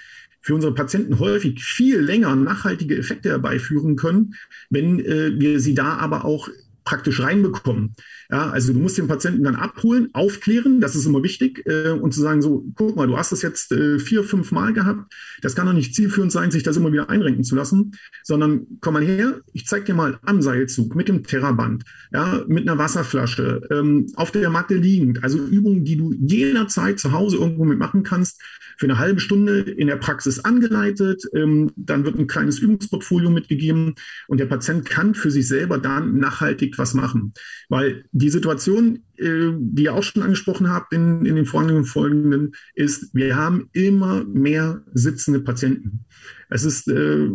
für 0.46 0.54
unsere 0.54 0.74
Patienten 0.74 1.18
häufig 1.18 1.64
viel 1.64 1.98
länger 1.98 2.36
nachhaltige 2.36 2.96
Effekte 2.96 3.30
herbeiführen 3.30 3.96
können, 3.96 4.36
wenn 4.70 5.00
äh, 5.00 5.32
wir 5.40 5.58
sie 5.58 5.74
da 5.74 5.96
aber 5.96 6.24
auch 6.24 6.48
praktisch 6.84 7.20
reinbekommen. 7.20 7.96
Ja, 8.30 8.50
also 8.50 8.72
du 8.72 8.78
musst 8.78 8.98
den 8.98 9.08
Patienten 9.08 9.44
dann 9.44 9.54
abholen, 9.54 10.08
aufklären, 10.12 10.80
das 10.80 10.96
ist 10.96 11.06
immer 11.06 11.22
wichtig, 11.22 11.62
äh, 11.66 11.90
und 11.90 12.12
zu 12.12 12.20
sagen, 12.20 12.42
so, 12.42 12.64
guck 12.74 12.96
mal, 12.96 13.06
du 13.06 13.16
hast 13.16 13.32
das 13.32 13.42
jetzt 13.42 13.72
äh, 13.72 13.98
vier, 13.98 14.24
fünf 14.24 14.52
Mal 14.52 14.72
gehabt, 14.72 15.12
das 15.42 15.54
kann 15.54 15.66
doch 15.66 15.72
nicht 15.72 15.94
zielführend 15.94 16.32
sein, 16.32 16.50
sich 16.50 16.62
das 16.62 16.76
immer 16.76 16.92
wieder 16.92 17.08
einrenken 17.08 17.44
zu 17.44 17.54
lassen, 17.54 17.92
sondern 18.24 18.66
komm 18.80 18.94
mal 18.94 19.04
her, 19.04 19.40
ich 19.52 19.66
zeig 19.66 19.84
dir 19.84 19.94
mal 19.94 20.18
am 20.22 20.42
Seilzug 20.42 20.96
mit 20.96 21.08
dem 21.08 21.22
Terraband, 21.22 21.84
ja, 22.12 22.44
mit 22.48 22.68
einer 22.68 22.78
Wasserflasche, 22.78 23.60
ähm, 23.70 24.06
auf 24.16 24.32
der 24.32 24.50
Matte 24.50 24.74
liegend, 24.74 25.22
also 25.22 25.38
Übungen, 25.38 25.84
die 25.84 25.96
du 25.96 26.12
jederzeit 26.12 26.98
zu 26.98 27.12
Hause 27.12 27.36
irgendwo 27.36 27.64
mitmachen 27.64 28.02
kannst, 28.02 28.40
für 28.76 28.86
eine 28.86 28.98
halbe 28.98 29.20
Stunde 29.20 29.60
in 29.60 29.86
der 29.86 29.96
Praxis 29.96 30.40
angeleitet, 30.40 31.22
ähm, 31.34 31.70
dann 31.76 32.04
wird 32.04 32.18
ein 32.18 32.26
kleines 32.26 32.58
Übungsportfolio 32.58 33.30
mitgegeben 33.30 33.94
und 34.28 34.38
der 34.38 34.46
Patient 34.46 34.84
kann 34.84 35.14
für 35.14 35.30
sich 35.30 35.48
selber 35.48 35.78
dann 35.78 36.18
nachhaltig 36.18 36.76
was 36.78 36.94
machen, 36.94 37.32
weil 37.68 38.04
die 38.18 38.30
Situation, 38.30 39.00
äh, 39.18 39.50
die 39.58 39.84
ihr 39.84 39.94
auch 39.94 40.02
schon 40.02 40.22
angesprochen 40.22 40.70
habt 40.70 40.92
in, 40.94 41.26
in 41.26 41.36
den 41.36 41.44
vorangehenden 41.44 41.84
Folgenden, 41.84 42.52
ist, 42.74 43.14
wir 43.14 43.36
haben 43.36 43.68
immer 43.72 44.24
mehr 44.24 44.82
sitzende 44.94 45.40
Patienten. 45.40 46.06
Es 46.48 46.64
ist 46.64 46.88
äh, 46.88 47.28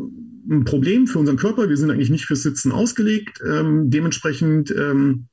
ein 0.50 0.66
Problem 0.66 1.06
für 1.06 1.20
unseren 1.20 1.38
Körper. 1.38 1.70
Wir 1.70 1.78
sind 1.78 1.92
eigentlich 1.92 2.10
nicht 2.10 2.26
fürs 2.26 2.42
Sitzen 2.42 2.72
ausgelegt. 2.72 3.42
Ähm, 3.48 3.92
dementsprechend 3.92 4.72
ähm, 4.72 5.28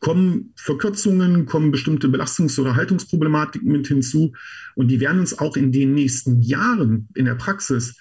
kommen 0.00 0.54
Verkürzungen, 0.56 1.44
kommen 1.44 1.72
bestimmte 1.72 2.08
Belastungs- 2.08 2.58
oder 2.58 2.74
Haltungsproblematiken 2.74 3.70
mit 3.70 3.86
hinzu. 3.88 4.32
Und 4.76 4.88
die 4.88 5.00
werden 5.00 5.20
uns 5.20 5.38
auch 5.38 5.58
in 5.58 5.72
den 5.72 5.92
nächsten 5.92 6.40
Jahren 6.40 7.08
in 7.14 7.26
der 7.26 7.34
Praxis 7.34 7.98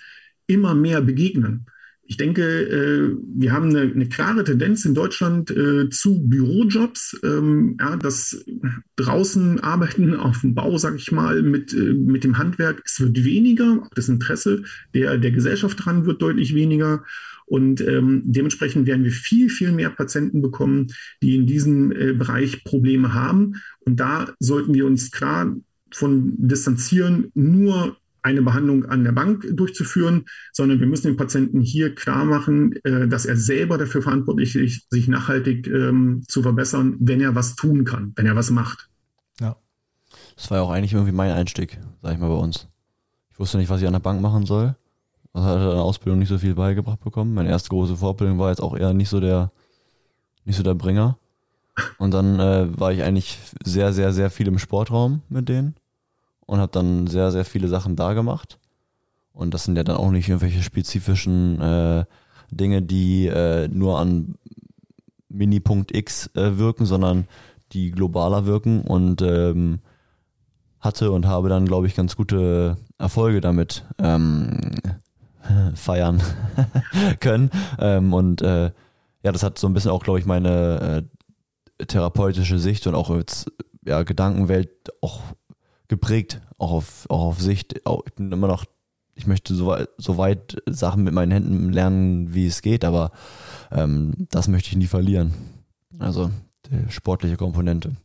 immer 0.47 0.73
mehr 0.73 1.01
begegnen. 1.01 1.65
Ich 2.07 2.17
denke, 2.17 2.43
äh, 2.43 3.17
wir 3.35 3.51
haben 3.51 3.69
eine, 3.69 3.81
eine, 3.81 4.07
klare 4.07 4.43
Tendenz 4.43 4.85
in 4.85 4.93
Deutschland 4.93 5.49
äh, 5.49 5.89
zu 5.89 6.21
Bürojobs. 6.27 7.19
Ähm, 7.23 7.77
ja, 7.79 7.95
das 7.95 8.45
draußen 8.95 9.59
arbeiten 9.61 10.15
auf 10.15 10.41
dem 10.41 10.53
Bau, 10.53 10.77
sage 10.77 10.97
ich 10.97 11.11
mal, 11.11 11.41
mit, 11.41 11.73
äh, 11.73 11.93
mit 11.93 12.23
dem 12.23 12.37
Handwerk, 12.37 12.81
es 12.85 12.99
wird 12.99 13.23
weniger. 13.23 13.81
Auch 13.81 13.89
das 13.95 14.07
Interesse 14.07 14.63
der, 14.93 15.17
der 15.17 15.31
Gesellschaft 15.31 15.79
daran 15.79 16.05
wird 16.05 16.21
deutlich 16.21 16.53
weniger. 16.53 17.03
Und 17.47 17.81
ähm, 17.81 18.21
dementsprechend 18.25 18.87
werden 18.87 19.03
wir 19.03 19.11
viel, 19.11 19.49
viel 19.49 19.71
mehr 19.71 19.89
Patienten 19.89 20.41
bekommen, 20.41 20.87
die 21.21 21.35
in 21.35 21.45
diesem 21.45 21.91
äh, 21.91 22.13
Bereich 22.13 22.63
Probleme 22.63 23.13
haben. 23.13 23.61
Und 23.79 23.99
da 23.99 24.33
sollten 24.39 24.73
wir 24.73 24.85
uns 24.85 25.11
klar 25.11 25.55
von 25.91 26.33
distanzieren, 26.37 27.31
nur 27.33 27.97
eine 28.25 28.41
Behandlung 28.41 28.85
an 28.85 29.03
der 29.03 29.11
Bank 29.11 29.45
durchzuführen, 29.51 30.25
sondern 30.51 30.79
wir 30.79 30.87
müssen 30.87 31.07
den 31.07 31.15
Patienten 31.15 31.61
hier 31.61 31.93
klar 31.93 32.25
machen, 32.25 32.73
äh, 32.83 33.07
dass 33.07 33.25
er 33.25 33.37
selber 33.37 33.77
dafür 33.77 34.01
verantwortlich 34.01 34.55
ist, 34.55 34.89
sich 34.89 35.07
nachhaltig 35.07 35.67
ähm, 35.67 36.23
zu 36.27 36.41
verbessern, 36.41 36.95
wenn 36.99 37.21
er 37.21 37.35
was 37.35 37.55
tun 37.55 37.85
kann, 37.85 38.13
wenn 38.15 38.25
er 38.25 38.35
was 38.35 38.49
macht. 38.49 38.89
Ja. 39.39 39.55
Das 40.35 40.49
war 40.49 40.57
ja 40.57 40.63
auch 40.63 40.71
eigentlich 40.71 40.93
irgendwie 40.93 41.11
mein 41.11 41.31
Einstieg, 41.31 41.79
sag 42.01 42.13
ich 42.13 42.19
mal, 42.19 42.29
bei 42.29 42.41
uns. 42.41 42.67
Ich 43.31 43.39
wusste 43.39 43.59
nicht, 43.59 43.69
was 43.69 43.81
ich 43.81 43.87
an 43.87 43.93
der 43.93 43.99
Bank 43.99 44.19
machen 44.21 44.47
soll. 44.47 44.75
Ich 45.35 45.41
hatte 45.41 45.59
in 45.59 45.69
der 45.69 45.83
Ausbildung 45.83 46.17
nicht 46.17 46.29
so 46.29 46.39
viel 46.39 46.55
beigebracht 46.55 47.03
bekommen. 47.03 47.35
Meine 47.35 47.49
erste 47.49 47.69
große 47.69 47.95
Vorbildung 47.95 48.39
war 48.39 48.49
jetzt 48.49 48.61
auch 48.61 48.75
eher 48.75 48.93
nicht 48.93 49.09
so 49.09 49.19
der, 49.19 49.51
nicht 50.45 50.55
so 50.55 50.63
der 50.63 50.73
Bringer. 50.73 51.19
Und 51.99 52.11
dann 52.11 52.39
äh, 52.39 52.79
war 52.79 52.91
ich 52.91 53.03
eigentlich 53.03 53.37
sehr, 53.63 53.93
sehr, 53.93 54.13
sehr 54.13 54.31
viel 54.31 54.47
im 54.47 54.57
Sportraum 54.57 55.21
mit 55.29 55.47
denen 55.47 55.75
und 56.45 56.59
habe 56.59 56.71
dann 56.71 57.07
sehr, 57.07 57.31
sehr 57.31 57.45
viele 57.45 57.67
Sachen 57.67 57.95
da 57.95 58.13
gemacht. 58.13 58.59
Und 59.33 59.53
das 59.53 59.65
sind 59.65 59.75
ja 59.75 59.83
dann 59.83 59.97
auch 59.97 60.11
nicht 60.11 60.29
irgendwelche 60.29 60.63
spezifischen 60.63 61.59
äh, 61.59 62.05
Dinge, 62.51 62.81
die 62.81 63.27
äh, 63.27 63.67
nur 63.67 63.99
an 63.99 64.35
Mini-Punkt 65.29 65.95
X 65.95 66.27
äh, 66.35 66.57
wirken, 66.57 66.85
sondern 66.85 67.27
die 67.73 67.91
globaler 67.91 68.45
wirken 68.45 68.81
und 68.81 69.21
ähm, 69.21 69.79
hatte 70.79 71.11
und 71.11 71.25
habe 71.25 71.49
dann, 71.49 71.65
glaube 71.65 71.87
ich, 71.87 71.95
ganz 71.95 72.15
gute 72.15 72.77
Erfolge 72.97 73.41
damit 73.41 73.83
ähm, 73.97 74.75
feiern 75.73 76.21
können. 77.19 77.49
Ähm, 77.79 78.13
und 78.13 78.41
äh, 78.41 78.71
ja, 79.23 79.31
das 79.31 79.43
hat 79.43 79.57
so 79.57 79.67
ein 79.67 79.73
bisschen 79.73 79.91
auch, 79.91 80.03
glaube 80.03 80.19
ich, 80.19 80.25
meine 80.25 81.03
äh, 81.79 81.85
therapeutische 81.85 82.59
Sicht 82.59 82.87
und 82.87 82.95
auch 82.95 83.09
jetzt 83.09 83.51
ja, 83.83 84.03
Gedankenwelt 84.03 84.69
auch 85.01 85.21
geprägt, 85.87 86.41
auch 86.57 86.71
auf, 86.71 87.05
auch 87.09 87.25
auf 87.25 87.41
Sicht. 87.41 87.85
Auch, 87.85 88.03
ich 88.05 88.13
bin 88.13 88.31
immer 88.31 88.47
noch, 88.47 88.65
ich 89.15 89.27
möchte 89.27 89.55
so 89.55 89.67
weit, 89.67 89.89
so 89.97 90.17
weit 90.17 90.61
Sachen 90.65 91.03
mit 91.03 91.13
meinen 91.13 91.31
Händen 91.31 91.71
lernen, 91.71 92.33
wie 92.33 92.47
es 92.47 92.61
geht, 92.61 92.83
aber 92.83 93.11
ähm, 93.71 94.13
das 94.29 94.47
möchte 94.47 94.69
ich 94.69 94.75
nie 94.75 94.87
verlieren. 94.87 95.33
Also 95.99 96.31
die 96.69 96.91
sportliche 96.91 97.37
Komponente. 97.37 97.95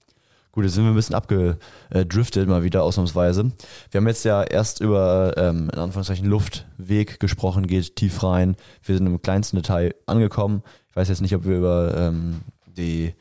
Gut, 0.53 0.65
jetzt 0.65 0.75
sind 0.75 0.83
wir 0.83 0.91
ein 0.91 0.97
bisschen 0.97 1.15
abgedriftet, 1.15 2.49
mal 2.49 2.65
wieder 2.65 2.83
ausnahmsweise. 2.83 3.53
Wir 3.91 4.01
haben 4.01 4.09
jetzt 4.09 4.25
ja 4.25 4.43
erst 4.43 4.81
über, 4.81 5.35
ähm, 5.37 5.71
in 5.73 5.79
Anführungszeichen, 5.79 6.27
Luftweg 6.27 7.21
gesprochen, 7.21 7.69
geht 7.69 7.95
tief 7.95 8.23
rein. 8.25 8.57
Wir 8.83 8.97
sind 8.97 9.07
im 9.07 9.23
kleinsten 9.23 9.57
Detail 9.57 9.95
angekommen. 10.07 10.63
Ich 10.89 10.97
weiß 10.97 11.09
jetzt 11.09 11.21
nicht, 11.21 11.37
ob 11.37 11.45
wir 11.45 11.57
über 11.57 11.97
ähm, 11.97 12.41
die 12.67 13.15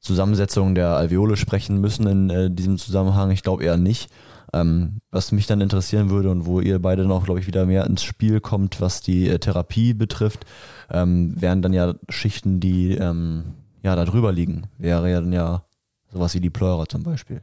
Zusammensetzung 0.00 0.74
der 0.74 0.96
Alveole 0.96 1.36
sprechen 1.36 1.80
müssen 1.80 2.06
in 2.06 2.30
äh, 2.30 2.50
diesem 2.50 2.78
Zusammenhang. 2.78 3.30
Ich 3.30 3.42
glaube 3.42 3.64
eher 3.64 3.76
nicht. 3.76 4.10
Ähm, 4.52 5.00
was 5.12 5.30
mich 5.30 5.46
dann 5.46 5.60
interessieren 5.60 6.10
würde 6.10 6.30
und 6.30 6.44
wo 6.44 6.60
ihr 6.60 6.80
beide 6.80 7.04
noch, 7.04 7.24
glaube 7.24 7.38
ich, 7.38 7.46
wieder 7.46 7.66
mehr 7.66 7.86
ins 7.86 8.02
Spiel 8.02 8.40
kommt, 8.40 8.80
was 8.80 9.00
die 9.00 9.28
äh, 9.28 9.38
Therapie 9.38 9.94
betrifft, 9.94 10.44
ähm, 10.90 11.40
wären 11.40 11.62
dann 11.62 11.72
ja 11.72 11.94
Schichten, 12.08 12.58
die 12.58 12.96
ähm, 12.96 13.54
ja 13.82 13.94
da 13.94 14.04
drüber 14.04 14.32
liegen. 14.32 14.66
Wäre 14.76 15.08
ja 15.10 15.20
dann 15.20 15.32
ja 15.32 15.64
sowas 16.12 16.34
wie 16.34 16.40
die 16.40 16.50
Pleura 16.50 16.86
zum 16.86 17.04
Beispiel. 17.04 17.42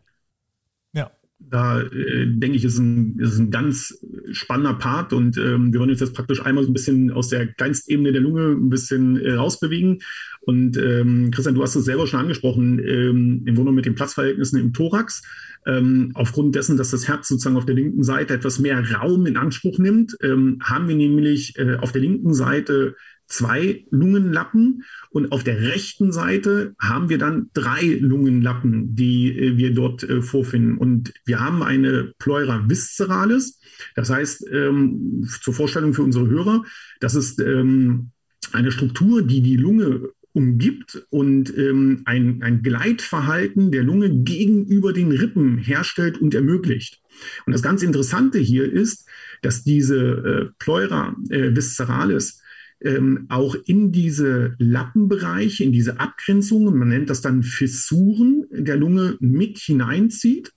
Da 1.39 1.81
äh, 1.81 2.25
denke 2.27 2.57
ich, 2.57 2.65
ist 2.65 2.79
ein, 2.79 3.19
ist 3.19 3.37
ein 3.37 3.51
ganz 3.51 3.99
spannender 4.31 4.73
Part 4.73 5.13
und 5.13 5.37
ähm, 5.37 5.71
wir 5.71 5.79
wollen 5.79 5.91
uns 5.91 5.99
jetzt 5.99 6.15
praktisch 6.15 6.43
einmal 6.43 6.63
so 6.63 6.69
ein 6.71 6.73
bisschen 6.73 7.11
aus 7.11 7.29
der 7.29 7.47
Kleinstebene 7.47 8.11
der 8.11 8.21
Lunge 8.21 8.53
ein 8.53 8.69
bisschen 8.69 9.17
äh, 9.17 9.33
rausbewegen. 9.33 9.99
Und 10.41 10.77
ähm, 10.77 11.29
Christian, 11.31 11.55
du 11.55 11.61
hast 11.61 11.75
es 11.75 11.85
selber 11.85 12.07
schon 12.07 12.21
angesprochen, 12.21 12.79
ähm, 12.79 13.43
im 13.45 13.55
Grunde 13.55 13.71
mit 13.71 13.85
den 13.85 13.95
Platzverhältnissen 13.95 14.59
im 14.59 14.73
Thorax. 14.73 15.21
Ähm, 15.65 16.11
aufgrund 16.13 16.55
dessen, 16.55 16.77
dass 16.77 16.91
das 16.91 17.07
Herz 17.07 17.27
sozusagen 17.27 17.57
auf 17.57 17.65
der 17.65 17.75
linken 17.75 18.03
Seite 18.03 18.33
etwas 18.33 18.57
mehr 18.57 18.81
Raum 18.93 19.25
in 19.25 19.37
Anspruch 19.37 19.77
nimmt, 19.77 20.17
ähm, 20.23 20.59
haben 20.63 20.87
wir 20.87 20.95
nämlich 20.95 21.57
äh, 21.57 21.75
auf 21.75 21.91
der 21.91 22.01
linken 22.01 22.33
Seite 22.33 22.95
zwei 23.27 23.85
Lungenlappen 23.91 24.83
und 25.09 25.31
auf 25.31 25.43
der 25.43 25.61
rechten 25.61 26.11
Seite 26.11 26.75
haben 26.79 27.09
wir 27.09 27.17
dann 27.17 27.49
drei 27.53 27.83
Lungenlappen, 27.99 28.95
die 28.95 29.37
äh, 29.37 29.57
wir 29.57 29.73
dort 29.73 30.03
äh, 30.03 30.21
vorfinden. 30.21 30.77
Und 30.77 31.13
wir 31.25 31.39
haben 31.39 31.61
eine 31.61 32.13
Pleura 32.19 32.67
visceralis. 32.67 33.59
Das 33.95 34.09
heißt, 34.09 34.47
ähm, 34.51 35.27
zur 35.41 35.53
Vorstellung 35.53 35.93
für 35.93 36.03
unsere 36.03 36.27
Hörer, 36.27 36.63
das 36.99 37.15
ist 37.15 37.39
ähm, 37.39 38.11
eine 38.53 38.71
Struktur, 38.71 39.21
die 39.21 39.41
die 39.41 39.57
Lunge 39.57 40.09
umgibt 40.31 41.03
und 41.09 41.55
ähm, 41.57 42.03
ein, 42.05 42.43
ein 42.43 42.61
Gleitverhalten 42.61 43.71
der 43.71 43.83
Lunge 43.83 44.09
gegenüber 44.23 44.93
den 44.93 45.11
Rippen 45.11 45.57
herstellt 45.57 46.19
und 46.21 46.35
ermöglicht. 46.35 47.01
Und 47.45 47.53
das 47.53 47.63
ganz 47.63 47.81
Interessante 47.81 48.37
hier 48.37 48.71
ist, 48.71 49.07
dass 49.41 49.63
diese 49.63 49.97
äh, 49.97 50.49
Pleura 50.59 51.15
äh, 51.29 51.55
visceralis 51.55 52.41
ähm, 52.81 53.25
auch 53.29 53.55
in 53.65 53.91
diese 53.91 54.55
Lappenbereiche, 54.59 55.63
in 55.63 55.71
diese 55.71 55.99
Abgrenzungen, 55.99 56.77
man 56.77 56.89
nennt 56.89 57.09
das 57.09 57.21
dann 57.21 57.43
Fissuren 57.43 58.45
der 58.51 58.77
Lunge 58.77 59.17
mit 59.19 59.57
hineinzieht 59.57 60.53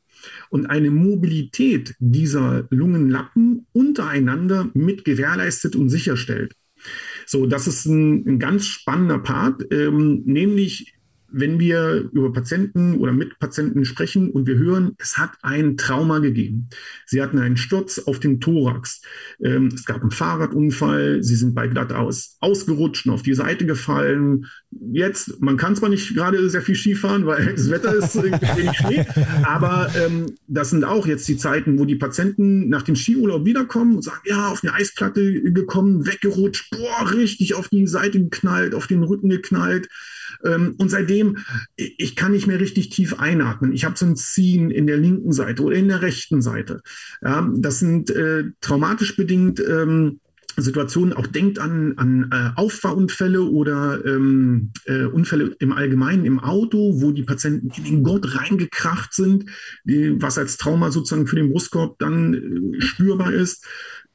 und 0.50 0.66
eine 0.66 0.90
Mobilität 0.90 1.94
dieser 1.98 2.66
Lungenlappen 2.70 3.66
untereinander 3.72 4.70
mit 4.74 5.04
gewährleistet 5.04 5.76
und 5.76 5.88
sicherstellt. 5.88 6.54
So, 7.26 7.46
das 7.46 7.66
ist 7.66 7.86
ein, 7.86 8.26
ein 8.26 8.38
ganz 8.38 8.66
spannender 8.66 9.18
Part, 9.18 9.64
ähm, 9.70 10.22
nämlich 10.24 10.94
wenn 11.32 11.58
wir 11.58 12.08
über 12.12 12.32
Patienten 12.32 12.96
oder 12.98 13.12
mit 13.12 13.38
Patienten 13.38 13.84
sprechen 13.84 14.30
und 14.30 14.46
wir 14.46 14.56
hören, 14.56 14.92
es 14.98 15.18
hat 15.18 15.32
ein 15.42 15.76
Trauma 15.76 16.18
gegeben. 16.18 16.68
Sie 17.06 17.22
hatten 17.22 17.38
einen 17.38 17.56
Sturz 17.56 17.98
auf 17.98 18.20
den 18.20 18.40
Thorax. 18.40 19.02
Ähm, 19.42 19.68
es 19.74 19.84
gab 19.84 20.00
einen 20.02 20.10
Fahrradunfall. 20.10 21.22
Sie 21.22 21.36
sind 21.36 21.54
bei 21.54 21.66
Glattaus 21.68 22.36
ausgerutscht 22.40 23.06
und 23.06 23.12
auf 23.12 23.22
die 23.22 23.34
Seite 23.34 23.66
gefallen. 23.66 24.46
Jetzt, 24.92 25.40
man 25.40 25.56
kann 25.56 25.76
zwar 25.76 25.88
nicht 25.88 26.14
gerade 26.14 26.48
sehr 26.48 26.62
viel 26.62 26.74
Skifahren, 26.74 27.26
weil 27.26 27.54
das 27.54 27.70
Wetter 27.70 27.94
ist 27.94 28.14
wenig 28.22 28.76
Schnee, 28.76 29.04
aber 29.42 29.90
ähm, 29.96 30.26
das 30.46 30.70
sind 30.70 30.84
auch 30.84 31.06
jetzt 31.06 31.26
die 31.28 31.36
Zeiten, 31.36 31.78
wo 31.78 31.84
die 31.84 31.96
Patienten 31.96 32.68
nach 32.68 32.82
dem 32.82 32.96
Skiurlaub 32.96 33.44
wiederkommen 33.44 33.96
und 33.96 34.02
sagen, 34.02 34.22
ja, 34.24 34.48
auf 34.48 34.62
eine 34.62 34.74
Eisplatte 34.74 35.42
gekommen, 35.42 36.06
weggerutscht, 36.06 36.70
boah, 36.70 37.10
richtig 37.12 37.54
auf 37.54 37.68
die 37.68 37.86
Seite 37.86 38.20
geknallt, 38.20 38.74
auf 38.74 38.86
den 38.86 39.02
Rücken 39.02 39.28
geknallt. 39.28 39.88
Ähm, 40.44 40.74
und 40.78 40.90
seitdem, 40.90 41.38
ich 41.76 42.16
kann 42.16 42.32
nicht 42.32 42.46
mehr 42.46 42.60
richtig 42.60 42.90
tief 42.90 43.18
einatmen. 43.18 43.72
Ich 43.72 43.84
habe 43.84 43.96
so 43.96 44.06
ein 44.06 44.16
Ziehen 44.16 44.70
in 44.70 44.86
der 44.86 44.96
linken 44.96 45.32
Seite 45.32 45.62
oder 45.62 45.76
in 45.76 45.88
der 45.88 46.02
rechten 46.02 46.42
Seite. 46.42 46.82
Ja, 47.22 47.50
das 47.56 47.78
sind 47.78 48.10
äh, 48.10 48.44
traumatisch 48.60 49.16
bedingt 49.16 49.60
ähm, 49.60 50.20
Situationen, 50.56 51.14
auch 51.14 51.26
denkt 51.26 51.58
an, 51.58 51.94
an 51.96 52.30
äh, 52.32 52.50
Auffahrunfälle 52.58 53.42
oder 53.42 54.04
ähm, 54.04 54.72
äh, 54.84 55.04
Unfälle 55.04 55.54
im 55.58 55.72
Allgemeinen 55.72 56.24
im 56.24 56.40
Auto, 56.40 57.00
wo 57.00 57.12
die 57.12 57.22
Patienten 57.22 57.70
in 57.76 57.84
den 57.84 58.02
Gurt 58.02 58.36
reingekracht 58.36 59.14
sind, 59.14 59.46
die, 59.84 60.20
was 60.20 60.38
als 60.38 60.56
Trauma 60.56 60.90
sozusagen 60.90 61.26
für 61.26 61.36
den 61.36 61.50
Brustkorb 61.50 61.98
dann 61.98 62.34
äh, 62.34 62.80
spürbar 62.80 63.32
ist. 63.32 63.64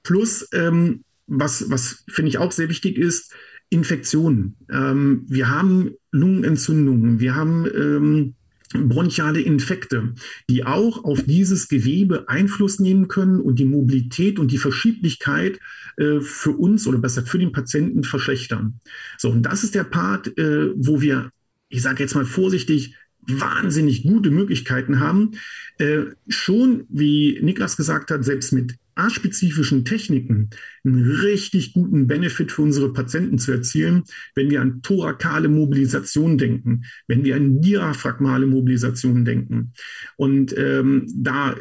Plus, 0.04 0.48
ähm, 0.54 1.04
was, 1.28 1.70
was 1.70 2.04
finde 2.08 2.30
ich 2.30 2.38
auch 2.38 2.52
sehr 2.52 2.70
wichtig 2.70 2.98
ist, 2.98 3.34
Infektionen. 3.70 4.58
Ähm, 4.72 5.26
wir 5.28 5.50
haben 5.50 5.96
Lungenentzündungen, 6.16 7.20
wir 7.20 7.36
haben 7.36 7.66
ähm, 7.66 8.34
bronchiale 8.74 9.42
Infekte, 9.42 10.14
die 10.50 10.66
auch 10.66 11.04
auf 11.04 11.24
dieses 11.24 11.68
Gewebe 11.68 12.28
Einfluss 12.30 12.80
nehmen 12.80 13.08
können 13.08 13.40
und 13.40 13.60
die 13.60 13.66
Mobilität 13.66 14.40
und 14.40 14.52
die 14.52 14.58
Verschieblichkeit 14.58 15.60
äh, 15.98 16.20
für 16.20 16.52
uns 16.52 16.88
oder 16.88 16.98
besser 16.98 17.24
für 17.24 17.40
den 17.40 17.52
Patienten 17.52 18.04
verschlechtern. 18.04 18.80
So, 19.18 19.30
und 19.30 19.44
das 19.44 19.64
ist 19.64 19.76
der 19.76 19.84
Part, 19.84 20.38
äh, 20.38 20.72
wo 20.76 21.02
wir, 21.02 21.30
ich 21.70 21.82
sage 21.82 22.04
jetzt 22.04 22.16
mal 22.16 22.26
vorsichtig, 22.26 22.96
wahnsinnig 23.28 24.04
gute 24.04 24.30
Möglichkeiten 24.30 25.00
haben, 25.00 25.32
äh, 25.78 26.04
schon, 26.28 26.86
wie 26.90 27.40
Niklas 27.42 27.76
gesagt 27.76 28.12
hat, 28.12 28.24
selbst 28.24 28.54
mit 28.54 28.76
aspezifischen 28.96 29.86
Techniken 29.86 30.50
einen 30.84 31.04
richtig 31.04 31.74
guten 31.74 32.08
Benefit 32.08 32.52
für 32.52 32.62
unsere 32.62 32.94
Patienten 32.94 33.38
zu 33.38 33.52
erzielen, 33.52 34.04
wenn 34.34 34.50
wir 34.50 34.62
an 34.62 34.82
thorakale 34.82 35.50
Mobilisation 35.50 36.38
denken, 36.38 36.86
wenn 37.08 37.24
wir 37.24 37.36
an 37.36 37.62
diaphragmale 37.62 38.48
Mobilisation 38.48 39.26
denken. 39.26 39.74
Und 40.16 40.58
ähm, 40.58 41.06
da 41.14 41.56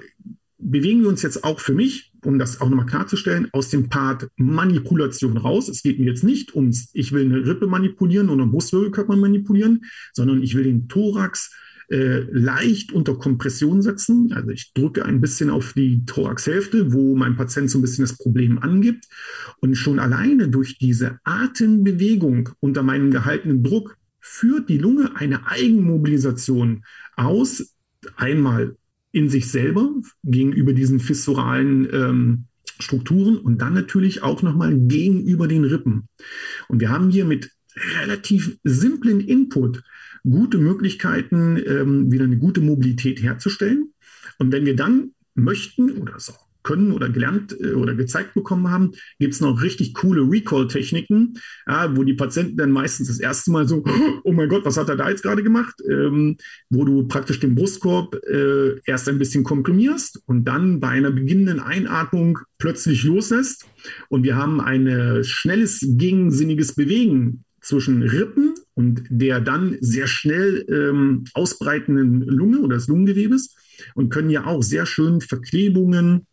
bewegen 0.59 1.03
wir 1.03 1.09
uns 1.09 1.23
jetzt 1.23 1.45
auch 1.45 1.61
für 1.61 1.75
mich, 1.75 2.13
um 2.25 2.39
das 2.39 2.61
auch 2.61 2.69
nochmal 2.69 2.87
klarzustellen, 2.87 3.49
aus 3.53 3.69
dem 3.69 3.89
Part 3.89 4.29
Manipulation 4.37 5.37
raus. 5.37 5.69
Es 5.69 5.83
geht 5.83 5.99
mir 5.99 6.07
jetzt 6.07 6.25
nicht 6.25 6.55
ums, 6.55 6.89
ich 6.95 7.13
will 7.13 7.25
eine 7.25 7.47
Rippe 7.47 7.67
manipulieren 7.67 8.31
oder 8.31 8.43
einen 8.43 8.53
Brustwirbelkörper 8.53 9.17
manipulieren, 9.17 9.85
sondern 10.13 10.43
ich 10.43 10.55
will 10.55 10.65
den 10.65 10.89
Thorax 10.89 11.53
äh, 11.91 12.21
leicht 12.31 12.93
unter 12.93 13.17
Kompression 13.17 13.83
setzen. 13.83 14.33
Also 14.33 14.51
ich 14.51 14.73
drücke 14.73 15.05
ein 15.05 15.21
bisschen 15.21 15.51
auf 15.51 15.73
die 15.73 16.05
Thoraxhälfte, 16.07 16.93
wo 16.93 17.15
mein 17.15 17.37
Patient 17.37 17.71
so 17.71 17.79
ein 17.79 17.83
bisschen 17.83 18.05
das 18.05 18.17
Problem 18.17 18.59
angibt. 18.59 19.07
Und 19.61 19.75
schon 19.77 19.99
alleine 19.99 20.49
durch 20.49 20.79
diese 20.79 21.19
Atembewegung 21.25 22.51
unter 22.61 22.83
meinem 22.83 23.11
gehaltenen 23.11 23.63
Druck 23.63 23.97
führt 24.21 24.69
die 24.69 24.79
Lunge 24.79 25.17
eine 25.17 25.47
Eigenmobilisation 25.47 26.85
aus. 27.17 27.75
Einmal 28.17 28.77
in 29.13 29.29
sich 29.29 29.51
selber 29.51 29.95
gegenüber 30.25 30.73
diesen 30.73 31.01
fissuralen 31.01 31.89
ähm, 31.93 32.45
Strukturen 32.81 33.39
und 33.39 33.59
dann 33.59 33.75
natürlich 33.75 34.23
auch 34.23 34.43
nochmal 34.43 34.77
gegenüber 34.77 35.47
den 35.47 35.65
Rippen. 35.65 36.09
Und 36.69 36.81
wir 36.81 36.91
haben 36.91 37.11
hier 37.11 37.25
mit 37.25 37.51
relativ 38.01 38.59
simplen 38.65 39.21
Input 39.21 39.83
gute 40.25 40.59
Möglichkeiten, 40.59 41.57
ähm, 41.67 42.11
wieder 42.11 42.25
eine 42.25 42.39
gute 42.39 42.61
Mobilität 42.61 43.23
herzustellen. 43.23 43.93
Und 44.39 44.53
wenn 44.53 44.65
wir 44.65 44.75
dann 44.75 45.13
möchten 45.35 45.99
oder 45.99 46.19
so 46.19 46.33
können 46.63 46.93
oder 46.93 47.11
gelernt 47.11 47.55
äh, 47.61 47.75
oder 47.75 47.95
gezeigt 47.95 48.33
bekommen 48.35 48.71
haben, 48.71 48.93
gibt 49.19 49.35
es 49.35 49.41
noch 49.41 49.63
richtig 49.63 49.93
coole 49.93 50.23
Recall-Techniken, 50.23 51.35
ja, 51.69 51.95
wo 51.95 52.05
die 52.05 52.15
Patienten 52.15 52.57
dann 52.57 52.73
meistens 52.73 53.09
das 53.09 53.21
erste 53.21 53.53
Mal 53.53 53.69
so, 53.69 53.85
oh 54.25 54.33
mein 54.33 54.49
Gott, 54.49 54.65
was 54.65 54.79
hat 54.79 54.89
er 54.89 54.97
da 54.97 55.11
jetzt 55.11 55.23
gerade 55.23 55.43
gemacht? 55.43 55.75
Ähm, 55.89 56.39
wo 56.71 56.85
du 56.85 57.07
praktisch 57.07 57.39
den 57.39 57.55
Brustkorb 57.55 58.17
äh, 58.27 58.81
erst 58.87 59.09
ein 59.09 59.19
bisschen 59.19 59.45
komprimierst 59.45 60.23
und 60.25 60.47
dann 60.47 60.81
bei 60.81 60.89
einer 60.89 61.11
beginnenden 61.11 61.61
Einatmung 61.61 62.39
plötzlich 62.59 63.05
loslässt. 63.05 63.67
Und 64.09 64.25
wir 64.25 64.37
haben 64.37 64.61
ein 64.63 65.23
schnelles, 65.23 65.81
gegensinniges 65.87 66.75
Bewegen 66.75 67.44
zwischen 67.65 68.03
Rippen 68.03 68.55
und 68.75 69.05
der 69.09 69.41
dann 69.41 69.77
sehr 69.81 70.07
schnell 70.07 70.65
ähm, 70.69 71.25
ausbreitenden 71.35 72.23
Lunge 72.23 72.61
oder 72.61 72.77
des 72.77 72.89
Lungengewebes 72.89 73.57
und 73.95 74.11
können 74.11 74.31
ja 74.31 74.45
auch 74.45 74.63
sehr 74.63 74.87
schön 74.87 75.21
Verklebungen, 75.21 76.27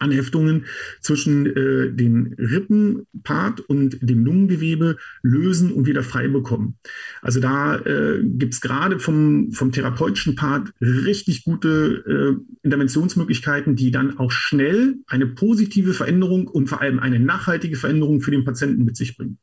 Anheftungen 0.00 0.66
zwischen 1.00 1.46
äh, 1.46 1.90
dem 1.92 2.34
Rippenpart 2.38 3.60
und 3.60 3.98
dem 4.00 4.24
Lungengewebe 4.24 4.96
lösen 5.22 5.72
und 5.72 5.86
wieder 5.86 6.04
frei 6.04 6.28
bekommen. 6.28 6.78
Also 7.20 7.40
da 7.40 7.76
äh, 7.78 8.22
gibt 8.22 8.54
es 8.54 8.60
gerade 8.60 9.00
vom, 9.00 9.50
vom 9.52 9.72
therapeutischen 9.72 10.36
Part 10.36 10.72
richtig 10.80 11.44
gute 11.44 12.38
äh, 12.38 12.56
Interventionsmöglichkeiten, 12.62 13.76
die 13.76 13.90
dann 13.90 14.18
auch 14.18 14.30
schnell 14.30 14.98
eine 15.08 15.26
positive 15.26 15.94
Veränderung 15.94 16.46
und 16.46 16.68
vor 16.68 16.80
allem 16.80 17.00
eine 17.00 17.18
nachhaltige 17.18 17.76
Veränderung 17.76 18.20
für 18.20 18.30
den 18.30 18.44
Patienten 18.44 18.84
mit 18.84 18.96
sich 18.96 19.16
bringen. 19.16 19.38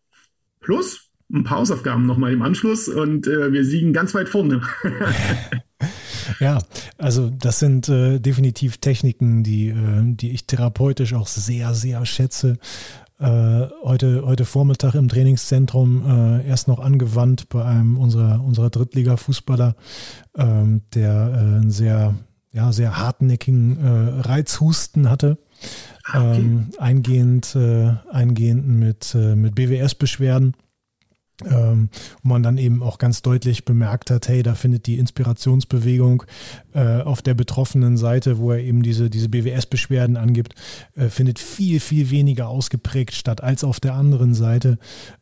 Plus, 0.62 1.05
ein 1.34 1.44
paar 1.44 1.60
Hausaufgaben 1.60 2.06
nochmal 2.06 2.34
im 2.34 2.42
Anschluss 2.42 2.88
und 2.88 3.28
äh, 3.28 3.52
wir 3.52 3.66
siegen 3.66 3.94
ganz 3.94 4.14
weit 4.14 4.30
vorne. 4.30 4.62
ja, 6.40 6.60
also 6.98 7.30
das 7.30 7.60
sind 7.60 7.90
äh, 7.90 8.20
definitiv 8.20 8.78
Techniken, 8.78 9.44
die, 9.44 9.70
äh, 9.70 10.02
die 10.04 10.32
ich 10.32 10.46
therapeutisch 10.46 11.14
auch 11.14 11.28
sehr, 11.28 11.74
sehr 11.74 12.06
schätze. 12.06 12.58
Äh, 13.18 13.68
heute, 13.84 14.24
heute 14.26 14.46
Vormittag 14.46 14.94
im 14.96 15.08
Trainingszentrum 15.08 16.06
äh, 16.06 16.48
erst 16.48 16.68
noch 16.68 16.80
angewandt 16.80 17.50
bei 17.50 17.64
einem 17.64 17.98
unserer, 17.98 18.44
unserer 18.44 18.70
Drittliga-Fußballer, 18.70 19.76
ähm, 20.38 20.82
der 20.94 21.12
äh, 21.12 21.38
einen 21.38 21.72
sehr, 21.72 22.16
ja, 22.52 22.72
sehr 22.72 22.98
hartnäckigen 22.98 23.78
Reizhusten 24.22 25.10
hatte. 25.10 25.38
Ah, 26.04 26.32
okay. 26.32 26.40
Ähm, 26.40 26.70
eingehend, 26.78 27.58
eingehend 28.12 28.68
mit, 28.68 29.14
mit 29.14 29.56
BWS-Beschwerden 29.56 30.54
ähm, 31.44 31.90
wo 32.24 32.30
man 32.30 32.44
dann 32.44 32.58
eben 32.58 32.82
auch 32.82 32.98
ganz 32.98 33.22
deutlich 33.22 33.66
bemerkt 33.66 34.10
hat, 34.10 34.28
hey, 34.28 34.42
da 34.42 34.56
findet 34.56 34.86
die 34.86 34.98
Inspirationsbewegung 34.98 36.24
äh, 36.74 37.02
auf 37.02 37.22
der 37.22 37.34
betroffenen 37.34 37.98
Seite, 37.98 38.38
wo 38.38 38.52
er 38.52 38.60
eben 38.60 38.84
diese, 38.84 39.10
diese 39.10 39.30
BWS-Beschwerden 39.30 40.16
angibt, 40.16 40.56
äh, 40.96 41.10
findet 41.10 41.40
viel, 41.40 41.80
viel 41.80 42.10
weniger 42.10 42.48
ausgeprägt 42.48 43.14
statt 43.14 43.42
als 43.42 43.64
auf 43.64 43.80
der 43.80 43.96
anderen 43.96 44.34
Seite. 44.34 44.78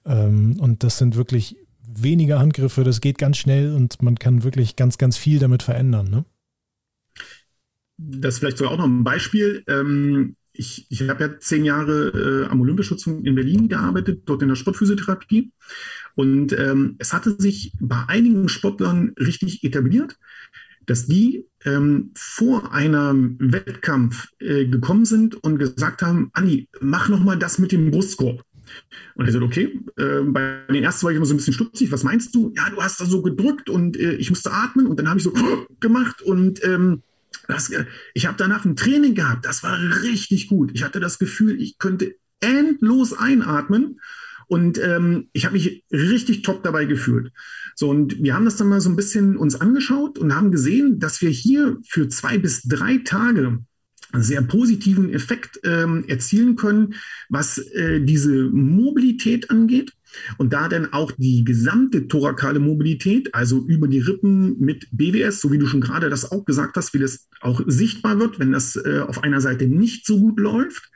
Ähm, 0.06 0.58
und 0.60 0.84
das 0.84 1.00
sind 1.00 1.16
wirklich 1.16 1.58
wenige 1.88 2.40
Handgriffe, 2.40 2.84
das 2.84 3.02
geht 3.02 3.18
ganz 3.18 3.38
schnell 3.38 3.74
und 3.74 4.02
man 4.02 4.18
kann 4.18 4.44
wirklich 4.44 4.76
ganz, 4.76 4.98
ganz 4.98 5.18
viel 5.18 5.40
damit 5.40 5.64
verändern. 5.64 6.10
Ne? 6.10 6.26
Das 7.98 8.36
ist 8.36 8.40
vielleicht 8.40 8.58
so 8.58 8.68
auch 8.68 8.78
noch 8.78 8.86
ein 8.86 9.04
Beispiel. 9.04 9.64
Ähm 9.68 10.36
ich, 10.54 10.86
ich 10.90 11.08
habe 11.10 11.24
ja 11.24 11.40
zehn 11.40 11.66
Jahre 11.66 12.46
äh, 12.46 12.52
am 12.52 12.62
Olympischutz 12.62 13.08
in 13.08 13.36
Berlin 13.36 13.68
gearbeitet, 13.68 14.24
dort 14.26 14.42
in 14.42 14.50
der 14.50 14.56
Sportphysiotherapie. 14.56 15.52
Und 16.16 16.54
ähm, 16.58 16.96
es 17.00 17.12
hatte 17.12 17.36
sich 17.40 17.74
bei 17.80 18.04
einigen 18.08 18.48
Sportlern 18.48 19.14
richtig 19.20 19.64
etabliert, 19.64 20.18
dass 20.86 21.08
die 21.08 21.48
ähm, 21.66 22.12
vor 22.16 22.72
einem 22.72 23.38
Wettkampf 23.40 24.28
äh, 24.40 24.66
gekommen 24.66 25.06
sind 25.06 25.36
und 25.44 25.58
gesagt 25.58 26.02
haben, 26.02 26.30
Anni, 26.34 26.68
mach 26.82 27.10
noch 27.10 27.24
mal 27.24 27.38
das 27.38 27.58
mit 27.58 27.72
dem 27.72 27.90
Brustkorb. 27.90 28.44
Und 29.16 29.26
er 29.26 29.32
sagt, 29.32 29.44
okay, 29.44 29.80
äh, 29.98 30.22
bei 30.22 30.62
den 30.70 30.84
ersten 30.84 31.04
war 31.06 31.12
ich 31.12 31.18
immer 31.18 31.26
so 31.26 31.34
ein 31.34 31.38
bisschen 31.38 31.54
stutzig, 31.54 31.92
was 31.92 32.04
meinst 32.04 32.34
du? 32.36 32.54
Ja, 32.56 32.70
du 32.70 32.82
hast 32.82 33.00
da 33.00 33.06
so 33.06 33.22
gedrückt 33.22 33.70
und 33.70 33.98
äh, 33.98 34.14
ich 34.14 34.30
musste 34.30 34.52
atmen 34.52 34.88
und 34.88 35.00
dann 35.00 35.10
habe 35.10 35.18
ich 35.18 35.24
so 35.24 35.34
gemacht 35.80 36.22
und 36.22 36.64
ähm, 36.64 37.02
das, 37.48 37.72
ich 38.14 38.26
habe 38.26 38.38
danach 38.38 38.66
ein 38.66 38.76
Training 38.76 39.16
gehabt, 39.16 39.46
das 39.46 39.64
war 39.64 39.78
richtig 40.04 40.48
gut. 40.48 40.72
Ich 40.74 40.84
hatte 40.84 41.00
das 41.00 41.20
Gefühl, 41.20 41.62
ich 41.62 41.78
könnte 41.78 42.16
endlos 42.40 43.14
einatmen 43.14 44.00
und 44.48 44.78
ähm, 44.78 45.30
ich 45.34 45.46
habe 45.46 45.54
mich 45.54 45.84
richtig 45.92 46.42
top 46.44 46.64
dabei 46.64 46.86
gefühlt. 46.86 47.32
So, 47.76 47.90
und 47.90 48.22
wir 48.22 48.36
haben 48.36 48.46
das 48.46 48.56
dann 48.56 48.70
mal 48.70 48.82
so 48.82 48.90
ein 48.90 48.96
bisschen 48.96 49.38
uns 49.38 49.56
angeschaut 49.56 50.20
und 50.20 50.36
haben 50.36 50.52
gesehen, 50.52 51.00
dass 51.00 51.22
wir 51.22 51.30
hier 51.30 51.78
für 51.88 52.08
zwei 52.10 52.38
bis 52.38 52.62
drei 52.64 53.00
Tage 53.00 53.60
einen 54.12 54.24
sehr 54.24 54.44
positiven 54.44 55.12
Effekt 55.12 55.60
ähm, 55.64 56.06
erzielen 56.08 56.56
können, 56.56 56.94
was 57.30 57.58
äh, 57.58 58.00
diese 58.02 58.44
Mobilität 58.52 59.50
angeht 59.50 59.94
und 60.38 60.54
da 60.54 60.68
dann 60.68 60.94
auch 60.94 61.12
die 61.12 61.44
gesamte 61.44 62.08
thorakale 62.08 62.60
Mobilität, 62.60 63.34
also 63.34 63.66
über 63.66 63.88
die 63.88 64.00
Rippen 64.00 64.60
mit 64.60 64.88
BWS, 64.92 65.42
so 65.42 65.52
wie 65.52 65.58
du 65.58 65.68
schon 65.68 65.82
gerade 65.82 66.10
das 66.10 66.32
auch 66.32 66.46
gesagt 66.46 66.76
hast, 66.78 66.94
wie 66.94 67.00
das 67.00 67.28
auch 67.42 67.62
sichtbar 67.68 68.20
wird, 68.20 68.40
wenn 68.40 68.52
das 68.52 68.76
äh, 68.76 69.00
auf 69.08 69.24
einer 69.24 69.42
Seite 69.42 69.68
nicht 69.68 70.06
so 70.06 70.20
gut 70.20 70.40
läuft. 70.40 70.90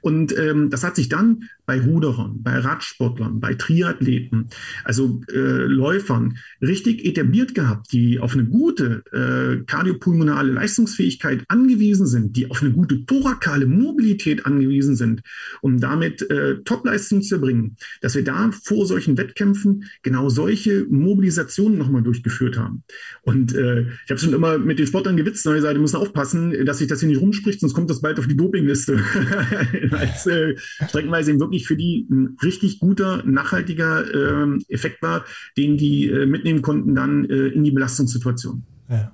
Und 0.00 0.36
ähm, 0.36 0.70
das 0.70 0.84
hat 0.84 0.96
sich 0.96 1.08
dann 1.08 1.48
bei 1.66 1.80
Ruderern, 1.80 2.42
bei 2.42 2.58
Radsportlern, 2.58 3.40
bei 3.40 3.54
Triathleten, 3.54 4.48
also 4.84 5.20
äh, 5.32 5.38
Läufern 5.38 6.38
richtig 6.60 7.04
etabliert 7.04 7.54
gehabt, 7.54 7.92
die 7.92 8.18
auf 8.18 8.32
eine 8.32 8.44
gute 8.44 9.02
äh, 9.12 9.64
kardiopulmonale 9.64 10.52
Leistungsfähigkeit 10.52 11.44
angewiesen 11.48 12.06
sind, 12.06 12.36
die 12.36 12.50
auf 12.50 12.62
eine 12.62 12.72
gute 12.72 13.04
thorakale 13.06 13.66
Mobilität 13.66 14.44
angewiesen 14.44 14.96
sind, 14.96 15.22
um 15.60 15.80
damit 15.80 16.28
äh, 16.30 16.62
Topleistung 16.64 17.22
zu 17.22 17.36
erbringen, 17.36 17.76
dass 18.00 18.14
wir 18.14 18.24
da 18.24 18.50
vor 18.54 18.86
solchen 18.86 19.16
Wettkämpfen 19.18 19.84
genau 20.02 20.28
solche 20.28 20.86
Mobilisationen 20.88 21.78
nochmal 21.78 22.02
durchgeführt 22.02 22.58
haben. 22.58 22.84
Und 23.22 23.54
äh, 23.54 23.82
ich 23.82 24.10
habe 24.10 24.18
schon 24.18 24.32
immer 24.32 24.58
mit 24.58 24.78
den 24.78 24.86
Sportlern 24.86 25.16
gewitzt, 25.16 25.46
neue 25.46 25.60
Seite 25.60 25.78
müssen 25.78 25.96
aufpassen, 25.96 26.64
dass 26.64 26.78
sich 26.78 26.88
das 26.88 27.00
hier 27.00 27.08
nicht 27.08 27.20
rumspricht, 27.20 27.60
sonst 27.60 27.74
kommt 27.74 27.90
das 27.90 28.00
bald 28.00 28.18
auf 28.18 28.26
die 28.26 28.36
Dopingliste. 28.36 29.00
Als 29.90 30.26
äh, 30.26 30.56
streckenweise 30.88 31.30
eben 31.30 31.40
wirklich 31.40 31.66
für 31.66 31.76
die 31.76 32.06
ein 32.10 32.36
richtig 32.42 32.80
guter, 32.80 33.22
nachhaltiger 33.24 34.44
äh, 34.44 34.58
Effekt 34.68 35.02
war, 35.02 35.24
den 35.56 35.76
die 35.76 36.08
äh, 36.08 36.26
mitnehmen 36.26 36.62
konnten 36.62 36.94
dann 36.94 37.24
äh, 37.24 37.48
in 37.48 37.64
die 37.64 37.70
Belastungssituation. 37.70 38.64
Ja. 38.88 39.12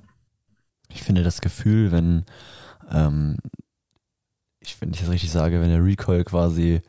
Ich 0.90 1.02
finde 1.02 1.22
das 1.22 1.40
Gefühl, 1.40 1.92
wenn 1.92 2.24
ähm, 2.90 3.36
ich, 4.60 4.80
wenn 4.80 4.90
ich 4.90 5.00
das 5.00 5.10
richtig 5.10 5.30
sage, 5.30 5.60
wenn 5.60 5.70
der 5.70 5.84
Recoil 5.84 6.24
quasi 6.24 6.80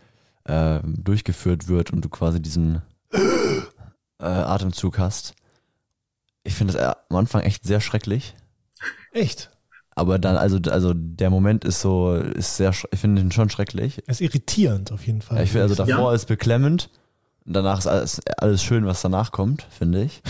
äh, 0.49 0.79
durchgeführt 0.83 1.67
wird 1.67 1.91
und 1.91 2.03
du 2.03 2.09
quasi 2.09 2.41
diesen 2.41 2.81
äh, 3.11 4.25
Atemzug 4.25 4.97
hast. 4.97 5.35
Ich 6.43 6.55
finde 6.55 6.73
das 6.73 6.95
am 7.09 7.15
Anfang 7.15 7.41
echt 7.41 7.63
sehr 7.65 7.81
schrecklich. 7.81 8.35
Echt? 9.11 9.51
Aber 9.91 10.17
dann, 10.17 10.37
also, 10.37 10.57
also 10.71 10.93
der 10.95 11.29
Moment 11.29 11.65
ist 11.65 11.81
so, 11.81 12.15
ist 12.15 12.57
sehr, 12.57 12.71
ich 12.91 12.99
finde 12.99 13.21
ihn 13.21 13.31
schon 13.31 13.49
schrecklich. 13.49 14.01
Er 14.07 14.11
ist 14.11 14.21
irritierend 14.21 14.91
auf 14.91 15.05
jeden 15.05 15.21
Fall. 15.21 15.37
Ja, 15.37 15.43
ich 15.43 15.51
finde, 15.51 15.63
also 15.63 15.75
davor 15.75 16.11
ja. 16.11 16.15
ist 16.15 16.25
beklemmend. 16.25 16.89
Und 17.45 17.53
danach 17.53 17.79
ist 17.79 17.87
alles, 17.87 18.21
alles 18.37 18.63
schön, 18.63 18.85
was 18.85 19.01
danach 19.01 19.31
kommt, 19.31 19.67
finde 19.69 20.03
ich. 20.03 20.21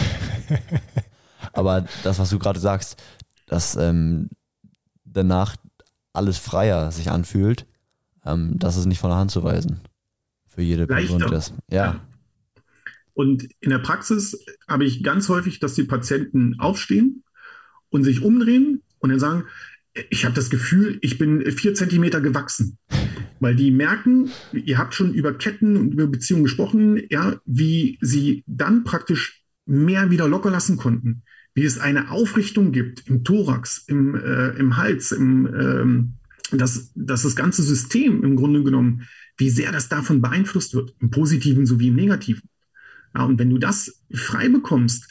Aber 1.54 1.86
das, 2.04 2.20
was 2.20 2.30
du 2.30 2.40
gerade 2.40 2.60
sagst, 2.60 3.02
dass 3.48 3.76
ähm, 3.76 4.30
danach 5.06 5.56
alles 6.14 6.38
freier 6.38 6.92
sich 6.92 7.12
anfühlt, 7.12 7.66
ähm, 8.26 8.54
das 8.58 8.76
ist 8.76 8.86
nicht 8.86 9.00
von 9.00 9.12
der 9.12 9.20
Hand 9.20 9.32
zu 9.32 9.44
weisen. 9.44 9.82
Für 10.60 10.64
jede 10.66 10.88
Person, 10.88 11.20
das. 11.20 11.54
Ja. 11.72 11.86
ja. 11.86 12.08
Und 13.14 13.48
in 13.62 13.70
der 13.70 13.80
Praxis 13.80 14.38
habe 14.68 14.84
ich 14.84 15.04
ganz 15.04 15.30
häufig, 15.30 15.60
dass 15.60 15.74
die 15.74 15.86
Patienten 15.86 16.60
aufstehen 16.60 17.24
und 17.88 18.04
sich 18.04 18.22
umdrehen 18.22 18.82
und 18.98 19.10
dann 19.10 19.22
sagen, 19.22 19.46
ich 20.10 20.26
habe 20.26 20.36
das 20.36 20.50
Gefühl, 20.50 21.00
ich 21.02 21.18
bin 21.18 21.50
vier 21.54 21.76
Zentimeter 21.76 22.20
gewachsen. 22.20 22.78
Weil 23.40 23.56
die 23.56 23.72
merken, 23.72 24.32
ihr 24.52 24.78
habt 24.78 24.94
schon 24.94 25.14
über 25.14 25.34
Ketten 25.34 25.78
und 25.78 25.94
über 25.94 26.08
Beziehungen 26.08 26.44
gesprochen, 26.44 27.02
ja, 27.10 27.40
wie 27.46 27.98
sie 28.02 28.44
dann 28.46 28.84
praktisch 28.84 29.42
mehr 29.66 30.12
wieder 30.12 30.28
locker 30.28 30.52
lassen 30.52 30.76
konnten. 30.76 31.22
Wie 31.54 31.64
es 31.64 31.80
eine 31.80 32.12
Aufrichtung 32.12 32.74
gibt 32.74 33.08
im 33.08 33.24
Thorax, 33.24 33.86
im, 33.88 34.14
äh, 34.16 34.50
im 34.58 34.76
Hals, 34.76 35.14
im, 35.14 35.46
ähm, 35.46 36.14
dass, 36.52 36.92
dass 36.96 37.22
das 37.22 37.38
ganze 37.38 37.64
System 37.64 38.26
im 38.26 38.36
Grunde 38.36 38.62
genommen, 38.62 39.08
wie 39.40 39.50
sehr 39.50 39.72
das 39.72 39.90
davon 39.90 40.22
beeinflusst 40.22 40.74
wird, 40.74 40.94
im 41.00 41.10
Positiven 41.10 41.66
sowie 41.66 41.88
im 41.88 41.96
Negativen. 41.96 42.50
Ja, 43.16 43.24
und 43.24 43.40
wenn 43.40 43.50
du 43.50 43.58
das 43.58 44.04
frei 44.14 44.50
bekommst, 44.50 45.08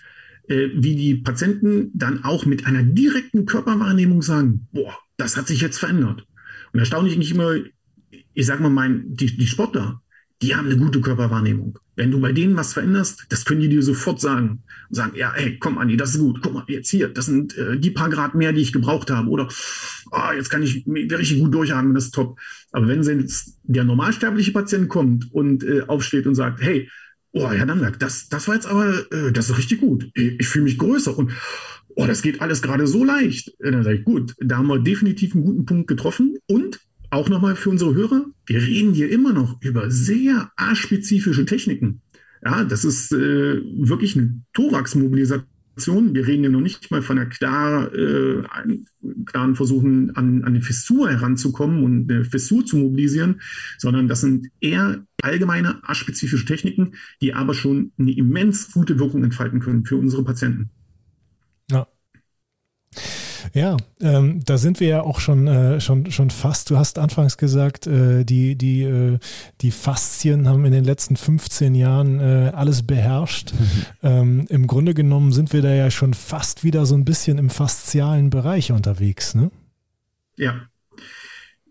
äh, 0.49 0.69
wie 0.75 0.95
die 0.95 1.17
Patienten 1.17 1.91
dann 1.95 2.25
auch 2.25 2.47
mit 2.47 2.67
einer 2.67 2.83
direkten 2.83 3.47
Körperwahrnehmung 3.47 4.23
sagen, 4.23 4.69
boah, 4.73 4.97
das 5.17 5.37
hat 5.37 5.49
sich 5.49 5.61
jetzt 5.61 5.79
verändert. 5.79 6.27
Und 6.73 6.81
erstaunlich 6.81 7.17
nicht 7.17 7.33
immer, 7.33 7.57
ich 8.35 8.47
sage 8.47 8.63
mal, 8.63 8.71
mein, 8.71 9.15
die, 9.15 9.37
die 9.37 9.47
Sportler, 9.47 10.03
die 10.41 10.55
haben 10.55 10.67
eine 10.67 10.77
gute 10.77 11.01
Körperwahrnehmung. 11.01 11.79
Wenn 11.97 12.13
du 12.13 12.21
bei 12.21 12.33
denen 12.33 12.57
was 12.57 12.73
veränderst, 12.73 13.27
das 13.29 13.45
können 13.45 13.61
die 13.61 13.69
dir 13.69 13.83
sofort 13.83 14.21
sagen. 14.21 14.63
Und 14.89 14.95
sagen, 14.95 15.13
ja, 15.17 15.33
hey, 15.35 15.59
komm 15.59 15.79
Andi, 15.79 15.97
das 15.97 16.15
ist 16.15 16.21
gut. 16.21 16.41
Guck 16.43 16.55
mal, 16.55 16.65
jetzt 16.69 16.91
hier, 16.91 17.09
das 17.09 17.27
sind 17.27 17.59
äh, 17.59 17.79
die 17.79 17.91
paar 17.91 18.09
Grad 18.09 18.37
mehr, 18.37 18.53
die 18.53 18.63
ich 18.63 18.73
gebraucht 18.73 19.11
habe. 19.11 19.29
Oder 19.29 19.49
oh, 20.13 20.33
jetzt 20.37 20.49
kann 20.49 20.63
ich 20.63 20.85
richtig 20.87 21.41
gut 21.41 21.53
durchatmen, 21.53 21.95
das 21.95 22.07
ist 22.07 22.15
top. 22.15 22.39
Aber 22.71 22.87
wenn 22.87 23.03
jetzt 23.03 23.59
der 23.65 23.85
normalsterbliche 23.85 24.53
Patient 24.53 24.89
kommt 24.89 25.33
und 25.33 25.65
äh, 25.65 25.83
aufsteht 25.83 26.27
und 26.27 26.37
sagt, 26.37 26.61
hey, 26.63 26.89
oh, 27.33 27.51
Herr 27.51 27.67
Dandak, 27.67 27.99
das, 27.99 28.29
das 28.29 28.47
war 28.47 28.55
jetzt 28.55 28.67
aber, 28.67 29.13
äh, 29.13 29.33
das 29.33 29.51
ist 29.51 29.59
richtig 29.59 29.81
gut. 29.81 30.09
Ich, 30.15 30.39
ich 30.39 30.47
fühle 30.47 30.65
mich 30.65 30.79
größer 30.79 31.19
und 31.19 31.33
oh, 31.97 32.07
das 32.07 32.23
geht 32.23 32.41
alles 32.41 32.63
gerade 32.63 32.87
so 32.87 33.05
leicht. 33.05 33.55
Äh, 33.59 33.73
dann 33.73 33.83
sage 33.83 33.97
ich, 33.97 34.05
gut, 34.05 34.35
da 34.39 34.59
haben 34.59 34.69
wir 34.69 34.79
definitiv 34.79 35.35
einen 35.35 35.45
guten 35.45 35.67
Punkt 35.67 35.89
getroffen. 35.89 36.37
Und 36.47 36.79
auch 37.11 37.29
nochmal 37.29 37.57
für 37.57 37.71
unsere 37.71 37.95
Hörer, 37.95 38.27
wir 38.47 38.61
reden 38.61 38.93
hier 38.93 39.11
immer 39.11 39.33
noch 39.33 39.61
über 39.63 39.91
sehr 39.91 40.51
aspezifische 40.57 41.47
Techniken. 41.47 42.03
Ja, 42.45 42.65
das 42.65 42.85
ist 42.85 43.13
äh, 43.13 43.17
wirklich 43.17 44.17
eine 44.17 44.43
Thorax-Mobilisation. 44.53 46.15
Wir 46.15 46.27
reden 46.27 46.45
ja 46.45 46.51
noch 46.51 46.61
nicht 46.61 46.91
mal 46.91 47.03
von 47.03 47.19
einer 47.19 47.29
klar, 47.29 47.93
äh, 47.95 48.43
klaren 49.27 49.55
Versuchen, 49.55 50.15
an, 50.17 50.43
an 50.43 50.55
eine 50.55 50.63
Fissur 50.63 51.11
heranzukommen 51.11 51.83
und 51.83 52.11
eine 52.11 52.25
Fissur 52.25 52.65
zu 52.65 52.77
mobilisieren, 52.77 53.41
sondern 53.79 54.09
das 54.09 54.21
sind 54.21 54.49
eher 54.61 55.05
allgemeine, 55.23 55.81
aspezifische 55.83 56.45
Techniken, 56.45 56.93
die 57.21 57.35
aber 57.35 57.55
schon 57.55 57.93
eine 57.99 58.13
immens 58.17 58.73
gute 58.73 58.99
Wirkung 58.99 59.25
entfalten 59.25 59.61
können 59.61 59.85
für 59.85 59.97
unsere 59.97 60.25
Patienten. 60.25 60.71
Ja. 63.53 63.77
Ähm, 64.01 64.43
da 64.45 64.59
sind 64.59 64.81
wir 64.81 64.89
ja 64.89 65.03
auch 65.03 65.21
schon, 65.21 65.47
äh, 65.47 65.81
schon, 65.81 66.11
schon 66.11 66.31
fast. 66.31 66.71
Du 66.71 66.79
hast 66.79 66.99
anfangs 66.99 67.37
gesagt, 67.37 67.87
äh, 67.87 68.25
die, 68.25 68.57
die, 68.57 68.83
äh, 68.83 69.19
die 69.61 69.71
Faszien 69.71 70.49
haben 70.49 70.65
in 70.65 70.73
den 70.73 70.85
letzten 70.85 71.17
15 71.17 71.75
Jahren 71.75 72.21
äh, 72.21 72.53
alles 72.55 72.83
beherrscht. 72.83 73.53
Mhm. 73.53 73.87
Ähm, 74.03 74.47
Im 74.49 74.67
Grunde 74.67 74.95
genommen 74.95 75.33
sind 75.33 75.53
wir 75.53 75.63
da 75.63 75.73
ja 75.73 75.91
schon 75.91 76.15
fast 76.15 76.65
wieder 76.65 76.87
so 76.87 76.95
ein 76.95 77.05
bisschen 77.05 77.39
im 77.39 77.51
faszialen 77.51 78.31
Bereich 78.31 78.73
unterwegs, 78.73 79.35
ne? 79.35 79.51
Ja, 80.37 80.68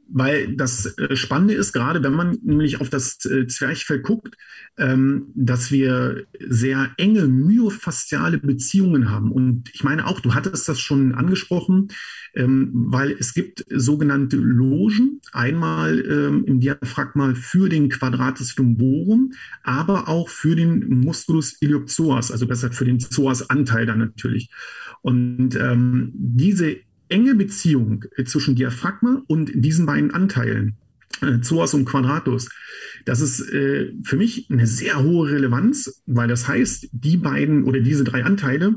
weil 0.10 0.56
das 0.56 0.98
äh, 0.98 1.16
Spannende 1.16 1.54
ist, 1.54 1.74
gerade 1.74 2.04
wenn 2.04 2.14
man 2.14 2.38
nämlich 2.44 2.82
auf 2.82 2.90
das 2.90 3.24
äh, 3.26 3.48
Zwerchfell 3.48 4.02
guckt, 4.02 4.36
ähm, 4.78 5.28
dass 5.36 5.72
wir 5.72 6.26
sehr 6.48 6.92
enge 6.98 7.28
myofasziale 7.28 8.38
Beziehungen 8.38 9.10
haben. 9.10 9.32
Und 9.32 9.70
ich 9.74 9.84
meine 9.84 10.08
auch, 10.08 10.20
du 10.20 10.34
hattest 10.34 10.70
das 10.70 10.80
schon 10.80 11.16
angesprochen, 11.16 11.90
ähm, 12.36 12.72
weil 12.74 13.12
es 13.12 13.34
gibt 13.34 13.66
sogenannte 13.70 14.38
Logen, 14.38 15.20
einmal 15.34 16.00
ähm, 16.00 16.46
im 16.46 16.60
Diaphragma 16.60 17.34
für 17.36 17.70
den 17.70 17.90
Quadratus 17.90 18.56
lumborum, 18.58 19.34
aber 19.64 20.08
auch 20.08 20.30
für 20.30 20.56
den 20.56 20.88
Musculus 21.02 21.58
iliopsoas, 21.62 22.32
also 22.32 22.48
besser 22.48 22.72
für 22.72 22.86
den 22.86 23.00
Psoas-Anteil 23.00 23.86
dann 23.86 24.00
natürlich. 24.00 24.50
Und 25.02 25.56
ähm, 25.56 26.12
diese 26.14 26.78
enge 27.10 27.36
Beziehung 27.36 28.06
äh, 28.16 28.24
zwischen 28.24 28.56
Diaphragma 28.56 29.24
und 29.28 29.52
diesen 29.54 29.86
beiden 29.86 30.12
Anteilen, 30.12 30.78
äh, 31.22 31.38
Psoas 31.40 31.74
und 31.74 31.86
Quadratus, 31.86 32.50
das 33.06 33.22
ist 33.22 33.42
äh, 33.52 33.94
für 34.04 34.18
mich 34.18 34.48
eine 34.50 34.68
sehr 34.68 35.02
hohe 35.02 35.32
Relevanz, 35.32 36.04
weil 36.06 36.28
das 36.28 36.48
heißt, 36.48 36.90
die 36.92 37.18
beiden 37.18 37.64
oder 37.64 37.80
diese 37.80 38.04
drei 38.04 38.24
Anteile 38.24 38.76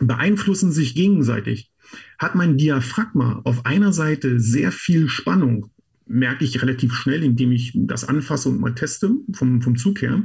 beeinflussen 0.00 0.72
sich 0.72 0.94
gegenseitig. 0.94 1.70
Hat 2.18 2.34
mein 2.34 2.56
Diaphragma 2.56 3.40
auf 3.44 3.64
einer 3.64 3.92
Seite 3.92 4.40
sehr 4.40 4.72
viel 4.72 5.08
Spannung 5.08 5.70
merke 6.06 6.44
ich 6.44 6.62
relativ 6.62 6.94
schnell, 6.94 7.22
indem 7.22 7.52
ich 7.52 7.72
das 7.74 8.04
anfasse 8.04 8.48
und 8.48 8.60
mal 8.60 8.74
teste 8.74 9.10
vom, 9.32 9.60
vom 9.60 9.76
Zug 9.76 10.02
her, 10.02 10.22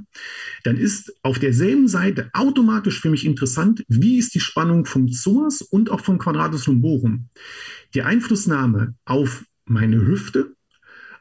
dann 0.64 0.78
ist 0.78 1.14
auf 1.24 1.40
derselben 1.40 1.88
Seite 1.88 2.30
automatisch 2.34 3.02
für 3.02 3.10
mich 3.10 3.26
interessant, 3.26 3.84
wie 3.88 4.18
ist 4.18 4.36
die 4.36 4.40
Spannung 4.40 4.86
vom 4.86 5.08
Psoas 5.08 5.62
und 5.62 5.90
auch 5.90 6.02
vom 6.02 6.20
Quadratus 6.20 6.68
lumborum. 6.68 7.30
Die 7.94 8.04
Einflussnahme 8.04 8.96
auf 9.06 9.44
meine 9.66 10.06
Hüfte 10.06 10.56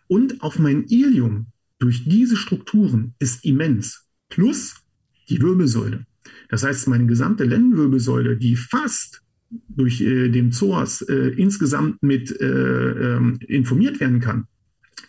und 0.08 0.42
auf 0.42 0.58
mein 0.58 0.84
Ilium 0.84 1.46
durch 1.78 2.04
diese 2.04 2.36
Strukturen 2.36 3.14
ist 3.18 3.44
immens. 3.44 4.06
Plus 4.28 4.74
die 5.28 5.40
Wirbelsäule. 5.40 6.04
Das 6.48 6.64
heißt, 6.64 6.88
meine 6.88 7.06
gesamte 7.06 7.44
Lendenwirbelsäule, 7.44 8.36
die 8.36 8.56
fast 8.56 9.22
durch 9.50 10.00
äh, 10.00 10.28
den 10.28 10.50
Psoas 10.50 11.02
äh, 11.02 11.28
insgesamt 11.36 12.02
mit 12.02 12.30
äh, 12.40 12.46
ähm, 12.46 13.38
informiert 13.46 14.00
werden 14.00 14.20
kann, 14.20 14.46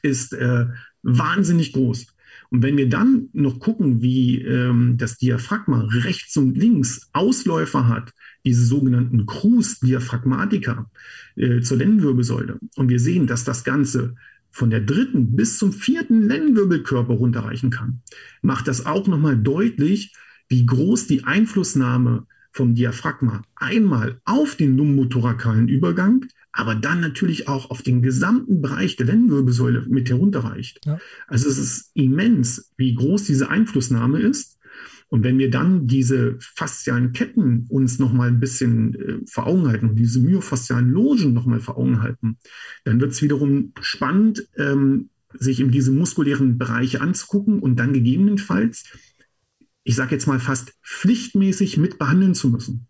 ist 0.02 0.34
äh, 0.34 0.66
wahnsinnig 1.04 1.74
groß. 1.74 2.08
Und 2.50 2.64
wenn 2.64 2.76
wir 2.76 2.90
dann 2.90 3.30
noch 3.32 3.60
gucken, 3.60 4.02
wie 4.02 4.42
ähm, 4.42 4.98
das 4.98 5.18
Diaphragma 5.18 5.88
rechts 5.90 6.36
und 6.36 6.58
links 6.58 7.10
Ausläufer 7.14 7.88
hat, 7.88 8.12
diese 8.44 8.66
sogenannten 8.66 9.26
Crus 9.26 9.80
Diaphragmatica 9.80 10.90
äh, 11.36 11.62
zur 11.62 11.78
Lendenwirbelsäule, 11.78 12.60
und 12.76 12.90
wir 12.90 13.00
sehen, 13.00 13.28
dass 13.28 13.46
das 13.46 13.64
Ganze 13.64 14.16
von 14.50 14.70
der 14.70 14.82
dritten 14.82 15.36
bis 15.36 15.58
zum 15.58 15.72
vierten 15.72 16.28
Lendenwirbelkörper 16.28 17.14
runterreichen 17.14 17.70
kann, 17.70 18.02
macht 18.42 18.68
das 18.68 18.86
auch 18.86 19.08
nochmal 19.08 19.38
deutlich, 19.38 20.14
wie 20.50 20.66
groß 20.66 21.08
die 21.08 21.24
Einflussnahme 21.24 22.28
vom 22.52 22.76
Diaphragma 22.76 23.44
einmal 23.56 24.20
auf 24.26 24.56
den 24.56 24.78
lumbotorakalen 24.78 25.68
Übergang, 25.68 26.26
aber 26.52 26.76
dann 26.76 27.00
natürlich 27.00 27.48
auch 27.48 27.70
auf 27.70 27.82
den 27.82 28.02
gesamten 28.02 28.62
Bereich 28.62 28.98
der 28.98 29.06
Lendenwirbelsäule 29.06 29.86
mit 29.90 30.10
herunterreicht. 30.10 30.82
Ja. 30.86 31.00
Also 31.28 31.50
es 31.50 31.58
ist 31.58 31.92
immens, 31.94 32.72
wie 32.78 32.94
groß 32.94 33.24
diese 33.24 33.50
Einflussnahme 33.50 34.20
ist. 34.20 34.58
Und 35.08 35.26
wenn 35.26 35.40
wir 35.40 35.50
dann 35.50 35.88
diese 35.88 36.38
faszialen 36.40 37.12
Ketten 37.12 37.66
uns 37.68 38.00
nochmal 38.00 38.30
ein 38.30 38.40
bisschen 38.40 38.96
äh, 38.96 39.20
vor 39.30 39.46
Augen 39.46 39.68
halten 39.68 39.90
und 39.90 39.96
diese 39.96 40.22
myofaszialen 40.22 40.90
Logen 40.90 41.34
nochmal 41.34 41.60
vor 41.60 41.78
Augen 41.78 42.02
halten, 42.02 42.38
dann 42.86 43.02
wird 43.02 43.12
es 43.12 43.22
wiederum 43.22 43.74
spannend, 43.82 44.48
ähm, 44.58 45.10
sich 45.34 45.60
in 45.60 45.72
diese 45.72 45.92
muskulären 45.92 46.58
Bereiche 46.58 47.02
anzugucken 47.02 47.60
und 47.60 47.78
dann 47.78 47.94
gegebenenfalls, 47.94 48.86
ich 49.84 49.96
sage 49.96 50.12
jetzt 50.12 50.28
mal 50.28 50.40
fast 50.40 50.74
pflichtmäßig 50.84 51.78
mit 51.78 51.98
behandeln 51.98 52.36
zu 52.36 52.50
müssen. 52.50 52.88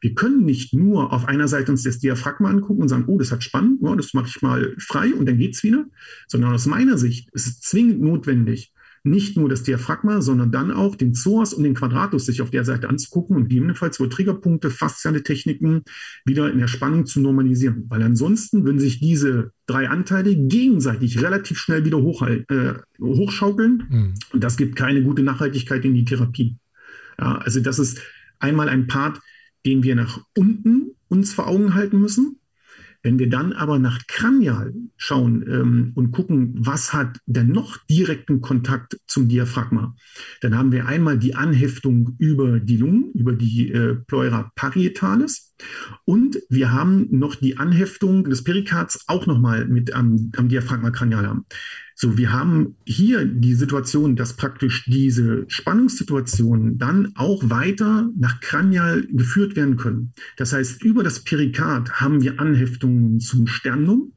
Wir 0.00 0.14
können 0.14 0.44
nicht 0.44 0.72
nur 0.72 1.12
auf 1.12 1.26
einer 1.26 1.46
Seite 1.46 1.70
uns 1.70 1.82
das 1.82 1.98
Diaphragma 1.98 2.48
angucken 2.48 2.82
und 2.82 2.88
sagen, 2.88 3.04
oh, 3.06 3.18
das 3.18 3.32
hat 3.32 3.44
spannend, 3.44 3.80
oh, 3.82 3.94
das 3.94 4.14
mache 4.14 4.28
ich 4.28 4.40
mal 4.40 4.74
frei 4.78 5.12
und 5.14 5.26
dann 5.26 5.36
geht's 5.36 5.62
wieder, 5.62 5.84
sondern 6.26 6.54
aus 6.54 6.66
meiner 6.66 6.96
Sicht 6.96 7.28
ist 7.34 7.46
es 7.46 7.60
zwingend 7.60 8.00
notwendig, 8.00 8.72
nicht 9.02 9.36
nur 9.36 9.48
das 9.48 9.62
Diaphragma, 9.62 10.20
sondern 10.20 10.52
dann 10.52 10.70
auch 10.70 10.94
den 10.94 11.12
Psoas 11.12 11.54
und 11.54 11.64
den 11.64 11.74
Quadratus 11.74 12.26
sich 12.26 12.42
auf 12.42 12.50
der 12.50 12.64
Seite 12.64 12.88
anzugucken 12.88 13.36
und 13.36 13.44
gegebenenfalls 13.44 13.98
über 13.98 14.10
Triggerpunkte, 14.10 14.70
fasziale 14.70 15.22
Techniken 15.22 15.82
wieder 16.24 16.50
in 16.50 16.58
der 16.58 16.68
Spannung 16.68 17.06
zu 17.06 17.20
normalisieren. 17.20 17.86
Weil 17.88 18.02
ansonsten 18.02 18.64
würden 18.64 18.78
sich 18.78 19.00
diese 19.00 19.52
drei 19.66 19.88
Anteile 19.88 20.36
gegenseitig 20.36 21.22
relativ 21.22 21.58
schnell 21.58 21.84
wieder 21.84 22.02
hoch, 22.02 22.26
äh, 22.26 22.74
hochschaukeln. 23.00 23.84
Mhm. 23.88 24.14
Und 24.32 24.44
das 24.44 24.56
gibt 24.56 24.76
keine 24.76 25.02
gute 25.02 25.22
Nachhaltigkeit 25.22 25.84
in 25.84 25.94
die 25.94 26.04
Therapie. 26.04 26.56
Ja, 27.18 27.38
also 27.38 27.60
das 27.60 27.78
ist 27.78 28.00
einmal 28.38 28.68
ein 28.68 28.86
Part, 28.86 29.20
den 29.64 29.82
wir 29.82 29.94
nach 29.94 30.20
unten 30.36 30.92
uns 31.08 31.32
vor 31.32 31.48
Augen 31.48 31.74
halten 31.74 32.00
müssen. 32.00 32.39
Wenn 33.02 33.18
wir 33.18 33.28
dann 33.28 33.52
aber 33.52 33.78
nach 33.78 34.06
Kranial 34.06 34.74
schauen 34.96 35.44
ähm, 35.48 35.92
und 35.94 36.12
gucken, 36.12 36.54
was 36.58 36.92
hat 36.92 37.18
denn 37.26 37.48
noch 37.48 37.78
direkten 37.88 38.40
Kontakt 38.40 38.98
zum 39.06 39.28
Diaphragma, 39.28 39.94
dann 40.40 40.56
haben 40.56 40.72
wir 40.72 40.86
einmal 40.86 41.18
die 41.18 41.34
Anheftung 41.34 42.16
über 42.18 42.60
die 42.60 42.76
Lungen, 42.76 43.12
über 43.12 43.32
die 43.32 43.72
äh, 43.72 43.94
Pleura 44.06 44.50
parietalis 44.54 45.49
und 46.04 46.38
wir 46.48 46.72
haben 46.72 47.08
noch 47.10 47.34
die 47.34 47.58
Anheftung 47.58 48.24
des 48.24 48.44
Perikards 48.44 49.04
auch 49.06 49.26
nochmal 49.26 49.66
mit 49.66 49.92
am, 49.92 50.32
am 50.36 50.48
Diaphragma 50.48 50.90
cranial. 50.90 51.40
So, 51.94 52.16
wir 52.16 52.32
haben 52.32 52.76
hier 52.86 53.26
die 53.26 53.52
Situation, 53.52 54.16
dass 54.16 54.34
praktisch 54.34 54.86
diese 54.86 55.44
Spannungssituationen 55.48 56.78
dann 56.78 57.12
auch 57.14 57.50
weiter 57.50 58.08
nach 58.16 58.40
Kranial 58.40 59.06
geführt 59.10 59.54
werden 59.54 59.76
können. 59.76 60.14
Das 60.38 60.54
heißt, 60.54 60.82
über 60.82 61.04
das 61.04 61.24
Perikard 61.24 62.00
haben 62.00 62.22
wir 62.22 62.40
Anheftungen 62.40 63.20
zum 63.20 63.46
Sternum, 63.46 64.12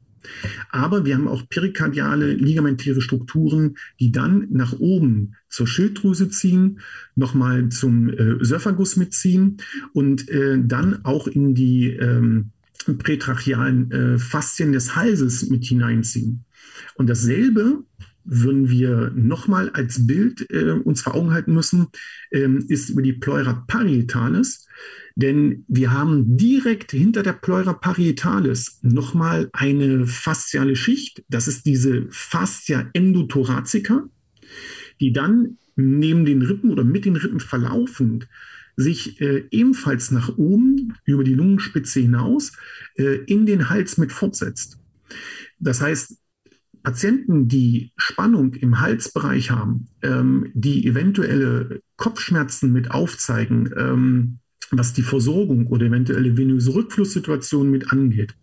aber 0.70 1.04
wir 1.04 1.14
haben 1.14 1.28
auch 1.28 1.48
perikardiale 1.48 2.34
ligamentäre 2.34 3.00
Strukturen, 3.00 3.76
die 4.00 4.12
dann 4.12 4.48
nach 4.50 4.72
oben 4.78 5.36
zur 5.48 5.66
Schilddrüse 5.66 6.28
ziehen, 6.30 6.80
nochmal 7.14 7.68
zum 7.68 8.08
äh, 8.08 8.44
Söphagus 8.44 8.96
mitziehen 8.96 9.58
und 9.92 10.28
äh, 10.28 10.58
dann 10.62 11.04
auch 11.04 11.26
in 11.26 11.54
die 11.54 11.90
ähm, 11.90 12.50
prätrachialen 12.98 13.90
äh, 13.90 14.18
Faszien 14.18 14.72
des 14.72 14.96
Halses 14.96 15.48
mit 15.48 15.64
hineinziehen. 15.64 16.44
Und 16.96 17.08
dasselbe 17.08 17.84
würden 18.24 18.70
wir 18.70 19.12
nochmal 19.14 19.70
als 19.70 20.06
Bild 20.06 20.50
äh, 20.50 20.70
uns 20.70 21.02
vor 21.02 21.14
Augen 21.14 21.32
halten 21.32 21.54
müssen, 21.54 21.88
ähm, 22.30 22.64
ist 22.68 22.90
über 22.90 23.02
die 23.02 23.12
Pleura 23.12 23.64
parietalis. 23.66 24.66
Denn 25.16 25.64
wir 25.68 25.92
haben 25.92 26.36
direkt 26.36 26.90
hinter 26.90 27.22
der 27.22 27.34
Pleura 27.34 27.72
parietalis 27.72 28.80
nochmal 28.82 29.48
eine 29.52 30.06
fasziale 30.06 30.74
Schicht. 30.74 31.24
Das 31.28 31.46
ist 31.46 31.66
diese 31.66 32.06
Fascia 32.10 32.90
endothoracica, 32.94 34.08
die 35.00 35.12
dann 35.12 35.58
neben 35.76 36.24
den 36.24 36.42
Rippen 36.42 36.70
oder 36.72 36.84
mit 36.84 37.04
den 37.04 37.16
Rippen 37.16 37.40
verlaufend 37.40 38.28
sich 38.76 39.20
äh, 39.20 39.46
ebenfalls 39.50 40.10
nach 40.10 40.36
oben 40.36 40.94
über 41.04 41.22
die 41.22 41.34
Lungenspitze 41.34 42.00
hinaus 42.00 42.52
äh, 42.96 43.18
in 43.26 43.46
den 43.46 43.70
Hals 43.70 43.98
mit 43.98 44.12
fortsetzt. 44.12 44.78
Das 45.60 45.80
heißt, 45.80 46.18
Patienten, 46.82 47.48
die 47.48 47.92
Spannung 47.96 48.52
im 48.54 48.80
Halsbereich 48.80 49.50
haben, 49.50 49.88
ähm, 50.02 50.50
die 50.54 50.86
eventuelle 50.86 51.80
Kopfschmerzen 51.96 52.72
mit 52.72 52.90
aufzeigen, 52.90 53.72
ähm, 53.76 54.38
was 54.70 54.92
die 54.92 55.02
Versorgung 55.02 55.66
oder 55.66 55.86
eventuelle 55.86 56.36
venöse 56.36 56.74
Rückflusssituationen 56.74 57.70
mit 57.70 57.92
angeht, 57.92 58.34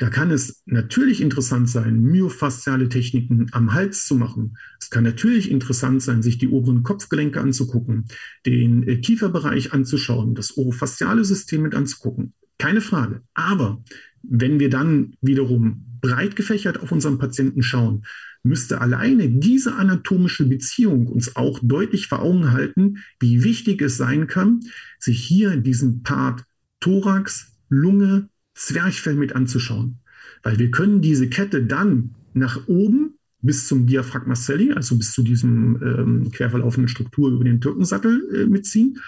da 0.00 0.08
kann 0.08 0.30
es 0.30 0.62
natürlich 0.64 1.20
interessant 1.20 1.68
sein, 1.68 2.00
myofasziale 2.00 2.88
Techniken 2.88 3.48
am 3.52 3.74
Hals 3.74 4.06
zu 4.06 4.14
machen. 4.14 4.56
Es 4.80 4.88
kann 4.88 5.04
natürlich 5.04 5.50
interessant 5.50 6.02
sein, 6.02 6.22
sich 6.22 6.38
die 6.38 6.48
oberen 6.48 6.82
Kopfgelenke 6.82 7.38
anzugucken, 7.38 8.06
den 8.46 8.88
äh, 8.88 8.96
Kieferbereich 8.96 9.74
anzuschauen, 9.74 10.34
das 10.34 10.56
orofasziale 10.56 11.22
System 11.22 11.60
mit 11.60 11.74
anzugucken. 11.74 12.32
Keine 12.56 12.80
Frage. 12.80 13.20
Aber 13.34 13.84
wenn 14.22 14.58
wir 14.58 14.70
dann 14.70 15.16
wiederum 15.20 15.84
breit 16.00 16.34
gefächert 16.34 16.80
auf 16.80 16.92
unseren 16.92 17.18
Patienten 17.18 17.62
schauen, 17.62 18.06
müsste 18.42 18.80
alleine 18.80 19.28
diese 19.28 19.74
anatomische 19.74 20.46
Beziehung 20.46 21.06
uns 21.06 21.36
auch 21.36 21.60
deutlich 21.62 22.08
vor 22.08 22.20
Augen 22.20 22.52
halten, 22.52 22.98
wie 23.18 23.44
wichtig 23.44 23.82
es 23.82 23.96
sein 23.96 24.26
kann, 24.26 24.60
sich 24.98 25.22
hier 25.22 25.56
diesen 25.56 26.02
Part 26.02 26.44
Thorax, 26.80 27.52
Lunge, 27.68 28.28
Zwerchfell 28.54 29.14
mit 29.14 29.34
anzuschauen. 29.34 29.98
Weil 30.42 30.58
wir 30.58 30.70
können 30.70 31.02
diese 31.02 31.28
Kette 31.28 31.64
dann 31.64 32.14
nach 32.32 32.66
oben 32.66 33.14
bis 33.42 33.66
zum 33.66 33.86
Diaphragma 33.86 34.34
celli, 34.34 34.72
also 34.72 34.96
bis 34.96 35.12
zu 35.12 35.22
diesem 35.22 35.80
ähm, 35.82 36.30
querverlaufenden 36.30 36.88
Struktur 36.88 37.30
über 37.30 37.44
den 37.44 37.60
Türkensattel 37.60 38.22
äh, 38.34 38.46
mitziehen. 38.46 38.98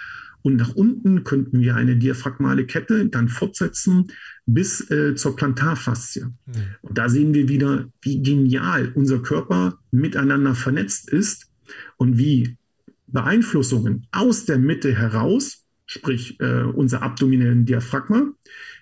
Und 0.43 0.57
nach 0.57 0.75
unten 0.75 1.23
könnten 1.23 1.61
wir 1.61 1.75
eine 1.75 1.95
diaphragmale 1.95 2.65
Kette 2.65 3.07
dann 3.07 3.29
fortsetzen 3.29 4.11
bis 4.45 4.91
äh, 4.91 5.15
zur 5.15 5.35
Plantarfaszie. 5.35 6.25
Mhm. 6.25 6.53
Und 6.81 6.97
da 6.97 7.09
sehen 7.09 7.33
wir 7.33 7.47
wieder, 7.47 7.87
wie 8.01 8.21
genial 8.21 8.91
unser 8.93 9.19
Körper 9.19 9.79
miteinander 9.89 10.53
vernetzt 10.53 11.09
ist 11.09 11.49
und 11.95 12.17
wie 12.17 12.57
Beeinflussungen 13.07 14.07
aus 14.11 14.45
der 14.45 14.57
Mitte 14.57 14.93
heraus, 14.93 15.65
sprich 15.85 16.39
äh, 16.41 16.63
unser 16.63 17.03
abdominellen 17.03 17.65
Diaphragma, 17.65 18.33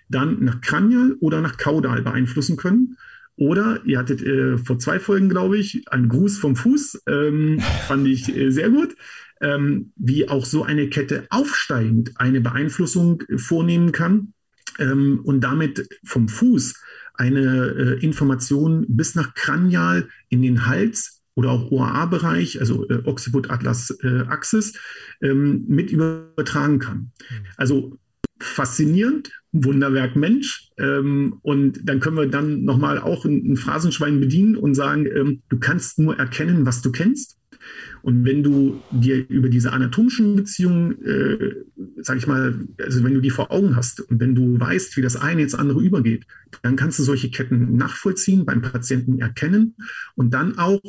dann 0.08 0.42
nach 0.42 0.60
Kranial 0.60 1.16
oder 1.20 1.40
nach 1.40 1.58
Kaudal 1.58 2.02
beeinflussen 2.02 2.56
können. 2.56 2.98
Oder 3.36 3.80
ihr 3.84 3.98
hattet 3.98 4.22
äh, 4.22 4.58
vor 4.58 4.78
zwei 4.78 4.98
Folgen, 4.98 5.28
glaube 5.28 5.58
ich, 5.58 5.88
einen 5.88 6.08
Gruß 6.08 6.38
vom 6.38 6.56
Fuß, 6.56 7.02
ähm, 7.06 7.60
fand 7.86 8.06
ich 8.08 8.36
äh, 8.36 8.50
sehr 8.50 8.70
gut 8.70 8.96
ähm, 9.42 9.92
wie 9.96 10.28
auch 10.28 10.44
so 10.44 10.64
eine 10.64 10.88
Kette 10.88 11.26
aufsteigend 11.30 12.12
eine 12.16 12.40
Beeinflussung 12.40 13.22
vornehmen 13.36 13.92
kann 13.92 14.32
ähm, 14.78 15.20
und 15.24 15.42
damit 15.42 15.88
vom 16.04 16.28
Fuß 16.28 16.74
eine 17.14 17.98
äh, 18.00 18.04
Information 18.04 18.86
bis 18.88 19.14
nach 19.14 19.34
Kranial 19.34 20.08
in 20.28 20.42
den 20.42 20.66
Hals 20.66 21.22
oder 21.34 21.50
auch 21.50 21.70
OAA-Bereich, 21.70 22.60
also 22.60 22.88
äh, 22.88 23.02
Occiput-Atlas-Axis, 23.04 24.74
äh, 25.20 25.28
ähm, 25.28 25.64
mit 25.66 25.90
übertragen 25.90 26.78
kann. 26.78 26.96
Mhm. 26.98 27.46
Also 27.56 27.98
faszinierend, 28.38 29.30
Wunderwerk 29.52 30.16
Mensch. 30.16 30.68
Ähm, 30.78 31.38
und 31.42 31.80
dann 31.88 32.00
können 32.00 32.16
wir 32.16 32.26
dann 32.26 32.64
nochmal 32.64 32.98
auch 32.98 33.24
ein, 33.24 33.52
ein 33.52 33.56
Phrasenschwein 33.56 34.20
bedienen 34.20 34.56
und 34.56 34.74
sagen, 34.74 35.06
ähm, 35.06 35.42
du 35.48 35.58
kannst 35.58 35.98
nur 35.98 36.18
erkennen, 36.18 36.66
was 36.66 36.82
du 36.82 36.92
kennst. 36.92 37.38
Und 38.02 38.24
wenn 38.24 38.42
du 38.42 38.82
dir 38.90 39.28
über 39.28 39.48
diese 39.48 39.72
anatomischen 39.72 40.36
Beziehungen, 40.36 41.02
äh, 41.04 41.54
sag 42.00 42.16
ich 42.16 42.26
mal, 42.26 42.66
also 42.80 43.04
wenn 43.04 43.14
du 43.14 43.20
die 43.20 43.30
vor 43.30 43.50
Augen 43.50 43.76
hast 43.76 44.00
und 44.00 44.20
wenn 44.20 44.34
du 44.34 44.58
weißt, 44.58 44.96
wie 44.96 45.02
das 45.02 45.16
eine 45.16 45.42
ins 45.42 45.54
andere 45.54 45.80
übergeht, 45.80 46.26
dann 46.62 46.76
kannst 46.76 46.98
du 46.98 47.02
solche 47.02 47.30
Ketten 47.30 47.76
nachvollziehen, 47.76 48.44
beim 48.44 48.62
Patienten 48.62 49.20
erkennen 49.20 49.74
und 50.14 50.34
dann 50.34 50.58
auch 50.58 50.80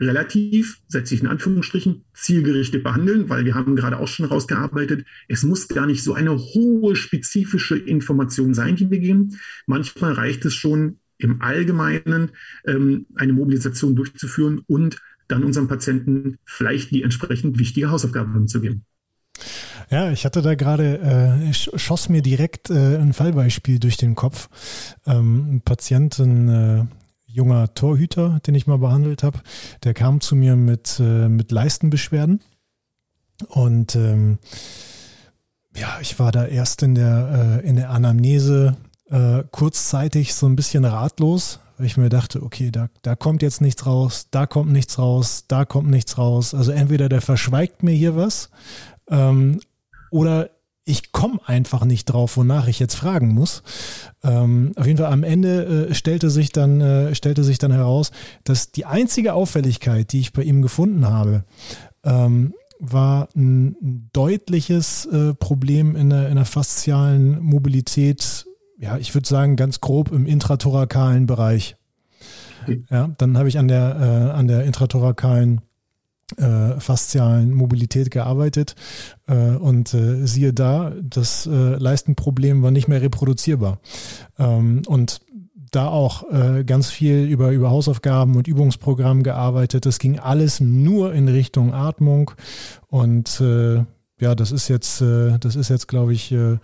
relativ, 0.00 0.80
setze 0.88 1.14
ich 1.14 1.22
in 1.22 1.26
Anführungsstrichen, 1.26 2.04
zielgerichtet 2.14 2.82
behandeln, 2.82 3.28
weil 3.28 3.44
wir 3.44 3.54
haben 3.54 3.76
gerade 3.76 3.98
auch 3.98 4.08
schon 4.08 4.26
rausgearbeitet, 4.26 5.06
es 5.28 5.42
muss 5.42 5.68
gar 5.68 5.86
nicht 5.86 6.02
so 6.02 6.14
eine 6.14 6.36
hohe 6.36 6.96
spezifische 6.96 7.76
Information 7.78 8.54
sein, 8.54 8.76
die 8.76 8.90
wir 8.90 8.98
geben. 8.98 9.38
Manchmal 9.66 10.12
reicht 10.12 10.44
es 10.44 10.54
schon 10.54 10.98
im 11.18 11.40
Allgemeinen, 11.40 12.32
ähm, 12.66 13.06
eine 13.14 13.32
Mobilisation 13.32 13.96
durchzuführen 13.96 14.62
und 14.66 14.98
dann 15.28 15.44
unserem 15.44 15.68
Patienten 15.68 16.38
vielleicht 16.44 16.90
die 16.90 17.02
entsprechend 17.02 17.58
wichtige 17.58 17.90
Hausaufgabe 17.90 18.28
mitzugeben. 18.30 18.84
Ja, 19.90 20.10
ich 20.10 20.24
hatte 20.24 20.42
da 20.42 20.54
gerade, 20.54 20.98
äh, 20.98 21.52
schoss 21.52 22.08
mir 22.08 22.22
direkt 22.22 22.70
äh, 22.70 22.96
ein 22.96 23.12
Fallbeispiel 23.12 23.78
durch 23.78 23.96
den 23.96 24.14
Kopf. 24.14 24.48
Ähm, 25.06 25.56
ein 25.56 25.60
Patientin, 25.60 26.48
äh, 26.48 26.84
junger 27.26 27.72
Torhüter, 27.74 28.40
den 28.46 28.54
ich 28.54 28.66
mal 28.66 28.78
behandelt 28.78 29.22
habe. 29.22 29.40
Der 29.84 29.94
kam 29.94 30.20
zu 30.20 30.34
mir 30.34 30.56
mit, 30.56 30.98
äh, 30.98 31.28
mit 31.28 31.52
Leistenbeschwerden. 31.52 32.40
Und 33.48 33.94
ähm, 33.94 34.38
ja, 35.76 35.98
ich 36.00 36.18
war 36.18 36.32
da 36.32 36.46
erst 36.46 36.82
in 36.82 36.94
der, 36.94 37.60
äh, 37.62 37.68
in 37.68 37.76
der 37.76 37.90
Anamnese 37.90 38.76
äh, 39.10 39.44
kurzzeitig 39.50 40.34
so 40.34 40.46
ein 40.46 40.56
bisschen 40.56 40.84
ratlos, 40.84 41.60
weil 41.76 41.86
ich 41.86 41.96
mir 41.96 42.08
dachte, 42.08 42.42
okay, 42.42 42.70
da, 42.70 42.88
da 43.02 43.16
kommt 43.16 43.42
jetzt 43.42 43.60
nichts 43.60 43.86
raus, 43.86 44.28
da 44.30 44.46
kommt 44.46 44.72
nichts 44.72 44.98
raus, 44.98 45.44
da 45.48 45.64
kommt 45.64 45.90
nichts 45.90 46.18
raus. 46.18 46.54
Also 46.54 46.72
entweder 46.72 47.08
der 47.08 47.20
verschweigt 47.20 47.82
mir 47.82 47.94
hier 47.94 48.16
was 48.16 48.50
ähm, 49.10 49.60
oder 50.10 50.50
ich 50.88 51.10
komme 51.10 51.40
einfach 51.44 51.84
nicht 51.84 52.04
drauf, 52.06 52.36
wonach 52.36 52.68
ich 52.68 52.78
jetzt 52.78 52.94
fragen 52.94 53.34
muss. 53.34 53.64
Ähm, 54.22 54.72
auf 54.76 54.86
jeden 54.86 54.98
Fall 54.98 55.12
am 55.12 55.24
Ende 55.24 55.88
äh, 55.88 55.94
stellte 55.94 56.30
sich 56.30 56.50
dann 56.52 56.80
äh, 56.80 57.14
stellte 57.14 57.42
sich 57.42 57.58
dann 57.58 57.72
heraus, 57.72 58.12
dass 58.44 58.70
die 58.70 58.86
einzige 58.86 59.34
Auffälligkeit, 59.34 60.12
die 60.12 60.20
ich 60.20 60.32
bei 60.32 60.42
ihm 60.42 60.62
gefunden 60.62 61.06
habe, 61.06 61.44
ähm, 62.04 62.54
war 62.78 63.28
ein 63.34 64.08
deutliches 64.12 65.06
äh, 65.06 65.34
Problem 65.34 65.96
in 65.96 66.10
der, 66.10 66.28
in 66.28 66.36
der 66.36 66.44
faszialen 66.44 67.42
Mobilität. 67.42 68.45
Ja, 68.78 68.98
ich 68.98 69.14
würde 69.14 69.28
sagen 69.28 69.56
ganz 69.56 69.80
grob 69.80 70.12
im 70.12 70.26
intrathorakalen 70.26 71.26
Bereich. 71.26 71.76
Ja, 72.90 73.10
dann 73.18 73.38
habe 73.38 73.48
ich 73.48 73.58
an 73.58 73.68
der 73.68 73.96
äh, 73.96 74.36
an 74.36 74.48
der 74.48 74.64
intrathorakalen 74.64 75.60
äh, 76.36 76.80
faszialen 76.80 77.54
Mobilität 77.54 78.10
gearbeitet 78.10 78.74
äh, 79.28 79.34
und 79.34 79.94
äh, 79.94 80.26
siehe 80.26 80.52
da, 80.52 80.92
das 81.00 81.46
äh, 81.46 81.50
Leistenproblem 81.76 82.62
war 82.62 82.72
nicht 82.72 82.88
mehr 82.88 83.00
reproduzierbar. 83.00 83.78
Ähm, 84.38 84.82
und 84.88 85.20
da 85.70 85.88
auch 85.88 86.28
äh, 86.30 86.64
ganz 86.64 86.90
viel 86.90 87.24
über, 87.24 87.50
über 87.50 87.70
Hausaufgaben 87.70 88.36
und 88.36 88.48
Übungsprogramm 88.48 89.22
gearbeitet. 89.22 89.86
Das 89.86 89.98
ging 89.98 90.18
alles 90.18 90.60
nur 90.60 91.12
in 91.12 91.28
Richtung 91.28 91.74
Atmung 91.74 92.32
und 92.88 93.40
äh, 93.40 93.84
ja, 94.18 94.34
das 94.34 94.50
ist 94.50 94.68
jetzt, 94.68 95.02
äh, 95.02 95.38
das 95.38 95.56
ist 95.56 95.68
jetzt, 95.68 95.88
glaube 95.88 96.14
ich, 96.14 96.32
äh, 96.32 96.58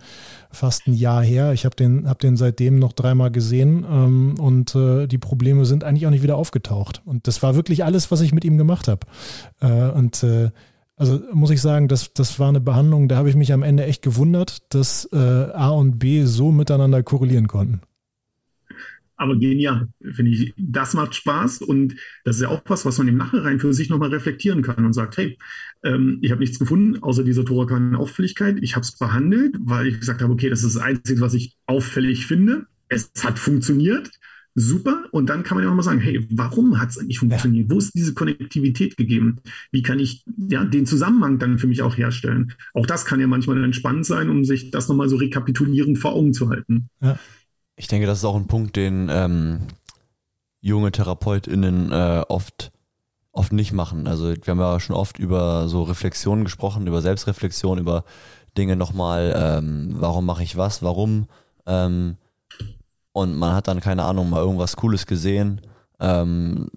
fast 0.49 0.87
ein 0.87 0.93
Jahr 0.93 1.23
her. 1.23 1.53
Ich 1.53 1.65
habe 1.65 1.75
den, 1.75 2.09
hab 2.09 2.19
den 2.19 2.35
seitdem 2.35 2.77
noch 2.77 2.93
dreimal 2.93 3.29
gesehen 3.29 3.85
ähm, 3.89 4.35
und 4.39 4.73
äh, 4.73 5.05
die 5.05 5.19
Probleme 5.19 5.65
sind 5.65 5.83
eigentlich 5.83 6.07
auch 6.07 6.11
nicht 6.11 6.23
wieder 6.23 6.35
aufgetaucht. 6.35 7.03
Und 7.05 7.27
das 7.27 7.43
war 7.43 7.55
wirklich 7.55 7.83
alles, 7.83 8.09
was 8.09 8.21
ich 8.21 8.33
mit 8.33 8.43
ihm 8.43 8.57
gemacht 8.57 8.87
habe. 8.87 9.05
Und 9.95 10.25
also 10.95 11.19
muss 11.31 11.51
ich 11.51 11.61
sagen, 11.61 11.87
das, 11.87 12.13
das 12.13 12.39
war 12.39 12.49
eine 12.49 12.59
Behandlung, 12.59 13.07
da 13.07 13.15
habe 13.17 13.29
ich 13.29 13.35
mich 13.35 13.53
am 13.53 13.63
Ende 13.63 13.85
echt 13.85 14.01
gewundert, 14.01 14.73
dass 14.73 15.11
A 15.11 15.69
und 15.69 15.99
B 15.99 16.25
so 16.25 16.51
miteinander 16.51 17.01
korrelieren 17.01 17.47
konnten 17.47 17.81
aber 19.15 19.37
genial, 19.37 19.89
finde 20.01 20.31
ich. 20.31 20.53
Das 20.57 20.93
macht 20.93 21.15
Spaß 21.15 21.61
und 21.61 21.95
das 22.23 22.37
ist 22.37 22.41
ja 22.43 22.49
auch 22.49 22.61
was, 22.65 22.85
was 22.85 22.97
man 22.97 23.07
im 23.07 23.17
Nachhinein 23.17 23.59
für 23.59 23.73
sich 23.73 23.89
nochmal 23.89 24.09
reflektieren 24.09 24.61
kann 24.61 24.85
und 24.85 24.93
sagt, 24.93 25.17
hey, 25.17 25.37
ähm, 25.83 26.19
ich 26.21 26.31
habe 26.31 26.41
nichts 26.41 26.59
gefunden, 26.59 27.01
außer 27.01 27.23
dieser 27.23 27.45
thorakalen 27.45 27.95
Auffälligkeit. 27.95 28.57
Ich 28.61 28.75
habe 28.75 28.83
es 28.83 28.97
behandelt, 28.97 29.55
weil 29.59 29.87
ich 29.87 29.99
gesagt 29.99 30.21
habe, 30.21 30.33
okay, 30.33 30.49
das 30.49 30.63
ist 30.63 30.75
das 30.75 30.81
Einzige, 30.81 31.21
was 31.21 31.33
ich 31.33 31.55
auffällig 31.65 32.25
finde. 32.25 32.65
Es 32.89 33.11
hat 33.23 33.39
funktioniert. 33.39 34.09
Super. 34.55 35.05
Und 35.11 35.29
dann 35.29 35.43
kann 35.43 35.55
man 35.55 35.63
ja 35.63 35.69
nochmal 35.69 35.83
sagen, 35.83 35.99
hey, 35.99 36.27
warum 36.29 36.79
hat 36.79 36.89
es 36.89 36.99
eigentlich 36.99 37.17
funktioniert? 37.17 37.69
Ja. 37.69 37.75
Wo 37.75 37.79
ist 37.79 37.95
diese 37.95 38.13
Konnektivität 38.13 38.97
gegeben? 38.97 39.39
Wie 39.71 39.81
kann 39.81 39.99
ich 39.99 40.23
ja, 40.49 40.63
den 40.63 40.85
Zusammenhang 40.85 41.39
dann 41.39 41.57
für 41.57 41.65
mich 41.65 41.81
auch 41.81 41.97
herstellen? 41.97 42.53
Auch 42.73 42.85
das 42.85 43.05
kann 43.05 43.19
ja 43.19 43.25
manchmal 43.25 43.59
dann 43.59 43.73
spannend 43.73 44.05
sein, 44.05 44.29
um 44.29 44.45
sich 44.45 44.69
das 44.69 44.87
nochmal 44.87 45.09
so 45.09 45.15
rekapitulierend 45.15 45.97
vor 45.97 46.13
Augen 46.13 46.33
zu 46.33 46.49
halten. 46.49 46.89
Ja. 47.01 47.17
Ich 47.75 47.87
denke, 47.87 48.07
das 48.07 48.19
ist 48.19 48.25
auch 48.25 48.35
ein 48.35 48.47
Punkt, 48.47 48.75
den 48.75 49.09
ähm, 49.11 49.67
junge 50.61 50.91
TherapeutInnen 50.91 51.91
äh, 51.91 52.23
oft, 52.27 52.71
oft 53.31 53.51
nicht 53.51 53.73
machen. 53.73 54.07
Also 54.07 54.29
wir 54.29 54.51
haben 54.51 54.59
ja 54.59 54.79
schon 54.79 54.95
oft 54.95 55.19
über 55.19 55.67
so 55.67 55.83
Reflexionen 55.83 56.43
gesprochen, 56.43 56.87
über 56.87 57.01
Selbstreflexion, 57.01 57.79
über 57.79 58.03
Dinge 58.57 58.75
nochmal, 58.75 59.33
ähm, 59.35 59.95
warum 59.95 60.25
mache 60.25 60.43
ich 60.43 60.55
was, 60.55 60.83
warum. 60.83 61.27
Ähm, 61.65 62.17
und 63.11 63.35
man 63.35 63.53
hat 63.53 63.67
dann, 63.67 63.79
keine 63.79 64.03
Ahnung, 64.03 64.29
mal 64.29 64.41
irgendwas 64.41 64.75
Cooles 64.75 65.05
gesehen. 65.05 65.61
Ähm, 65.99 66.69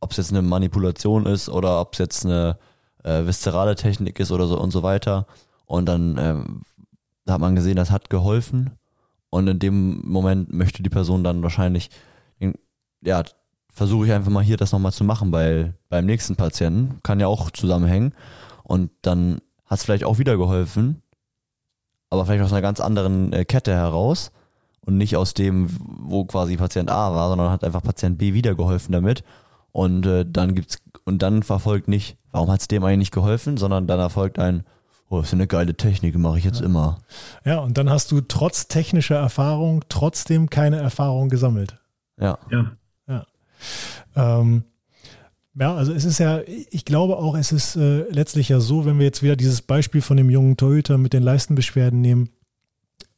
ob 0.00 0.10
es 0.10 0.18
jetzt 0.18 0.30
eine 0.30 0.42
Manipulation 0.42 1.26
ist 1.26 1.48
oder 1.48 1.80
ob 1.80 1.94
es 1.94 1.98
jetzt 1.98 2.24
eine 2.26 2.58
äh, 3.02 3.24
viszerale 3.26 3.74
Technik 3.74 4.20
ist 4.20 4.32
oder 4.32 4.46
so 4.46 4.58
und 4.58 4.70
so 4.70 4.82
weiter. 4.82 5.26
Und 5.66 5.86
dann 5.86 6.18
ähm, 6.18 6.62
hat 7.26 7.40
man 7.40 7.54
gesehen, 7.54 7.76
das 7.76 7.90
hat 7.90 8.10
geholfen. 8.10 8.78
Und 9.34 9.48
in 9.48 9.58
dem 9.58 10.00
Moment 10.04 10.52
möchte 10.52 10.80
die 10.84 10.90
Person 10.90 11.24
dann 11.24 11.42
wahrscheinlich, 11.42 11.90
ja, 13.02 13.24
versuche 13.68 14.06
ich 14.06 14.12
einfach 14.12 14.30
mal 14.30 14.44
hier 14.44 14.56
das 14.56 14.70
nochmal 14.70 14.92
zu 14.92 15.02
machen 15.02 15.32
bei, 15.32 15.72
beim 15.88 16.06
nächsten 16.06 16.36
Patienten. 16.36 17.00
Kann 17.02 17.18
ja 17.18 17.26
auch 17.26 17.50
zusammenhängen. 17.50 18.14
Und 18.62 18.92
dann 19.02 19.40
hat 19.66 19.78
es 19.78 19.84
vielleicht 19.84 20.04
auch 20.04 20.18
wieder 20.18 20.36
geholfen, 20.36 21.02
aber 22.10 22.24
vielleicht 22.24 22.44
aus 22.44 22.52
einer 22.52 22.62
ganz 22.62 22.78
anderen 22.78 23.32
äh, 23.32 23.44
Kette 23.44 23.72
heraus 23.72 24.30
und 24.82 24.98
nicht 24.98 25.16
aus 25.16 25.34
dem, 25.34 25.68
wo 25.80 26.24
quasi 26.26 26.56
Patient 26.56 26.88
A 26.88 27.12
war, 27.12 27.28
sondern 27.28 27.50
hat 27.50 27.64
einfach 27.64 27.82
Patient 27.82 28.16
B 28.18 28.34
wieder 28.34 28.54
geholfen 28.54 28.92
damit. 28.92 29.24
Und 29.72 30.06
äh, 30.06 30.24
dann 30.24 30.54
gibt's 30.54 30.78
und 31.06 31.22
dann 31.22 31.42
verfolgt 31.42 31.88
nicht, 31.88 32.18
warum 32.30 32.52
hat 32.52 32.60
es 32.60 32.68
dem 32.68 32.84
eigentlich 32.84 32.98
nicht 32.98 33.14
geholfen, 33.14 33.56
sondern 33.56 33.88
dann 33.88 33.98
erfolgt 33.98 34.38
ein, 34.38 34.62
Oh, 35.14 35.18
das 35.18 35.28
ist 35.28 35.34
eine 35.34 35.46
geile 35.46 35.76
Technik, 35.76 36.18
mache 36.18 36.38
ich 36.38 36.44
jetzt 36.44 36.58
ja. 36.58 36.66
immer. 36.66 36.98
Ja, 37.44 37.60
und 37.60 37.78
dann 37.78 37.88
hast 37.88 38.10
du 38.10 38.20
trotz 38.20 38.66
technischer 38.66 39.14
Erfahrung 39.14 39.84
trotzdem 39.88 40.50
keine 40.50 40.78
Erfahrung 40.78 41.28
gesammelt. 41.28 41.78
Ja. 42.20 42.36
Ja. 42.50 42.72
Ja. 43.06 43.26
Ähm, 44.16 44.64
ja, 45.54 45.72
also 45.72 45.92
es 45.92 46.04
ist 46.04 46.18
ja, 46.18 46.40
ich 46.70 46.84
glaube 46.84 47.18
auch, 47.18 47.36
es 47.36 47.52
ist 47.52 47.76
äh, 47.76 48.10
letztlich 48.10 48.48
ja 48.48 48.58
so, 48.58 48.86
wenn 48.86 48.98
wir 48.98 49.04
jetzt 49.04 49.22
wieder 49.22 49.36
dieses 49.36 49.62
Beispiel 49.62 50.02
von 50.02 50.16
dem 50.16 50.30
jungen 50.30 50.56
Torhüter 50.56 50.98
mit 50.98 51.12
den 51.12 51.22
Leistenbeschwerden 51.22 52.00
nehmen, 52.00 52.30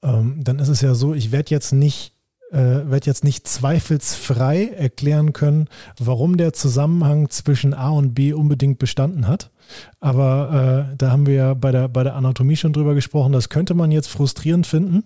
ähm, 0.03 0.45
dann 0.45 0.59
ist 0.59 0.69
es 0.69 0.83
ja 0.83 0.95
so, 0.95 1.15
ich 1.15 1.33
werde 1.33 1.49
jetzt 1.49 1.73
nicht 1.73 2.13
äh, 2.53 2.91
werde 2.91 3.07
jetzt 3.07 3.25
nicht 3.25 3.49
zweifelsfrei 3.49 4.69
erklären 4.69 5.33
können, 5.33 5.69
warum 5.99 6.37
der 6.37 6.53
Zusammenhang 6.53 7.31
zwischen 7.31 7.73
A 7.73 7.89
und 7.89 8.15
B 8.15 8.35
unbedingt 8.35 8.79
bestanden 8.79 9.27
hat. 9.27 9.51
Aber 10.01 10.89
äh, 10.93 10.97
da 10.97 11.11
haben 11.11 11.27
wir 11.27 11.35
ja 11.35 11.55
bei 11.55 11.73
der, 11.73 11.89
bei 11.89 12.05
der 12.05 12.15
Anatomie 12.15 12.57
schon 12.57 12.73
drüber 12.73 12.95
gesprochen. 12.95 13.33
Das 13.33 13.49
könnte 13.49 13.75
man 13.75 13.91
jetzt 13.91 14.09
frustrierend 14.09 14.67
finden. 14.67 15.05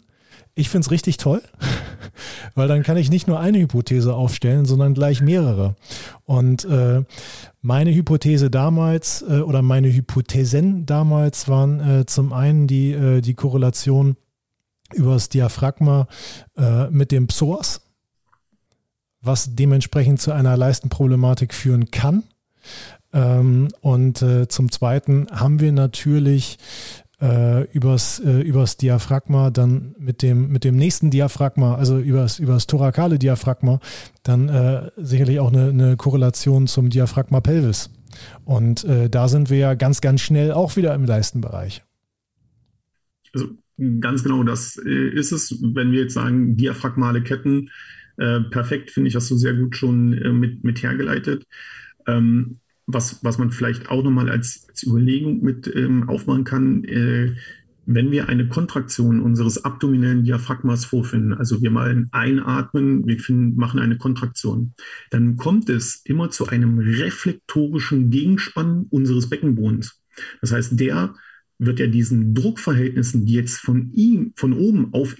Ich 0.54 0.68
finde 0.68 0.84
es 0.84 0.90
richtig 0.90 1.16
toll, 1.16 1.42
weil 2.54 2.68
dann 2.68 2.82
kann 2.82 2.96
ich 2.96 3.10
nicht 3.10 3.28
nur 3.28 3.38
eine 3.40 3.58
Hypothese 3.58 4.14
aufstellen, 4.14 4.64
sondern 4.64 4.94
gleich 4.94 5.20
mehrere. 5.20 5.76
Und 6.24 6.64
äh, 6.64 7.02
meine 7.62 7.94
Hypothese 7.94 8.50
damals 8.50 9.22
äh, 9.22 9.40
oder 9.40 9.62
meine 9.62 9.92
Hypothesen 9.92 10.86
damals 10.86 11.48
waren 11.48 12.00
äh, 12.00 12.06
zum 12.06 12.32
einen 12.32 12.66
die, 12.66 12.92
äh, 12.92 13.20
die 13.20 13.34
Korrelation 13.34 14.16
über 14.92 15.14
das 15.14 15.28
Diaphragma 15.28 16.08
äh, 16.56 16.88
mit 16.90 17.12
dem 17.12 17.28
Psoas, 17.28 17.80
was 19.20 19.54
dementsprechend 19.54 20.20
zu 20.20 20.32
einer 20.32 20.56
Leistenproblematik 20.56 21.54
führen 21.54 21.90
kann. 21.90 22.24
Ähm, 23.12 23.68
und 23.80 24.22
äh, 24.22 24.48
zum 24.48 24.70
Zweiten 24.70 25.26
haben 25.30 25.60
wir 25.60 25.72
natürlich 25.72 26.58
äh, 27.20 27.70
übers, 27.72 28.18
äh, 28.20 28.40
übers 28.40 28.76
Diaphragma 28.76 29.50
dann 29.50 29.94
mit 29.98 30.22
dem, 30.22 30.48
mit 30.48 30.64
dem 30.64 30.76
nächsten 30.76 31.10
Diaphragma, 31.10 31.74
also 31.74 31.98
übers, 31.98 32.38
übers 32.38 32.66
thorakale 32.66 33.18
Diaphragma, 33.18 33.80
dann 34.22 34.48
äh, 34.48 34.90
sicherlich 34.96 35.40
auch 35.40 35.52
eine, 35.52 35.68
eine 35.68 35.96
Korrelation 35.96 36.66
zum 36.66 36.88
Diaphragma 36.88 37.40
pelvis. 37.40 37.90
Und 38.44 38.84
äh, 38.84 39.10
da 39.10 39.28
sind 39.28 39.50
wir 39.50 39.58
ja 39.58 39.74
ganz, 39.74 40.00
ganz 40.00 40.20
schnell 40.20 40.52
auch 40.52 40.76
wieder 40.76 40.94
im 40.94 41.04
Leistenbereich. 41.04 41.82
Also 43.32 43.48
ganz 44.00 44.22
genau 44.24 44.42
das 44.42 44.76
ist 44.76 45.32
es, 45.32 45.56
wenn 45.62 45.92
wir 45.92 46.02
jetzt 46.02 46.14
sagen, 46.14 46.56
diaphragmale 46.56 47.22
Ketten, 47.22 47.70
äh, 48.16 48.40
perfekt, 48.40 48.90
finde 48.90 49.08
ich, 49.08 49.14
hast 49.14 49.30
du 49.30 49.36
sehr 49.36 49.54
gut 49.54 49.76
schon 49.76 50.10
mit, 50.38 50.64
mit 50.64 50.82
hergeleitet. 50.82 51.46
Ähm, 52.06 52.59
was, 52.92 53.22
was 53.24 53.38
man 53.38 53.50
vielleicht 53.50 53.90
auch 53.90 54.02
nochmal 54.02 54.30
als, 54.30 54.66
als 54.68 54.82
Überlegung 54.84 55.42
mit 55.42 55.70
ähm, 55.74 56.08
aufmachen 56.08 56.44
kann, 56.44 56.84
äh, 56.84 57.34
wenn 57.86 58.10
wir 58.12 58.28
eine 58.28 58.46
Kontraktion 58.46 59.20
unseres 59.20 59.64
abdominellen 59.64 60.22
Diaphragmas 60.22 60.84
vorfinden, 60.84 61.32
also 61.32 61.60
wir 61.60 61.70
mal 61.70 62.06
einatmen, 62.12 63.06
wir 63.06 63.18
finden, 63.18 63.56
machen 63.56 63.80
eine 63.80 63.98
Kontraktion, 63.98 64.74
dann 65.10 65.36
kommt 65.36 65.68
es 65.68 66.02
immer 66.04 66.30
zu 66.30 66.46
einem 66.46 66.78
reflektorischen 66.78 68.10
Gegenspann 68.10 68.86
unseres 68.90 69.28
Beckenbodens. 69.28 70.00
Das 70.40 70.52
heißt, 70.52 70.78
der 70.78 71.14
wird 71.58 71.78
ja 71.78 71.86
diesen 71.86 72.34
Druckverhältnissen, 72.34 73.26
die 73.26 73.34
jetzt 73.34 73.58
von 73.58 73.92
ihm, 73.92 74.32
von 74.36 74.52
oben 74.52 74.94
auf, 74.94 75.16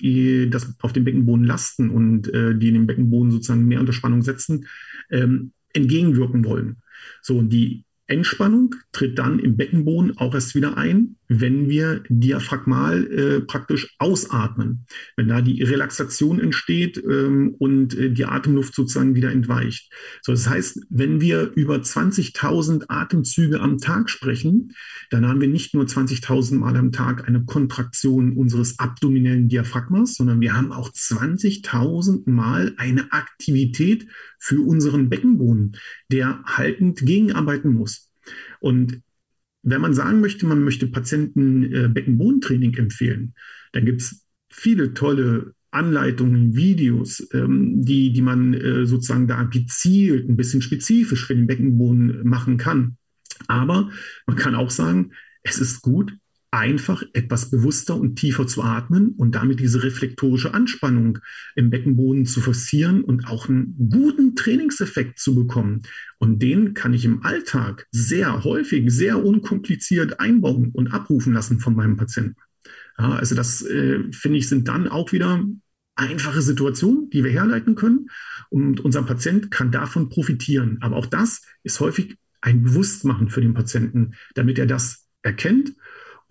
das, 0.50 0.74
auf 0.80 0.92
den 0.92 1.04
Beckenboden 1.04 1.44
lasten 1.44 1.90
und 1.90 2.32
äh, 2.32 2.56
die 2.56 2.72
den 2.72 2.86
Beckenboden 2.86 3.30
sozusagen 3.30 3.66
mehr 3.66 3.80
unter 3.80 3.92
Spannung 3.92 4.22
setzen, 4.22 4.66
ähm, 5.10 5.52
entgegenwirken 5.72 6.44
wollen. 6.44 6.76
So, 7.22 7.38
und 7.38 7.50
die 7.50 7.84
Entspannung 8.06 8.74
tritt 8.92 9.18
dann 9.18 9.38
im 9.38 9.56
Beckenboden 9.56 10.18
auch 10.18 10.34
erst 10.34 10.54
wieder 10.54 10.76
ein, 10.76 11.16
wenn 11.32 11.68
wir 11.68 12.02
diaphragmal 12.08 13.06
äh, 13.06 13.40
praktisch 13.40 13.94
ausatmen, 14.00 14.84
wenn 15.16 15.28
da 15.28 15.40
die 15.40 15.62
Relaxation 15.62 16.40
entsteht 16.40 17.00
ähm, 17.08 17.54
und 17.56 17.96
äh, 17.96 18.10
die 18.10 18.24
Atemluft 18.24 18.74
sozusagen 18.74 19.14
wieder 19.14 19.30
entweicht. 19.30 19.92
So, 20.22 20.32
das 20.32 20.48
heißt, 20.48 20.86
wenn 20.90 21.20
wir 21.20 21.52
über 21.54 21.76
20.000 21.76 22.86
Atemzüge 22.88 23.60
am 23.60 23.78
Tag 23.78 24.10
sprechen, 24.10 24.72
dann 25.10 25.24
haben 25.24 25.40
wir 25.40 25.46
nicht 25.46 25.72
nur 25.72 25.84
20.000 25.84 26.56
Mal 26.56 26.76
am 26.76 26.90
Tag 26.90 27.28
eine 27.28 27.44
Kontraktion 27.44 28.32
unseres 28.32 28.80
abdominellen 28.80 29.48
Diaphragmas, 29.48 30.16
sondern 30.16 30.40
wir 30.40 30.54
haben 30.54 30.72
auch 30.72 30.90
20.000 30.90 32.28
Mal 32.28 32.74
eine 32.76 33.12
Aktivität 33.12 34.08
für 34.40 34.60
unseren 34.66 35.08
Beckenboden, 35.08 35.76
der 36.10 36.42
haltend 36.44 36.98
gegenarbeiten 37.06 37.72
muss. 37.72 38.10
Und 38.58 39.00
wenn 39.62 39.80
man 39.80 39.94
sagen 39.94 40.20
möchte, 40.20 40.46
man 40.46 40.64
möchte 40.64 40.86
Patienten 40.86 41.72
äh, 41.72 41.88
Beckenbodentraining 41.88 42.74
empfehlen, 42.74 43.34
dann 43.72 43.84
gibt 43.84 44.02
es 44.02 44.26
viele 44.48 44.94
tolle 44.94 45.54
Anleitungen, 45.70 46.56
Videos, 46.56 47.28
ähm, 47.32 47.84
die, 47.84 48.12
die 48.12 48.22
man 48.22 48.54
äh, 48.54 48.86
sozusagen 48.86 49.28
da 49.28 49.42
gezielt, 49.44 50.28
ein 50.28 50.36
bisschen 50.36 50.62
spezifisch 50.62 51.26
für 51.26 51.34
den 51.34 51.46
Beckenboden 51.46 52.26
machen 52.26 52.56
kann. 52.56 52.96
Aber 53.46 53.90
man 54.26 54.36
kann 54.36 54.54
auch 54.54 54.70
sagen, 54.70 55.12
es 55.42 55.58
ist 55.58 55.82
gut, 55.82 56.16
einfach 56.52 57.02
etwas 57.12 57.50
bewusster 57.50 57.94
und 57.94 58.16
tiefer 58.16 58.46
zu 58.46 58.62
atmen 58.62 59.10
und 59.16 59.34
damit 59.36 59.60
diese 59.60 59.84
reflektorische 59.84 60.52
Anspannung 60.52 61.18
im 61.54 61.70
Beckenboden 61.70 62.26
zu 62.26 62.40
forcieren 62.40 63.04
und 63.04 63.28
auch 63.28 63.48
einen 63.48 63.88
guten 63.90 64.34
Trainingseffekt 64.34 65.18
zu 65.20 65.34
bekommen. 65.34 65.82
Und 66.18 66.42
den 66.42 66.74
kann 66.74 66.92
ich 66.92 67.04
im 67.04 67.24
Alltag 67.24 67.86
sehr 67.92 68.42
häufig, 68.42 68.90
sehr 68.90 69.24
unkompliziert 69.24 70.18
einbauen 70.18 70.70
und 70.72 70.92
abrufen 70.92 71.32
lassen 71.32 71.60
von 71.60 71.76
meinem 71.76 71.96
Patienten. 71.96 72.36
Ja, 72.98 73.12
also 73.12 73.34
das 73.34 73.62
äh, 73.62 74.12
finde 74.12 74.38
ich 74.38 74.48
sind 74.48 74.66
dann 74.66 74.88
auch 74.88 75.12
wieder 75.12 75.44
einfache 75.94 76.42
Situationen, 76.42 77.10
die 77.10 77.22
wir 77.22 77.30
herleiten 77.30 77.76
können 77.76 78.08
und 78.48 78.80
unser 78.80 79.02
Patient 79.04 79.50
kann 79.50 79.70
davon 79.70 80.08
profitieren. 80.08 80.78
Aber 80.80 80.96
auch 80.96 81.06
das 81.06 81.42
ist 81.62 81.78
häufig 81.78 82.16
ein 82.40 82.62
Bewusstmachen 82.62 83.28
für 83.28 83.40
den 83.40 83.54
Patienten, 83.54 84.14
damit 84.34 84.58
er 84.58 84.66
das 84.66 85.06
erkennt 85.22 85.74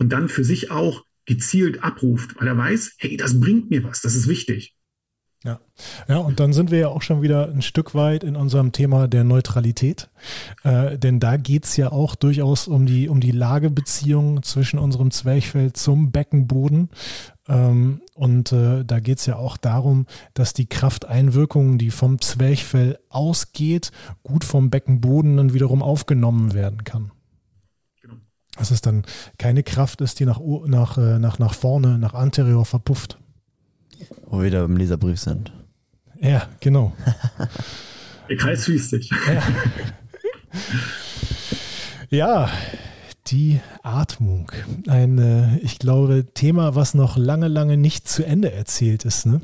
und 0.00 0.08
dann 0.10 0.28
für 0.28 0.44
sich 0.44 0.70
auch 0.70 1.04
gezielt 1.26 1.84
abruft, 1.84 2.40
weil 2.40 2.48
er 2.48 2.56
weiß, 2.56 2.94
hey, 2.98 3.16
das 3.16 3.38
bringt 3.38 3.70
mir 3.70 3.84
was, 3.84 4.00
das 4.00 4.16
ist 4.16 4.26
wichtig. 4.26 4.74
Ja. 5.42 5.58
ja, 6.06 6.18
und 6.18 6.38
dann 6.38 6.52
sind 6.52 6.70
wir 6.70 6.78
ja 6.78 6.88
auch 6.88 7.00
schon 7.00 7.22
wieder 7.22 7.48
ein 7.48 7.62
Stück 7.62 7.94
weit 7.94 8.24
in 8.24 8.36
unserem 8.36 8.72
Thema 8.72 9.08
der 9.08 9.24
Neutralität. 9.24 10.10
Äh, 10.64 10.98
denn 10.98 11.18
da 11.18 11.38
geht 11.38 11.64
es 11.64 11.78
ja 11.78 11.92
auch 11.92 12.14
durchaus 12.14 12.68
um 12.68 12.84
die, 12.84 13.08
um 13.08 13.20
die 13.20 13.30
Lagebeziehung 13.30 14.42
zwischen 14.42 14.78
unserem 14.78 15.10
Zwerchfell 15.10 15.72
zum 15.72 16.10
Beckenboden. 16.10 16.90
Ähm, 17.48 18.02
und 18.14 18.52
äh, 18.52 18.84
da 18.84 19.00
geht 19.00 19.20
es 19.20 19.26
ja 19.26 19.36
auch 19.36 19.56
darum, 19.56 20.04
dass 20.34 20.52
die 20.52 20.66
Krafteinwirkung, 20.66 21.78
die 21.78 21.90
vom 21.90 22.20
Zwerchfell 22.20 22.98
ausgeht, 23.08 23.92
gut 24.22 24.44
vom 24.44 24.68
Beckenboden 24.68 25.38
dann 25.38 25.54
wiederum 25.54 25.82
aufgenommen 25.82 26.52
werden 26.52 26.84
kann 26.84 27.12
dass 28.60 28.70
es 28.70 28.82
dann 28.82 29.04
keine 29.38 29.62
Kraft 29.62 30.02
ist, 30.02 30.20
die 30.20 30.26
nach, 30.26 30.38
nach, 30.66 30.98
äh, 30.98 31.18
nach, 31.18 31.38
nach 31.38 31.54
vorne, 31.54 31.98
nach 31.98 32.12
anterior 32.12 32.66
verpufft. 32.66 33.18
Wo 34.26 34.38
wir 34.38 34.44
wieder 34.44 34.64
im 34.64 34.76
Leserbrief 34.76 35.18
sind. 35.18 35.50
Ja, 36.20 36.46
genau. 36.60 36.94
Der 38.28 38.36
Kreis 38.36 38.64
schließt 38.64 38.90
sich. 38.90 39.10
Ja. 39.26 39.42
ja, 42.10 42.50
die 43.28 43.60
Atmung. 43.82 44.52
Ein, 44.86 45.16
äh, 45.18 45.56
ich 45.60 45.78
glaube, 45.78 46.26
Thema, 46.34 46.74
was 46.74 46.92
noch 46.92 47.16
lange, 47.16 47.48
lange 47.48 47.78
nicht 47.78 48.08
zu 48.08 48.26
Ende 48.26 48.52
erzählt 48.52 49.06
ist. 49.06 49.24
Ne? 49.24 49.40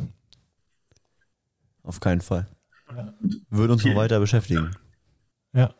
Auf 1.82 2.00
keinen 2.00 2.20
Fall. 2.20 2.48
Ja. 2.94 3.14
Würde 3.48 3.72
uns 3.72 3.84
noch 3.84 3.96
weiter 3.96 4.20
beschäftigen. 4.20 4.72
Ja. 5.54 5.72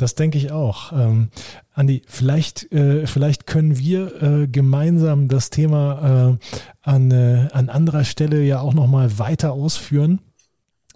Das 0.00 0.14
denke 0.14 0.38
ich 0.38 0.50
auch. 0.50 0.92
Ähm, 0.92 1.28
Andi, 1.74 2.00
vielleicht, 2.06 2.72
äh, 2.72 3.06
vielleicht 3.06 3.46
können 3.46 3.76
wir 3.76 4.22
äh, 4.22 4.46
gemeinsam 4.46 5.28
das 5.28 5.50
Thema 5.50 6.38
äh, 6.40 6.88
an, 6.88 7.10
äh, 7.10 7.48
an 7.52 7.68
anderer 7.68 8.04
Stelle 8.04 8.42
ja 8.42 8.60
auch 8.60 8.72
nochmal 8.72 9.18
weiter 9.18 9.52
ausführen. 9.52 10.20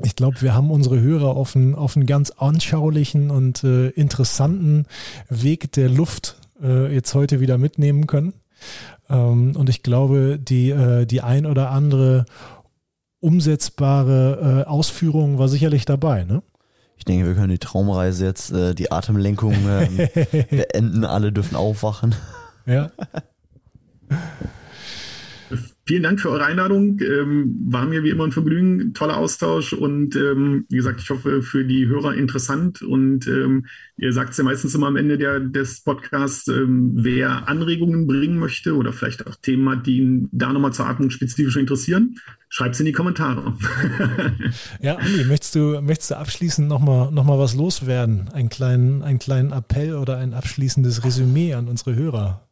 Ich 0.03 0.17
glaube, 0.17 0.41
wir 0.41 0.55
haben 0.55 0.71
unsere 0.71 0.99
Hörer 1.01 1.37
auf 1.37 1.55
einen, 1.55 1.75
auf 1.75 1.97
einen 1.97 2.07
ganz 2.07 2.31
anschaulichen 2.31 3.31
und 3.31 3.63
äh, 3.63 3.89
interessanten 3.91 4.87
Weg 5.29 5.71
der 5.73 5.91
Luft 5.91 6.37
äh, 6.63 6.93
jetzt 6.93 7.15
heute 7.15 7.41
wieder 7.41 7.59
mitnehmen 7.59 8.07
können. 8.07 8.33
Ähm, 9.11 9.55
und 9.55 9.69
ich 9.69 9.83
glaube, 9.83 10.39
die, 10.41 10.75
die 11.07 11.21
ein 11.21 11.45
oder 11.45 11.71
andere 11.71 12.25
umsetzbare 13.21 14.65
Ausführung 14.67 15.39
war 15.39 15.49
sicherlich 15.49 15.85
dabei. 15.85 16.25
Ne? 16.25 16.43
Ich 16.97 17.05
denke, 17.05 17.27
wir 17.27 17.35
können 17.35 17.51
die 17.51 17.59
Traumreise 17.59 18.25
jetzt, 18.25 18.51
äh, 18.53 18.75
die 18.75 18.91
Atemlenkung 18.91 19.55
äh, 19.69 20.47
beenden. 20.51 21.05
Alle 21.05 21.33
dürfen 21.33 21.57
aufwachen. 21.57 22.15
Ja. 22.67 22.91
Vielen 25.87 26.03
Dank 26.03 26.19
für 26.19 26.31
eure 26.31 26.47
Einladung. 26.47 26.99
Ähm, 27.01 27.61
war 27.67 27.85
mir 27.85 28.03
wie 28.03 28.09
immer 28.09 28.25
ein 28.25 28.33
Vergnügen, 28.33 28.95
toller 28.95 29.19
Austausch 29.19 29.75
und 29.75 30.17
ähm, 30.17 30.65
wie 30.71 30.77
gesagt, 30.77 31.01
ich 31.03 31.11
hoffe 31.11 31.43
für 31.43 31.65
die 31.65 31.87
Hörer 31.87 32.15
interessant. 32.15 32.81
Und 32.81 33.27
ähm, 33.27 33.67
ihr 33.99 34.15
sagt 34.15 34.31
es 34.31 34.39
ja 34.39 34.45
meistens 34.45 34.75
immer 34.75 34.87
am 34.87 34.97
Ende 34.97 35.19
der, 35.19 35.41
des 35.41 35.83
Podcasts, 35.83 36.49
ähm, 36.49 36.93
wer 36.95 37.49
Anregungen 37.49 38.07
bringen 38.07 38.39
möchte 38.39 38.77
oder 38.77 38.95
vielleicht 38.95 39.27
auch 39.27 39.37
Themen 39.37 39.69
hat, 39.69 39.87
die 39.87 39.99
ihn 39.99 40.29
da 40.33 40.55
nochmal 40.55 40.73
zur 40.73 40.87
Atmung 40.87 41.11
spezifisch 41.11 41.57
interessieren, 41.57 42.17
schreibt 42.49 42.77
es 42.77 42.81
in 42.81 42.87
die 42.87 42.93
Kommentare. 42.93 43.53
ja, 44.81 44.97
Andi, 44.97 45.25
möchtest 45.25 45.55
du, 45.55 45.83
möchtest 45.83 46.13
du 46.13 46.17
abschließend 46.17 46.67
nochmal 46.67 47.13
noch 47.13 47.25
mal 47.25 47.39
was 47.39 47.55
loswerden? 47.55 48.31
Einen 48.33 48.49
kleinen, 48.49 49.03
einen 49.03 49.19
kleinen 49.19 49.53
Appell 49.53 49.97
oder 49.97 50.17
ein 50.17 50.33
abschließendes 50.33 51.05
Resümee 51.05 51.53
an 51.53 51.69
unsere 51.69 51.95
Hörer? 51.95 52.49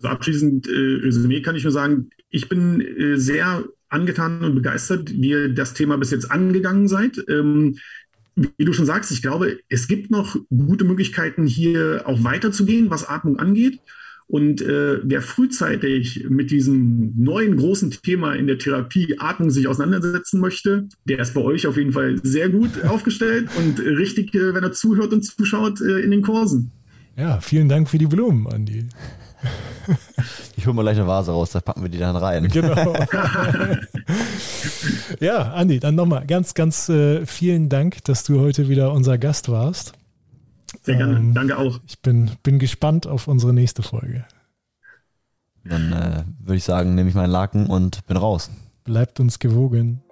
Also 0.00 0.08
abschließend 0.08 0.66
äh, 0.66 1.04
Resümee 1.04 1.42
kann 1.42 1.56
ich 1.56 1.64
nur 1.64 1.72
sagen, 1.72 2.08
ich 2.30 2.48
bin 2.48 2.80
äh, 2.80 3.16
sehr 3.16 3.64
angetan 3.90 4.42
und 4.42 4.54
begeistert, 4.54 5.12
wie 5.12 5.30
ihr 5.30 5.48
das 5.50 5.74
Thema 5.74 5.98
bis 5.98 6.10
jetzt 6.10 6.30
angegangen 6.30 6.88
seid. 6.88 7.22
Ähm, 7.28 7.76
wie 8.34 8.64
du 8.64 8.72
schon 8.72 8.86
sagst, 8.86 9.10
ich 9.10 9.20
glaube, 9.20 9.58
es 9.68 9.88
gibt 9.88 10.10
noch 10.10 10.36
gute 10.48 10.84
Möglichkeiten, 10.84 11.46
hier 11.46 12.04
auch 12.06 12.24
weiterzugehen, 12.24 12.88
was 12.88 13.06
Atmung 13.06 13.38
angeht. 13.38 13.80
Und 14.26 14.62
äh, 14.62 15.00
wer 15.02 15.20
frühzeitig 15.22 16.26
mit 16.30 16.52
diesem 16.52 17.12
neuen 17.16 17.56
großen 17.56 17.90
Thema 17.90 18.34
in 18.34 18.46
der 18.46 18.58
Therapie 18.58 19.16
Atmung 19.18 19.50
sich 19.50 19.66
auseinandersetzen 19.66 20.40
möchte, 20.40 20.88
der 21.04 21.18
ist 21.18 21.34
bei 21.34 21.40
euch 21.40 21.66
auf 21.66 21.76
jeden 21.76 21.92
Fall 21.92 22.20
sehr 22.22 22.48
gut 22.48 22.84
aufgestellt 22.84 23.48
und 23.58 23.80
richtig, 23.80 24.32
äh, 24.34 24.54
wenn 24.54 24.62
er 24.62 24.72
zuhört 24.72 25.12
und 25.12 25.24
zuschaut, 25.24 25.80
äh, 25.80 25.98
in 25.98 26.12
den 26.12 26.22
Kursen. 26.22 26.70
Ja, 27.16 27.40
vielen 27.40 27.68
Dank 27.68 27.90
für 27.90 27.98
die 27.98 28.06
Blumen, 28.06 28.46
Andi. 28.46 28.86
Ich 30.56 30.66
hole 30.66 30.74
mal 30.74 30.82
gleich 30.82 30.98
eine 30.98 31.06
Vase 31.06 31.32
raus, 31.32 31.52
da 31.52 31.60
packen 31.60 31.80
wir 31.82 31.88
die 31.88 31.96
dann 31.96 32.16
rein. 32.16 32.46
Genau. 32.48 32.94
ja, 35.20 35.52
Andi, 35.54 35.80
dann 35.80 35.94
nochmal 35.94 36.26
ganz, 36.26 36.52
ganz 36.52 36.90
äh, 36.90 37.24
vielen 37.24 37.70
Dank, 37.70 38.04
dass 38.04 38.24
du 38.24 38.40
heute 38.40 38.68
wieder 38.68 38.92
unser 38.92 39.16
Gast 39.16 39.48
warst. 39.48 39.94
Sehr 40.82 40.96
gerne, 40.96 41.16
ähm, 41.16 41.32
danke 41.32 41.56
auch. 41.56 41.80
Ich 41.86 42.00
bin, 42.00 42.32
bin 42.42 42.58
gespannt 42.58 43.06
auf 43.06 43.26
unsere 43.26 43.54
nächste 43.54 43.82
Folge. 43.82 44.26
Dann 45.64 45.92
äh, 45.92 46.24
würde 46.40 46.56
ich 46.56 46.64
sagen, 46.64 46.94
nehme 46.94 47.08
ich 47.08 47.14
meinen 47.14 47.30
Laken 47.30 47.66
und 47.66 48.06
bin 48.06 48.18
raus. 48.18 48.50
Bleibt 48.84 49.18
uns 49.18 49.38
gewogen. 49.38 50.02